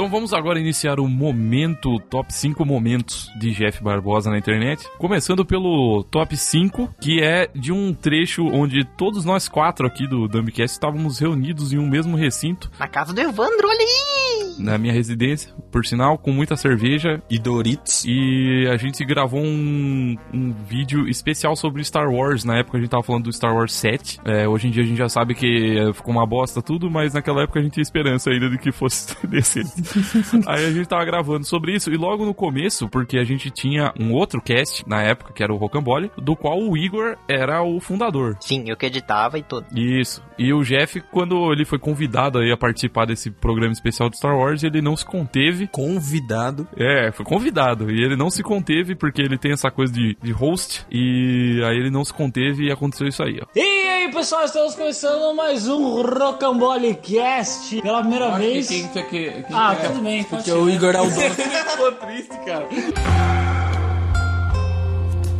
Então 0.00 0.08
vamos 0.08 0.32
agora 0.32 0.58
iniciar 0.58 0.98
o 0.98 1.06
momento, 1.06 2.00
top 2.08 2.32
5 2.32 2.64
momentos 2.64 3.30
de 3.38 3.50
Jeff 3.50 3.84
Barbosa 3.84 4.30
na 4.30 4.38
internet. 4.38 4.88
Começando 4.96 5.44
pelo 5.44 6.02
top 6.04 6.34
5, 6.38 6.94
que 6.98 7.22
é 7.22 7.50
de 7.54 7.70
um 7.70 7.92
trecho 7.92 8.46
onde 8.46 8.82
todos 8.82 9.26
nós 9.26 9.46
quatro 9.46 9.86
aqui 9.86 10.06
do 10.08 10.26
Dumbcast 10.26 10.72
estávamos 10.72 11.18
reunidos 11.18 11.74
em 11.74 11.78
um 11.78 11.86
mesmo 11.86 12.16
recinto, 12.16 12.70
Na 12.78 12.88
casa 12.88 13.12
do 13.12 13.20
Evandro, 13.20 13.68
olha 13.68 13.78
aí! 13.78 14.30
na 14.60 14.78
minha 14.78 14.92
residência, 14.92 15.52
por 15.72 15.84
sinal, 15.84 16.18
com 16.18 16.32
muita 16.32 16.56
cerveja. 16.56 17.22
E 17.28 17.38
Doritos. 17.38 18.04
E 18.04 18.68
a 18.70 18.76
gente 18.76 19.04
gravou 19.04 19.40
um, 19.40 20.16
um 20.32 20.52
vídeo 20.52 21.08
especial 21.08 21.56
sobre 21.56 21.82
Star 21.82 22.08
Wars. 22.10 22.44
Na 22.44 22.58
época 22.58 22.76
a 22.76 22.80
gente 22.80 22.90
tava 22.90 23.02
falando 23.02 23.24
do 23.24 23.32
Star 23.32 23.54
Wars 23.54 23.72
7. 23.72 24.20
É, 24.24 24.46
hoje 24.46 24.68
em 24.68 24.70
dia 24.70 24.82
a 24.82 24.86
gente 24.86 24.98
já 24.98 25.08
sabe 25.08 25.34
que 25.34 25.78
é, 25.78 25.92
ficou 25.92 26.12
uma 26.12 26.26
bosta 26.26 26.60
tudo, 26.60 26.90
mas 26.90 27.14
naquela 27.14 27.42
época 27.42 27.58
a 27.58 27.62
gente 27.62 27.72
tinha 27.72 27.82
esperança 27.82 28.30
ainda 28.30 28.50
de 28.50 28.58
que 28.58 28.70
fosse 28.70 29.16
decente. 29.26 29.70
Aí 30.46 30.64
a 30.66 30.70
gente 30.72 30.88
tava 30.88 31.04
gravando 31.04 31.44
sobre 31.44 31.74
isso. 31.74 31.90
E 31.90 31.96
logo 31.96 32.24
no 32.24 32.34
começo, 32.34 32.88
porque 32.88 33.18
a 33.18 33.24
gente 33.24 33.50
tinha 33.50 33.92
um 33.98 34.12
outro 34.12 34.40
cast 34.40 34.88
na 34.88 35.02
época, 35.02 35.32
que 35.32 35.42
era 35.42 35.52
o 35.52 35.56
Rocambole, 35.56 36.10
do 36.16 36.36
qual 36.36 36.58
o 36.60 36.76
Igor 36.76 37.16
era 37.28 37.62
o 37.62 37.80
fundador. 37.80 38.36
Sim, 38.40 38.64
eu 38.66 38.76
que 38.76 38.86
editava 38.86 39.38
e 39.38 39.42
tudo. 39.42 39.66
Isso. 39.74 40.22
E 40.38 40.52
o 40.52 40.62
Jeff, 40.62 41.00
quando 41.12 41.52
ele 41.52 41.64
foi 41.64 41.78
convidado 41.78 42.38
aí 42.38 42.50
a 42.50 42.56
participar 42.56 43.04
desse 43.06 43.30
programa 43.30 43.72
especial 43.72 44.08
do 44.08 44.16
Star 44.16 44.36
Wars, 44.36 44.62
ele 44.62 44.80
não 44.80 44.96
se 44.96 45.04
conteve 45.04 45.66
Convidado. 45.68 46.66
é, 46.76 47.10
foi 47.12 47.24
convidado. 47.24 47.90
E 47.90 48.02
ele 48.02 48.16
não 48.16 48.30
se 48.30 48.42
conteve 48.42 48.94
porque 48.94 49.20
ele 49.20 49.36
tem 49.36 49.52
essa 49.52 49.70
coisa 49.70 49.92
de, 49.92 50.16
de 50.22 50.32
host. 50.32 50.84
E 50.90 51.62
aí 51.64 51.76
ele 51.76 51.90
não 51.90 52.04
se 52.04 52.12
conteve 52.12 52.66
e 52.66 52.72
aconteceu 52.72 53.06
isso 53.06 53.22
aí, 53.22 53.38
ó. 53.42 53.46
E 53.54 53.60
aí, 53.60 54.10
pessoal, 54.12 54.44
estamos 54.44 54.74
começando 54.74 55.34
mais 55.34 55.68
um 55.68 56.02
Rocambole 56.02 56.94
Cast. 56.94 57.80
Pela 57.82 58.00
primeira 58.00 58.30
vez. 58.38 58.70
ah, 59.52 59.74
tudo 59.88 60.02
bem. 60.02 60.24
pode 60.24 60.42
Porque 60.44 60.52
o 60.52 60.70
Igor 60.70 60.94
é 60.94 61.00
o 61.00 61.10
dono. 61.10 61.34
Ficou 61.34 61.92
triste, 61.92 62.36
cara. 62.44 62.66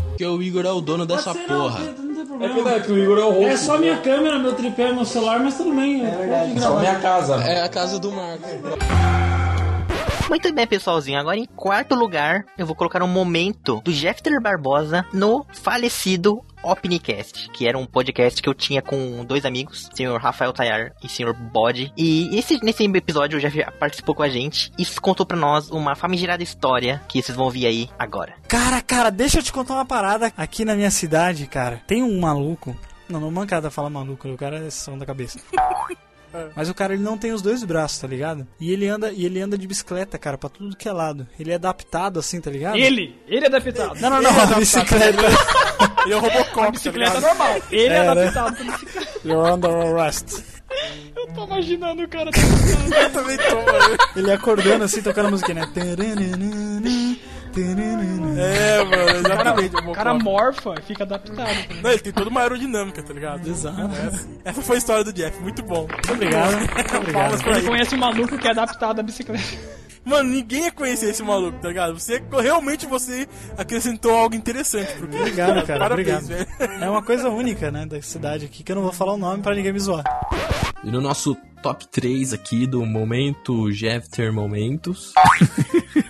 Porque 0.08 0.26
o 0.26 0.42
Igor 0.42 0.66
é 0.66 0.70
o 0.70 0.80
dono 0.80 1.06
dessa 1.06 1.32
Pode 1.32 1.46
ser, 1.46 1.52
não, 1.52 1.60
porra. 1.62 1.78
não 1.80 2.14
tem 2.14 2.26
problema. 2.26 2.70
É 2.72 2.80
que 2.80 2.92
o 2.92 2.98
Igor 2.98 3.18
é 3.18 3.24
o 3.24 3.30
host. 3.32 3.46
É 3.46 3.56
só 3.56 3.78
minha 3.78 3.96
câmera, 3.98 4.38
meu 4.38 4.54
tripé, 4.54 4.92
meu 4.92 5.04
celular, 5.04 5.40
mas 5.40 5.56
tudo 5.56 5.72
bem. 5.74 6.04
É 6.06 6.10
verdade. 6.10 6.60
Só 6.60 6.78
minha 6.78 6.98
casa. 7.00 7.36
É 7.36 7.62
a 7.62 7.68
casa 7.68 7.98
do 7.98 8.12
Marcos. 8.12 8.50
Muito 10.30 10.52
bem, 10.54 10.64
pessoalzinho. 10.64 11.18
Agora, 11.18 11.36
em 11.36 11.44
quarto 11.44 11.94
lugar, 11.96 12.44
eu 12.56 12.64
vou 12.64 12.76
colocar 12.76 13.02
um 13.02 13.08
momento 13.08 13.80
do 13.82 13.90
Jeffter 13.90 14.40
Barbosa 14.40 15.04
no 15.12 15.44
falecido 15.52 16.40
Opnicast, 16.62 17.50
que 17.50 17.66
era 17.66 17.78
um 17.78 17.86
podcast 17.86 18.40
que 18.42 18.48
eu 18.48 18.54
tinha 18.54 18.82
com 18.82 19.24
dois 19.24 19.44
amigos, 19.44 19.88
o 19.92 19.96
senhor 19.96 20.20
Rafael 20.20 20.52
Tayar 20.52 20.92
e 21.02 21.06
o 21.06 21.08
senhor 21.08 21.34
Bode. 21.34 21.92
E 21.96 22.36
esse, 22.38 22.62
nesse 22.62 22.84
episódio 22.84 23.38
o 23.38 23.40
Jeff 23.40 23.64
participou 23.78 24.14
com 24.14 24.22
a 24.22 24.28
gente 24.28 24.72
e 24.78 24.84
contou 25.00 25.24
pra 25.24 25.36
nós 25.36 25.70
uma 25.70 25.94
famigerada 25.94 26.42
história 26.42 27.00
que 27.08 27.22
vocês 27.22 27.36
vão 27.36 27.46
ouvir 27.46 27.66
aí 27.66 27.88
agora. 27.98 28.34
Cara, 28.48 28.80
cara, 28.82 29.10
deixa 29.10 29.38
eu 29.38 29.42
te 29.42 29.52
contar 29.52 29.74
uma 29.74 29.84
parada 29.84 30.32
aqui 30.36 30.64
na 30.64 30.74
minha 30.74 30.90
cidade, 30.90 31.46
cara. 31.46 31.82
Tem 31.86 32.02
um 32.02 32.20
maluco. 32.20 32.76
Não, 33.08 33.18
não 33.18 33.30
mancada 33.30 33.70
falar 33.70 33.90
maluco, 33.90 34.28
o 34.28 34.36
cara 34.36 34.66
é 34.66 34.70
som 34.70 34.96
da 34.96 35.06
cabeça. 35.06 35.40
Mas 36.54 36.68
o 36.68 36.74
cara 36.74 36.94
ele 36.94 37.02
não 37.02 37.16
tem 37.18 37.32
os 37.32 37.42
dois 37.42 37.62
braços, 37.64 37.98
tá 37.98 38.06
ligado? 38.06 38.46
E 38.60 38.70
ele 38.72 38.86
anda 38.88 39.10
e 39.12 39.24
ele 39.24 39.40
anda 39.40 39.58
de 39.58 39.66
bicicleta, 39.66 40.18
cara, 40.18 40.38
pra 40.38 40.48
tudo 40.48 40.76
que 40.76 40.88
é 40.88 40.92
lado. 40.92 41.26
Ele 41.38 41.50
é 41.50 41.54
adaptado 41.54 42.18
assim, 42.18 42.40
tá 42.40 42.50
ligado? 42.50 42.76
Ele, 42.76 43.16
ele 43.26 43.44
é 43.44 43.48
adaptado. 43.48 44.00
Não, 44.00 44.10
não, 44.10 44.22
não, 44.22 44.40
a 44.40 44.46
bicicleta. 44.58 45.26
Ele 46.04 46.12
é 46.14 46.16
o 46.16 46.20
Robocop, 46.20 46.72
Bicicleta 46.72 47.20
normal. 47.20 47.56
Ele 47.70 47.94
é, 47.94 47.96
É, 47.96 48.02
né? 48.02 48.08
adaptado 48.08 48.56
pra 48.56 48.64
bicicleta. 48.64 49.10
You're 49.24 49.50
under 49.52 49.70
arrest. 49.70 50.42
Eu 51.16 51.26
tô 51.34 51.44
imaginando 51.46 52.02
o 52.02 52.08
cara. 52.08 52.30
Eu 53.02 53.10
também 53.10 53.36
tô, 53.36 53.56
mano. 53.56 53.96
Ele 54.16 54.32
acordando 54.32 54.84
assim, 54.84 55.02
tocando 55.02 55.26
a 55.26 55.30
musiquinha, 55.30 55.66
né? 55.66 55.72
É, 58.38 58.84
mano, 58.84 59.18
exatamente. 59.18 59.76
O 59.76 59.92
cara 59.92 60.14
morfa 60.14 60.74
e 60.78 60.82
fica 60.82 61.04
adaptado. 61.04 61.50
Não, 61.82 61.90
ele 61.90 62.00
tem 62.00 62.12
toda 62.12 62.30
uma 62.30 62.40
aerodinâmica, 62.42 63.02
tá 63.02 63.12
ligado? 63.12 63.48
Exato. 63.48 63.90
Essa 64.44 64.62
foi 64.62 64.76
a 64.76 64.78
história 64.78 65.04
do 65.04 65.12
Jeff, 65.12 65.40
muito 65.40 65.62
bom. 65.62 65.86
Muito 65.86 66.12
obrigado. 66.12 66.50
Muito 66.74 66.96
obrigado. 66.96 67.48
Ele 67.48 67.68
conhece 67.68 67.94
um 67.94 67.98
maluco 67.98 68.38
que 68.38 68.46
é 68.46 68.50
adaptado 68.50 69.00
à 69.00 69.02
bicicleta. 69.02 69.42
Mano, 70.04 70.30
ninguém 70.30 70.64
ia 70.64 70.72
conhecer 70.72 71.10
esse 71.10 71.22
maluco, 71.22 71.58
tá 71.60 71.68
ligado? 71.68 71.98
Você, 71.98 72.22
realmente 72.40 72.86
você 72.86 73.28
acrescentou 73.56 74.14
algo 74.14 74.34
interessante 74.34 74.94
pro 74.94 75.06
cara. 75.08 75.20
Obrigado, 75.22 75.66
cara. 75.66 75.78
Parabéns, 75.80 76.24
obrigado. 76.24 76.48
velho. 76.58 76.84
É 76.84 76.90
uma 76.90 77.02
coisa 77.02 77.28
única, 77.28 77.70
né, 77.70 77.84
da 77.84 78.00
cidade 78.00 78.46
aqui, 78.46 78.62
que 78.62 78.72
eu 78.72 78.76
não 78.76 78.82
vou 78.82 78.92
falar 78.92 79.12
o 79.14 79.18
nome 79.18 79.42
pra 79.42 79.54
ninguém 79.54 79.72
me 79.72 79.78
zoar. 79.80 80.04
E 80.82 80.90
no 80.90 81.00
nosso 81.00 81.36
top 81.62 81.86
3 81.88 82.32
aqui 82.32 82.66
do 82.66 82.84
momento 82.86 83.70
Jeffter 83.70 84.32
Momentos, 84.32 85.12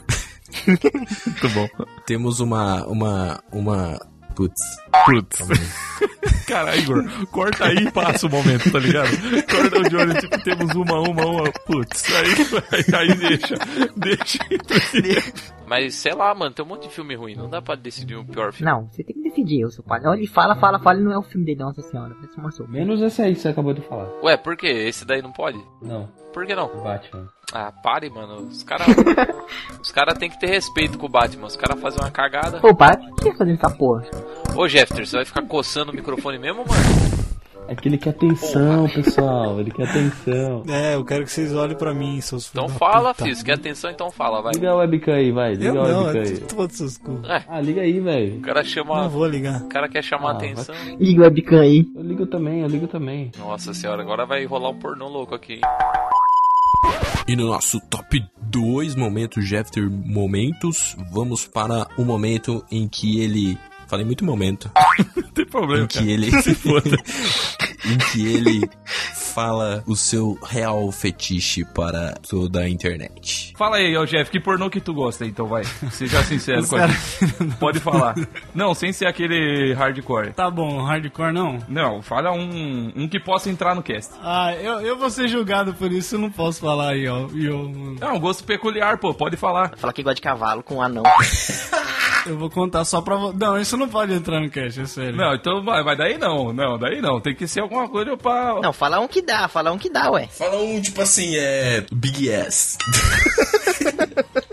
Muito 0.67 1.49
bom. 1.55 1.69
temos 2.07 2.41
uma. 2.41 2.87
uma. 2.87 3.43
uma. 3.53 4.11
Putz. 4.35 4.61
Putz. 5.05 5.39
Cara, 6.47 6.77
Igor, 6.77 7.05
corta 7.31 7.67
aí 7.67 7.77
e 7.77 7.91
passa 7.91 8.27
o 8.27 8.31
momento, 8.31 8.71
tá 8.71 8.79
ligado? 8.79 9.11
Corta 9.51 9.89
de 9.89 9.97
olho, 9.97 10.21
tipo, 10.21 10.43
temos 10.43 10.75
uma, 10.75 11.01
uma, 11.01 11.27
uma. 11.27 11.53
Putz, 11.67 12.05
aí, 12.15 12.27
aí, 12.73 13.11
aí 13.11 13.15
deixa. 13.17 13.55
Deixa. 13.97 14.39
Mas 15.67 15.95
sei 15.95 16.13
lá, 16.15 16.35
mano, 16.35 16.53
tem 16.53 16.65
um 16.65 16.69
monte 16.69 16.89
de 16.89 16.95
filme 16.95 17.15
ruim. 17.15 17.37
Não 17.37 17.49
dá 17.49 17.63
pra 17.63 17.77
decidir 17.77 18.17
o 18.17 18.25
pior 18.25 18.53
filme. 18.53 18.73
Não, 18.73 18.89
você 18.89 19.05
tem 19.05 19.15
que 19.15 19.23
decidir, 19.23 19.65
o 19.65 19.71
seu 19.71 19.85
pai. 19.85 20.01
Ele 20.05 20.27
fala, 20.27 20.57
fala, 20.57 20.81
fala, 20.81 20.99
e 20.99 21.03
não 21.03 21.13
é 21.13 21.19
o 21.19 21.23
filme 21.23 21.47
dele, 21.47 21.61
nossa 21.61 21.83
senhora. 21.83 22.17
Menos 22.69 23.01
esse 23.01 23.23
aí 23.23 23.35
que 23.35 23.41
você 23.41 23.49
acabou 23.49 23.73
de 23.73 23.81
falar. 23.83 24.09
Ué, 24.23 24.37
por 24.37 24.57
quê? 24.57 24.67
Esse 24.67 25.05
daí 25.05 25.23
não 25.23 25.31
pode? 25.31 25.61
Não, 25.81 26.09
Por 26.33 26.47
que 26.47 26.55
não? 26.55 26.69
Batman. 26.83 27.29
Ah, 27.53 27.73
pare, 27.73 28.09
mano. 28.09 28.47
Os 28.47 28.63
caras. 28.63 28.87
os 29.83 29.91
caras 29.91 30.17
têm 30.19 30.31
que 30.31 30.39
ter 30.39 30.47
respeito 30.47 30.99
com 30.99 31.07
o 31.07 31.09
Batman. 31.09 31.47
Os 31.47 31.57
caras 31.57 31.81
fazem 31.81 32.01
uma 32.01 32.11
cagada. 32.11 32.61
Pô, 32.61 32.71
o 32.71 32.75
que 32.75 33.31
tá 33.31 33.37
fazendo 33.37 33.55
essa 33.55 33.71
porra? 33.71 34.05
Ô, 34.55 34.69
Jeffter, 34.69 35.07
você 35.07 35.17
vai 35.17 35.25
ficar 35.25 35.43
coçando 35.43 35.91
o 35.91 35.95
microfone 35.95 36.39
mesmo, 36.39 36.65
mano? 36.65 37.20
É 37.69 37.75
que 37.77 37.89
ele 37.89 37.99
quer 37.99 38.11
atenção, 38.11 38.89
pessoal. 38.89 39.61
Ele 39.61 39.71
quer 39.71 39.89
atenção. 39.89 40.65
É, 40.69 40.97
eu 40.97 41.05
quero 41.05 41.25
que 41.25 41.31
vocês 41.31 41.55
olhem 41.55 41.77
pra 41.77 41.95
mim, 41.95 42.21
seus 42.21 42.49
Então 42.51 42.69
fala, 42.69 43.13
puta. 43.15 43.25
filho. 43.25 43.37
Se 43.37 43.45
quer 43.45 43.53
atenção, 43.55 43.91
então 43.91 44.11
fala, 44.11 44.43
vai. 44.43 44.53
Liga 44.55 44.71
a 44.71 44.77
webcam 44.77 45.15
aí, 45.15 45.31
vai. 45.31 45.53
Liga 45.55 45.67
Eu 45.67 45.83
a 45.83 45.89
não, 45.89 46.03
webcam 46.07 46.23
é 46.23 46.27
aí. 46.27 46.39
tudo 46.41 46.73
seus 46.73 46.99
cu. 46.99 47.21
É, 47.27 47.45
Ah, 47.49 47.61
liga 47.61 47.81
aí, 47.83 48.01
velho. 48.01 48.39
o 48.39 48.41
cara 48.41 48.65
chama. 48.65 49.03
Não 49.03 49.09
vou 49.09 49.27
ligar. 49.27 49.63
O 49.63 49.69
cara 49.69 49.89
quer 49.89 50.03
chamar 50.03 50.31
Ah, 50.31 50.33
atenção. 50.33 50.75
Liga 50.99 51.21
o 51.21 51.25
webcam 51.25 51.61
aí. 51.61 51.87
Eu 51.95 52.03
ligo 52.03 52.27
também, 52.27 52.61
eu 52.63 52.69
ligo 52.69 52.89
também. 52.89 53.31
Nossa 53.39 53.73
senhora, 53.73 54.03
agora 54.03 54.27
vai 54.27 54.45
rolar 54.45 54.71
um 54.71 54.79
pornô 54.79 55.09
louco 55.09 55.35
aqui. 55.35 55.61
E 57.29 57.37
no 57.37 57.47
nosso 57.47 57.79
top 57.89 58.21
2 58.43 58.97
momentos 58.97 59.47
Jeffter 59.47 59.89
momentos, 59.89 60.97
vamos 61.13 61.47
para 61.47 61.87
o 61.97 62.05
momento 62.05 62.65
em 62.71 62.89
que 62.89 63.21
ele. 63.21 63.57
Falei 63.91 64.07
muito 64.07 64.25
momento. 64.25 64.71
Não 65.17 65.23
tem 65.35 65.45
problema. 65.45 65.83
em 65.85 65.87
que 65.89 66.11
ele. 66.11 66.31
em 67.85 67.99
que 68.13 68.27
ele 68.35 68.71
fala 69.35 69.83
o 69.87 69.97
seu 69.97 70.39
real 70.47 70.91
fetiche 70.93 71.65
para 71.65 72.15
toda 72.29 72.61
a 72.61 72.69
internet. 72.69 73.53
Fala 73.57 73.77
aí, 73.77 73.97
ó, 73.97 74.05
Jeff, 74.05 74.31
que 74.31 74.39
pornô 74.41 74.69
que 74.71 74.81
tu 74.81 74.93
gosta, 74.95 75.25
então, 75.25 75.47
vai. 75.47 75.63
Seja 75.91 76.23
sincero 76.25 76.67
com 76.67 76.77
a 76.77 76.81
cara- 76.81 76.93
gente. 76.93 77.57
Pode 77.59 77.79
falar. 77.81 78.15
Não, 78.55 78.75
sem 78.75 78.93
ser 78.93 79.07
aquele 79.07 79.73
hardcore. 79.75 80.33
Tá 80.33 80.51
bom, 80.51 80.83
hardcore 80.85 81.33
não. 81.33 81.59
Não, 81.69 82.03
fala 82.03 82.33
um, 82.33 82.93
um 82.95 83.09
que 83.09 83.19
possa 83.21 83.49
entrar 83.51 83.75
no 83.75 83.83
cast. 83.83 84.13
Ah, 84.23 84.53
eu, 84.55 84.81
eu 84.81 84.97
vou 84.99 85.11
ser 85.11 85.27
julgado 85.29 85.73
por 85.75 85.91
isso, 85.93 86.17
eu 86.17 86.19
não 86.21 86.31
posso 86.31 86.61
falar 86.61 86.91
aí, 86.93 87.09
ó. 87.09 87.29
Eu, 87.35 87.97
É 88.01 88.07
um 88.09 88.19
gosto 88.21 88.45
peculiar, 88.45 88.99
pô, 88.99 89.15
pode 89.15 89.37
falar. 89.37 89.73
Fala 89.77 89.93
que 89.93 90.03
gosta 90.03 90.17
de 90.17 90.23
cavalo 90.23 90.63
com 90.63 90.77
um 90.77 90.83
anão. 90.83 91.03
Eu 92.27 92.39
vou 92.39 92.51
contar 92.51 92.85
só 92.85 93.01
pra 93.01 93.17
você. 93.17 93.37
Não, 93.37 93.61
isso 93.61 93.77
não 93.77 93.89
pode 93.89 94.13
entrar 94.13 94.41
no 94.41 94.51
cast, 94.51 94.81
é 94.81 94.87
sério. 94.87 95.17
Não, 95.17 95.35
então 95.35 95.63
vai, 95.63 95.83
mas 95.83 95.99
daí 95.99 96.19
não, 96.19 96.53
não, 96.53 96.79
daí 96.79 97.01
não. 97.01 97.21
Tem 97.21 97.35
que 97.35 97.47
ser 97.47 97.61
alguma 97.61 97.89
coisa 97.89 98.17
pra. 98.17 98.61
Não, 98.61 98.73
fala 98.73 99.01
um 99.01 99.09
que 99.09 99.23
dá, 99.23 99.49
fala 99.49 99.73
um 99.73 99.79
que 99.79 99.91
dá, 99.91 100.11
ué. 100.11 100.27
Fala 100.27 100.57
um 100.57 100.81
tipo 100.81 101.01
assim, 101.01 101.37
é. 101.37 101.85
Big 101.93 102.33
Ass. 102.33 102.77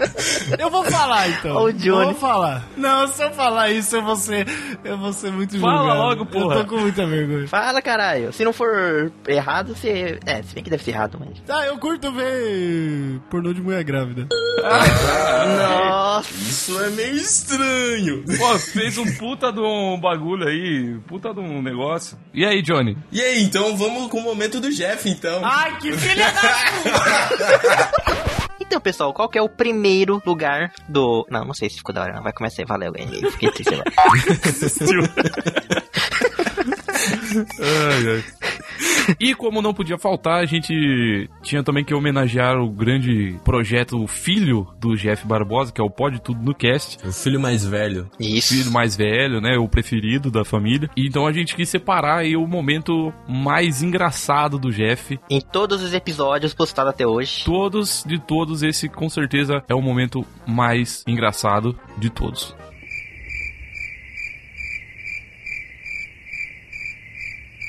Eu 0.57 0.69
vou 0.69 0.83
falar 0.85 1.29
então. 1.29 1.63
O 1.63 1.71
Johnny. 1.71 2.07
Eu 2.07 2.11
vou 2.11 2.15
falar. 2.15 2.63
Não, 2.75 3.07
se 3.07 3.23
eu 3.23 3.31
falar 3.31 3.69
isso, 3.71 3.95
eu 3.95 4.03
vou 4.03 4.15
ser, 4.15 4.47
eu 4.83 4.97
vou 4.97 5.13
ser 5.13 5.31
muito 5.31 5.59
Fala 5.59 5.77
julgado. 5.77 5.99
logo, 5.99 6.25
porra. 6.25 6.55
Eu 6.55 6.63
tô 6.63 6.69
com 6.75 6.81
muita 6.81 7.05
vergonha. 7.05 7.47
Fala, 7.47 7.81
caralho. 7.81 8.33
Se 8.33 8.43
não 8.43 8.53
for 8.53 9.11
errado, 9.27 9.75
você. 9.75 10.19
É, 10.25 10.41
se 10.43 10.53
bem 10.55 10.63
que 10.63 10.69
deve 10.69 10.83
ser 10.83 10.91
errado, 10.91 11.17
mas. 11.19 11.39
Tá, 11.45 11.65
eu 11.65 11.77
curto 11.77 12.11
ver 12.11 13.19
pornô 13.29 13.53
de 13.53 13.61
mulher 13.61 13.83
grávida. 13.83 14.27
Nossa! 14.63 16.29
Isso 16.33 16.81
é 16.83 16.89
meio 16.89 17.15
estranho. 17.15 18.23
Pô, 18.37 18.57
fez 18.59 18.97
um 18.97 19.05
puta 19.17 19.51
de 19.51 19.59
um 19.59 19.99
bagulho 19.99 20.47
aí, 20.47 20.97
puta 21.07 21.33
de 21.33 21.39
um 21.39 21.61
negócio. 21.61 22.17
E 22.33 22.45
aí, 22.45 22.61
Johnny? 22.61 22.97
E 23.11 23.21
aí, 23.21 23.43
então 23.43 23.75
vamos 23.77 24.09
com 24.09 24.19
o 24.19 24.23
momento 24.23 24.59
do 24.59 24.71
Jeff, 24.71 25.09
então. 25.09 25.41
Ai, 25.43 25.77
que 25.79 25.91
filha 25.93 26.31
da 26.31 28.37
Então, 28.67 28.81
pessoal, 28.81 29.13
qual 29.13 29.29
que 29.29 29.37
é 29.37 29.41
o 29.41 29.47
primeiro 29.47 30.21
lugar 30.25 30.73
do. 30.89 31.25
Não, 31.29 31.45
não 31.45 31.53
sei 31.53 31.69
se 31.69 31.77
ficou 31.77 31.95
da 31.95 32.03
hora, 32.03 32.13
não. 32.13 32.21
Vai 32.21 32.33
começar. 32.33 32.65
Valeu, 32.65 32.91
ganhei. 32.91 33.21
Fiquei 33.31 33.49
triste 33.51 33.73
agora. 33.73 33.91
Ai, 37.59 38.07
ai. 38.07 38.23
E 39.19 39.33
como 39.33 39.61
não 39.61 39.73
podia 39.73 39.97
faltar, 39.97 40.39
a 40.39 40.45
gente 40.45 41.29
tinha 41.41 41.63
também 41.63 41.83
que 41.83 41.93
homenagear 41.93 42.57
o 42.59 42.69
grande 42.69 43.35
projeto, 43.43 44.01
o 44.01 44.07
filho 44.07 44.67
do 44.79 44.95
Jeff 44.95 45.25
Barbosa, 45.25 45.71
que 45.71 45.81
é 45.81 45.83
o 45.83 45.89
Pode 45.89 46.21
Tudo 46.21 46.43
no 46.43 46.53
Cast. 46.53 46.97
O 47.05 47.11
filho 47.11 47.39
mais 47.39 47.65
velho. 47.65 48.09
Isso. 48.19 48.53
Filho 48.53 48.71
mais 48.71 48.95
velho, 48.95 49.41
né? 49.41 49.57
O 49.57 49.67
preferido 49.67 50.29
da 50.29 50.45
família. 50.45 50.89
E 50.95 51.07
então 51.07 51.25
a 51.25 51.31
gente 51.31 51.55
quis 51.55 51.69
separar 51.69 52.19
aí 52.19 52.35
o 52.35 52.47
momento 52.47 53.13
mais 53.27 53.81
engraçado 53.81 54.59
do 54.59 54.71
Jeff. 54.71 55.19
Em 55.29 55.41
todos 55.41 55.81
os 55.81 55.93
episódios 55.93 56.53
postados 56.53 56.91
até 56.91 57.05
hoje. 57.05 57.43
Todos, 57.43 58.03
de 58.05 58.19
todos, 58.19 58.63
esse 58.63 58.87
com 58.87 59.09
certeza 59.09 59.63
é 59.67 59.75
o 59.75 59.81
momento 59.81 60.25
mais 60.45 61.03
engraçado 61.07 61.77
de 61.97 62.09
todos. 62.09 62.55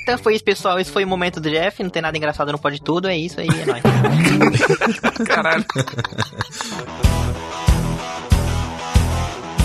Então 0.09 0.17
foi 0.17 0.37
isso, 0.37 0.45
pessoal. 0.45 0.81
Esse 0.81 0.91
foi 0.91 1.05
o 1.05 1.07
momento 1.07 1.39
do 1.39 1.51
Jeff. 1.51 1.83
Não 1.83 1.91
tem 1.91 2.01
nada 2.01 2.17
engraçado 2.17 2.51
no 2.51 2.59
Pode 2.59 2.81
Tudo. 2.81 3.09
É 3.09 3.15
isso 3.15 3.39
aí, 3.39 3.47
é 3.47 3.67
nóis. 3.67 3.83
Caralho. 5.29 5.67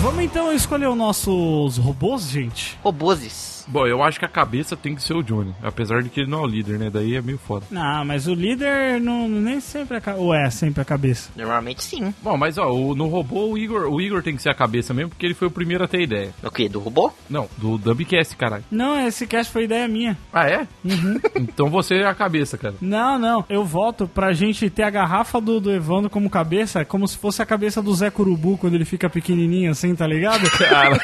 Vamos 0.02 0.22
então 0.22 0.52
escolher 0.52 0.86
os 0.86 0.96
nossos 0.98 1.78
robôs, 1.78 2.28
gente? 2.28 2.78
Robozes. 2.82 3.53
Bom, 3.68 3.86
eu 3.86 4.02
acho 4.02 4.18
que 4.18 4.24
a 4.24 4.28
cabeça 4.28 4.76
tem 4.76 4.94
que 4.94 5.02
ser 5.02 5.14
o 5.14 5.22
Johnny. 5.22 5.54
Apesar 5.62 6.02
de 6.02 6.08
que 6.08 6.20
ele 6.20 6.30
não 6.30 6.40
é 6.40 6.42
o 6.42 6.46
líder, 6.46 6.78
né? 6.78 6.90
Daí 6.90 7.14
é 7.16 7.22
meio 7.22 7.38
foda. 7.38 7.64
Não, 7.70 8.04
mas 8.04 8.26
o 8.26 8.34
líder 8.34 9.00
não, 9.00 9.28
nem 9.28 9.60
sempre 9.60 9.94
é 9.96 9.98
a 9.98 10.00
cabeça. 10.00 10.22
Ou 10.24 10.34
é 10.34 10.50
sempre 10.50 10.82
a 10.82 10.84
cabeça? 10.84 11.30
Normalmente 11.36 11.82
sim. 11.82 12.14
Bom, 12.22 12.36
mas 12.36 12.58
ó, 12.58 12.70
o- 12.72 12.94
no 12.94 13.06
robô 13.08 13.46
o 13.50 13.58
Igor, 13.58 13.86
o 13.92 14.00
Igor 14.00 14.22
tem 14.22 14.36
que 14.36 14.42
ser 14.42 14.50
a 14.50 14.54
cabeça 14.54 14.92
mesmo, 14.94 15.10
porque 15.10 15.24
ele 15.26 15.34
foi 15.34 15.48
o 15.48 15.50
primeiro 15.50 15.84
a 15.84 15.88
ter 15.88 15.98
a 15.98 16.02
ideia. 16.02 16.30
O 16.42 16.50
quê? 16.50 16.68
Do 16.68 16.78
robô? 16.80 17.10
Não, 17.28 17.48
do 17.58 17.78
Dumbcast, 17.78 18.36
caralho. 18.36 18.64
Não, 18.70 18.98
esse 19.06 19.26
cast 19.26 19.52
foi 19.52 19.64
ideia 19.64 19.86
minha. 19.88 20.16
Ah, 20.32 20.48
é? 20.48 20.66
então 21.36 21.68
você 21.70 21.96
é 21.96 22.06
a 22.06 22.14
cabeça, 22.14 22.56
cara. 22.58 22.74
Não, 22.80 23.18
não. 23.18 23.44
Eu 23.48 23.64
voto 23.64 24.06
pra 24.08 24.32
gente 24.32 24.68
ter 24.70 24.82
a 24.82 24.90
garrafa 24.90 25.40
do, 25.40 25.60
do 25.60 25.72
Evandro 25.72 26.10
como 26.10 26.28
cabeça, 26.30 26.84
como 26.84 27.06
se 27.08 27.16
fosse 27.16 27.42
a 27.42 27.46
cabeça 27.46 27.80
do 27.82 27.94
Zé 27.94 28.10
Curubu 28.10 28.56
quando 28.58 28.74
ele 28.74 28.84
fica 28.84 29.08
pequenininho 29.08 29.70
assim, 29.70 29.94
tá 29.94 30.06
ligado? 30.06 30.44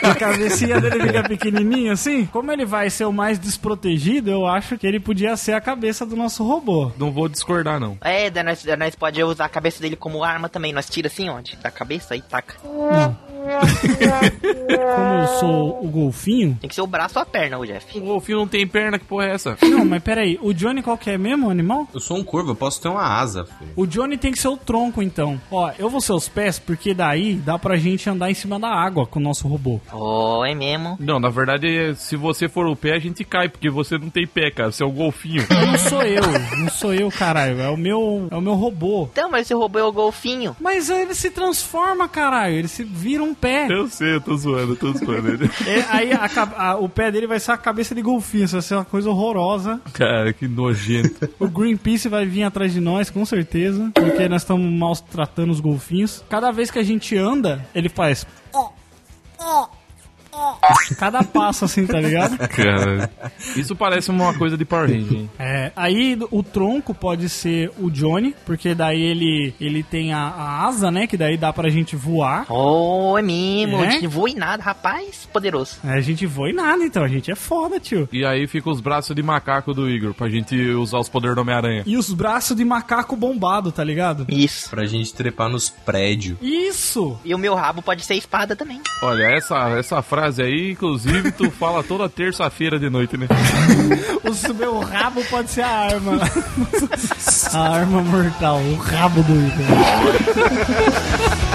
A 0.02 0.14
cabecinha 0.14 0.80
dele 0.80 1.00
fica 1.06 1.22
pequenininha 1.22 1.92
assim. 1.92 2.26
Como 2.26 2.49
ele 2.52 2.64
vai 2.64 2.90
ser 2.90 3.04
o 3.04 3.12
mais 3.12 3.38
desprotegido, 3.38 4.30
eu 4.30 4.46
acho 4.46 4.76
que 4.78 4.86
ele 4.86 5.00
podia 5.00 5.36
ser 5.36 5.52
a 5.52 5.60
cabeça 5.60 6.04
do 6.04 6.16
nosso 6.16 6.44
robô. 6.44 6.92
Não 6.98 7.10
vou 7.10 7.28
discordar, 7.28 7.78
não. 7.78 7.96
É, 8.00 8.30
daí 8.30 8.42
nós, 8.42 8.64
daí 8.64 8.76
nós 8.76 8.94
pode 8.94 9.22
usar 9.22 9.44
a 9.44 9.48
cabeça 9.48 9.80
dele 9.80 9.96
como 9.96 10.24
arma 10.24 10.48
também. 10.48 10.72
Nós 10.72 10.88
tira 10.88 11.08
assim, 11.08 11.28
onde? 11.28 11.56
Da 11.56 11.70
cabeça 11.70 12.16
e 12.16 12.22
taca. 12.22 12.56
Como 13.50 15.14
eu 15.20 15.26
sou 15.38 15.84
o 15.84 15.88
golfinho. 15.88 16.56
Tem 16.60 16.68
que 16.68 16.74
ser 16.74 16.82
o 16.82 16.86
braço 16.86 17.18
ou 17.18 17.22
a 17.22 17.26
perna, 17.26 17.58
o 17.58 17.66
Jeff. 17.66 17.98
O 17.98 18.02
golfinho 18.02 18.38
não 18.38 18.48
tem 18.48 18.66
perna, 18.66 18.98
que 18.98 19.04
porra 19.04 19.26
é 19.26 19.34
essa? 19.34 19.56
Não, 19.62 19.84
mas 19.84 20.02
peraí, 20.02 20.38
o 20.42 20.52
Johnny 20.52 20.82
qual 20.82 20.96
que 20.98 21.10
é 21.10 21.18
mesmo, 21.18 21.48
o 21.48 21.50
animal? 21.50 21.88
Eu 21.92 22.00
sou 22.00 22.16
um 22.16 22.24
corvo, 22.24 22.50
eu 22.52 22.56
posso 22.56 22.80
ter 22.80 22.88
uma 22.88 23.02
asa, 23.02 23.44
filho. 23.44 23.70
O 23.76 23.86
Johnny 23.86 24.16
tem 24.16 24.32
que 24.32 24.38
ser 24.38 24.48
o 24.48 24.56
tronco, 24.56 25.02
então. 25.02 25.40
Ó, 25.50 25.70
eu 25.78 25.88
vou 25.88 26.00
ser 26.00 26.12
os 26.12 26.28
pés, 26.28 26.58
porque 26.58 26.94
daí 26.94 27.34
dá 27.34 27.58
pra 27.58 27.76
gente 27.76 28.08
andar 28.08 28.30
em 28.30 28.34
cima 28.34 28.58
da 28.58 28.68
água 28.68 29.06
com 29.06 29.18
o 29.18 29.22
nosso 29.22 29.48
robô. 29.48 29.80
Oh, 29.92 30.44
é 30.44 30.54
mesmo. 30.54 30.96
Não, 31.00 31.18
na 31.18 31.28
verdade, 31.28 31.94
se 31.96 32.16
você 32.16 32.48
for 32.48 32.66
o 32.66 32.76
pé, 32.76 32.94
a 32.94 32.98
gente 32.98 33.24
cai, 33.24 33.48
porque 33.48 33.70
você 33.70 33.98
não 33.98 34.10
tem 34.10 34.26
pé, 34.26 34.50
cara. 34.50 34.70
Você 34.70 34.82
é 34.82 34.86
o 34.86 34.90
golfinho. 34.90 35.46
Não 35.50 35.78
sou 35.78 36.02
eu, 36.02 36.22
não 36.58 36.68
sou 36.68 36.94
eu, 36.94 37.10
caralho. 37.10 37.60
É 37.60 37.70
o 37.70 37.76
meu, 37.76 38.28
é 38.30 38.36
o 38.36 38.40
meu 38.40 38.54
robô. 38.54 39.08
Então, 39.12 39.30
mas 39.30 39.42
esse 39.42 39.54
robô 39.54 39.78
é 39.78 39.84
o 39.84 39.92
golfinho. 39.92 40.56
Mas 40.60 40.90
ele 40.90 41.14
se 41.14 41.30
transforma, 41.30 42.08
caralho. 42.08 42.54
Ele 42.54 42.68
se 42.68 42.84
vira 42.84 43.22
um 43.22 43.34
pé. 43.40 43.66
Eu 43.70 43.88
sei, 43.88 44.14
eu 44.16 44.20
tô 44.20 44.36
zoando, 44.36 44.72
eu 44.72 44.76
tô 44.76 44.92
zoando 44.92 45.28
ele. 45.28 45.50
É, 45.66 45.84
aí 45.90 46.12
a 46.12 46.28
a- 46.56 46.76
o 46.76 46.88
pé 46.88 47.10
dele 47.10 47.26
vai 47.26 47.40
ser 47.40 47.52
a 47.52 47.56
cabeça 47.56 47.94
de 47.94 48.02
golfinho. 48.02 48.44
Isso 48.44 48.54
vai 48.54 48.62
ser 48.62 48.74
uma 48.74 48.84
coisa 48.84 49.08
horrorosa. 49.10 49.80
Cara, 49.92 50.32
que 50.32 50.46
nojento. 50.46 51.28
O 51.38 51.48
Greenpeace 51.48 52.08
vai 52.08 52.26
vir 52.26 52.42
atrás 52.42 52.72
de 52.72 52.80
nós, 52.80 53.10
com 53.10 53.24
certeza. 53.24 53.90
Porque 53.94 54.28
nós 54.28 54.42
estamos 54.42 54.70
maltratando 54.72 55.52
os 55.52 55.60
golfinhos. 55.60 56.24
Cada 56.28 56.50
vez 56.50 56.70
que 56.70 56.78
a 56.78 56.82
gente 56.82 57.16
anda, 57.16 57.66
ele 57.74 57.88
faz. 57.88 58.26
Cada 60.98 61.22
passo 61.22 61.64
assim, 61.64 61.86
tá 61.86 62.00
ligado? 62.00 62.36
Cara, 62.48 63.10
isso 63.56 63.74
parece 63.76 64.10
uma 64.10 64.34
coisa 64.34 64.56
de 64.56 64.64
Power 64.64 64.88
Ranger, 64.90 65.18
hein? 65.18 65.30
É, 65.38 65.72
aí 65.76 66.18
o 66.30 66.42
tronco 66.42 66.94
pode 66.94 67.28
ser 67.28 67.70
o 67.78 67.90
Johnny, 67.90 68.34
porque 68.44 68.74
daí 68.74 69.00
ele, 69.00 69.54
ele 69.60 69.82
tem 69.82 70.12
a, 70.12 70.18
a 70.20 70.66
asa, 70.66 70.90
né? 70.90 71.06
Que 71.06 71.16
daí 71.16 71.36
dá 71.36 71.52
pra 71.52 71.68
gente 71.70 71.96
voar. 71.96 72.46
Oh, 72.50 73.16
é 73.18 73.22
mesmo. 73.22 73.78
É? 73.82 73.86
A 73.86 73.90
gente 73.90 74.06
voa 74.06 74.28
em 74.30 74.34
nada, 74.34 74.62
rapaz. 74.62 75.28
Poderoso. 75.32 75.78
É, 75.84 75.92
A 75.92 76.00
gente 76.00 76.26
voa 76.26 76.50
em 76.50 76.54
nada, 76.54 76.84
então. 76.84 77.02
A 77.02 77.08
gente 77.08 77.30
é 77.30 77.34
foda, 77.34 77.78
tio. 77.80 78.08
E 78.12 78.24
aí 78.24 78.46
fica 78.46 78.70
os 78.70 78.80
braços 78.80 79.14
de 79.14 79.22
macaco 79.22 79.72
do 79.72 79.88
Igor, 79.88 80.14
pra 80.14 80.28
gente 80.28 80.56
usar 80.72 80.98
os 80.98 81.08
poderes 81.08 81.34
do 81.34 81.40
Homem-Aranha. 81.42 81.82
E 81.86 81.96
os 81.96 82.12
braços 82.12 82.56
de 82.56 82.64
macaco 82.64 83.16
bombado, 83.16 83.72
tá 83.72 83.82
ligado? 83.84 84.26
Isso. 84.28 84.70
Pra 84.70 84.84
gente 84.86 85.12
trepar 85.14 85.48
nos 85.48 85.68
prédios. 85.70 86.38
Isso! 86.40 87.18
E 87.24 87.34
o 87.34 87.38
meu 87.38 87.54
rabo 87.54 87.82
pode 87.82 88.04
ser 88.04 88.14
espada 88.14 88.54
também. 88.54 88.80
Olha, 89.02 89.24
essa, 89.24 89.70
essa 89.78 90.02
frase 90.02 90.29
aí, 90.38 90.72
inclusive, 90.72 91.32
tu 91.32 91.50
fala 91.58 91.82
toda 91.82 92.08
terça-feira 92.08 92.78
de 92.78 92.88
noite, 92.90 93.16
né? 93.16 93.26
O 94.22 94.54
meu 94.54 94.78
rabo 94.80 95.24
pode 95.24 95.50
ser 95.50 95.62
a 95.62 95.68
arma. 95.68 96.12
a 97.52 97.68
arma 97.76 98.02
mortal, 98.02 98.58
o 98.58 98.76
rabo 98.76 99.22
do 99.22 99.32
Igor. 99.32 99.66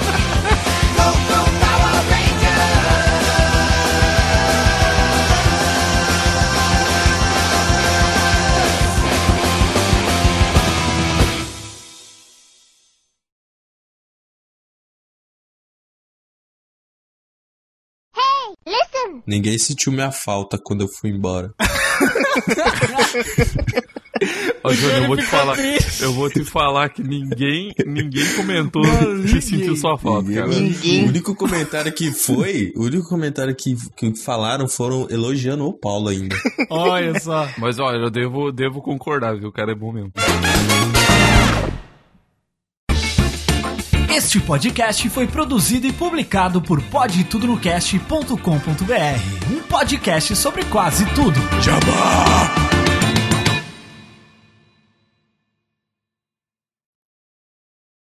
Ninguém 19.28 19.58
sentiu 19.58 19.92
minha 19.92 20.12
falta 20.12 20.58
quando 20.58 20.82
eu 20.82 20.88
fui 20.88 21.10
embora. 21.10 21.54
Ô, 24.64 24.72
Júnior, 24.74 24.98
eu 25.02 25.08
vou 25.08 25.18
te 25.18 25.24
falar. 25.24 25.56
triste. 25.56 26.04
Eu 26.04 26.14
vou 26.14 26.30
te 26.30 26.44
falar 26.44 26.90
que 26.90 27.04
ninguém, 27.04 27.74
ninguém 27.86 28.34
comentou 28.36 28.82
Mano, 28.84 29.22
que 29.24 29.26
ninguém. 29.28 29.42
sentiu 29.42 29.76
sua 29.76 29.98
falta, 29.98 30.32
cara. 30.32 30.50
O 30.50 31.08
único 31.08 31.36
comentário 31.36 31.92
que 31.92 32.12
foi, 32.12 32.72
o 32.76 32.84
único 32.86 33.08
comentário 33.08 33.54
que, 33.56 33.76
que 33.96 34.16
falaram 34.16 34.68
foram 34.68 35.08
elogiando 35.10 35.66
o 35.68 35.74
Paulo 35.74 36.10
ainda. 36.10 36.36
Olha 36.70 37.20
só. 37.20 37.48
Mas 37.58 37.78
olha, 37.80 37.98
eu 37.98 38.10
devo, 38.10 38.52
devo 38.52 38.82
concordar, 38.82 39.38
viu? 39.38 39.50
O 39.50 39.54
cara 39.54 39.72
é 39.72 39.76
bom 39.76 39.92
mesmo. 39.92 40.12
Este 44.16 44.40
podcast 44.40 45.10
foi 45.10 45.28
produzido 45.28 45.88
e 45.88 45.92
publicado 45.92 46.62
por 46.62 46.82
podtudonocast.com.br, 46.84 49.52
um 49.52 49.62
podcast 49.64 50.34
sobre 50.38 50.64
quase 50.64 51.06
tudo. 51.08 51.38
Jabá! 51.62 52.65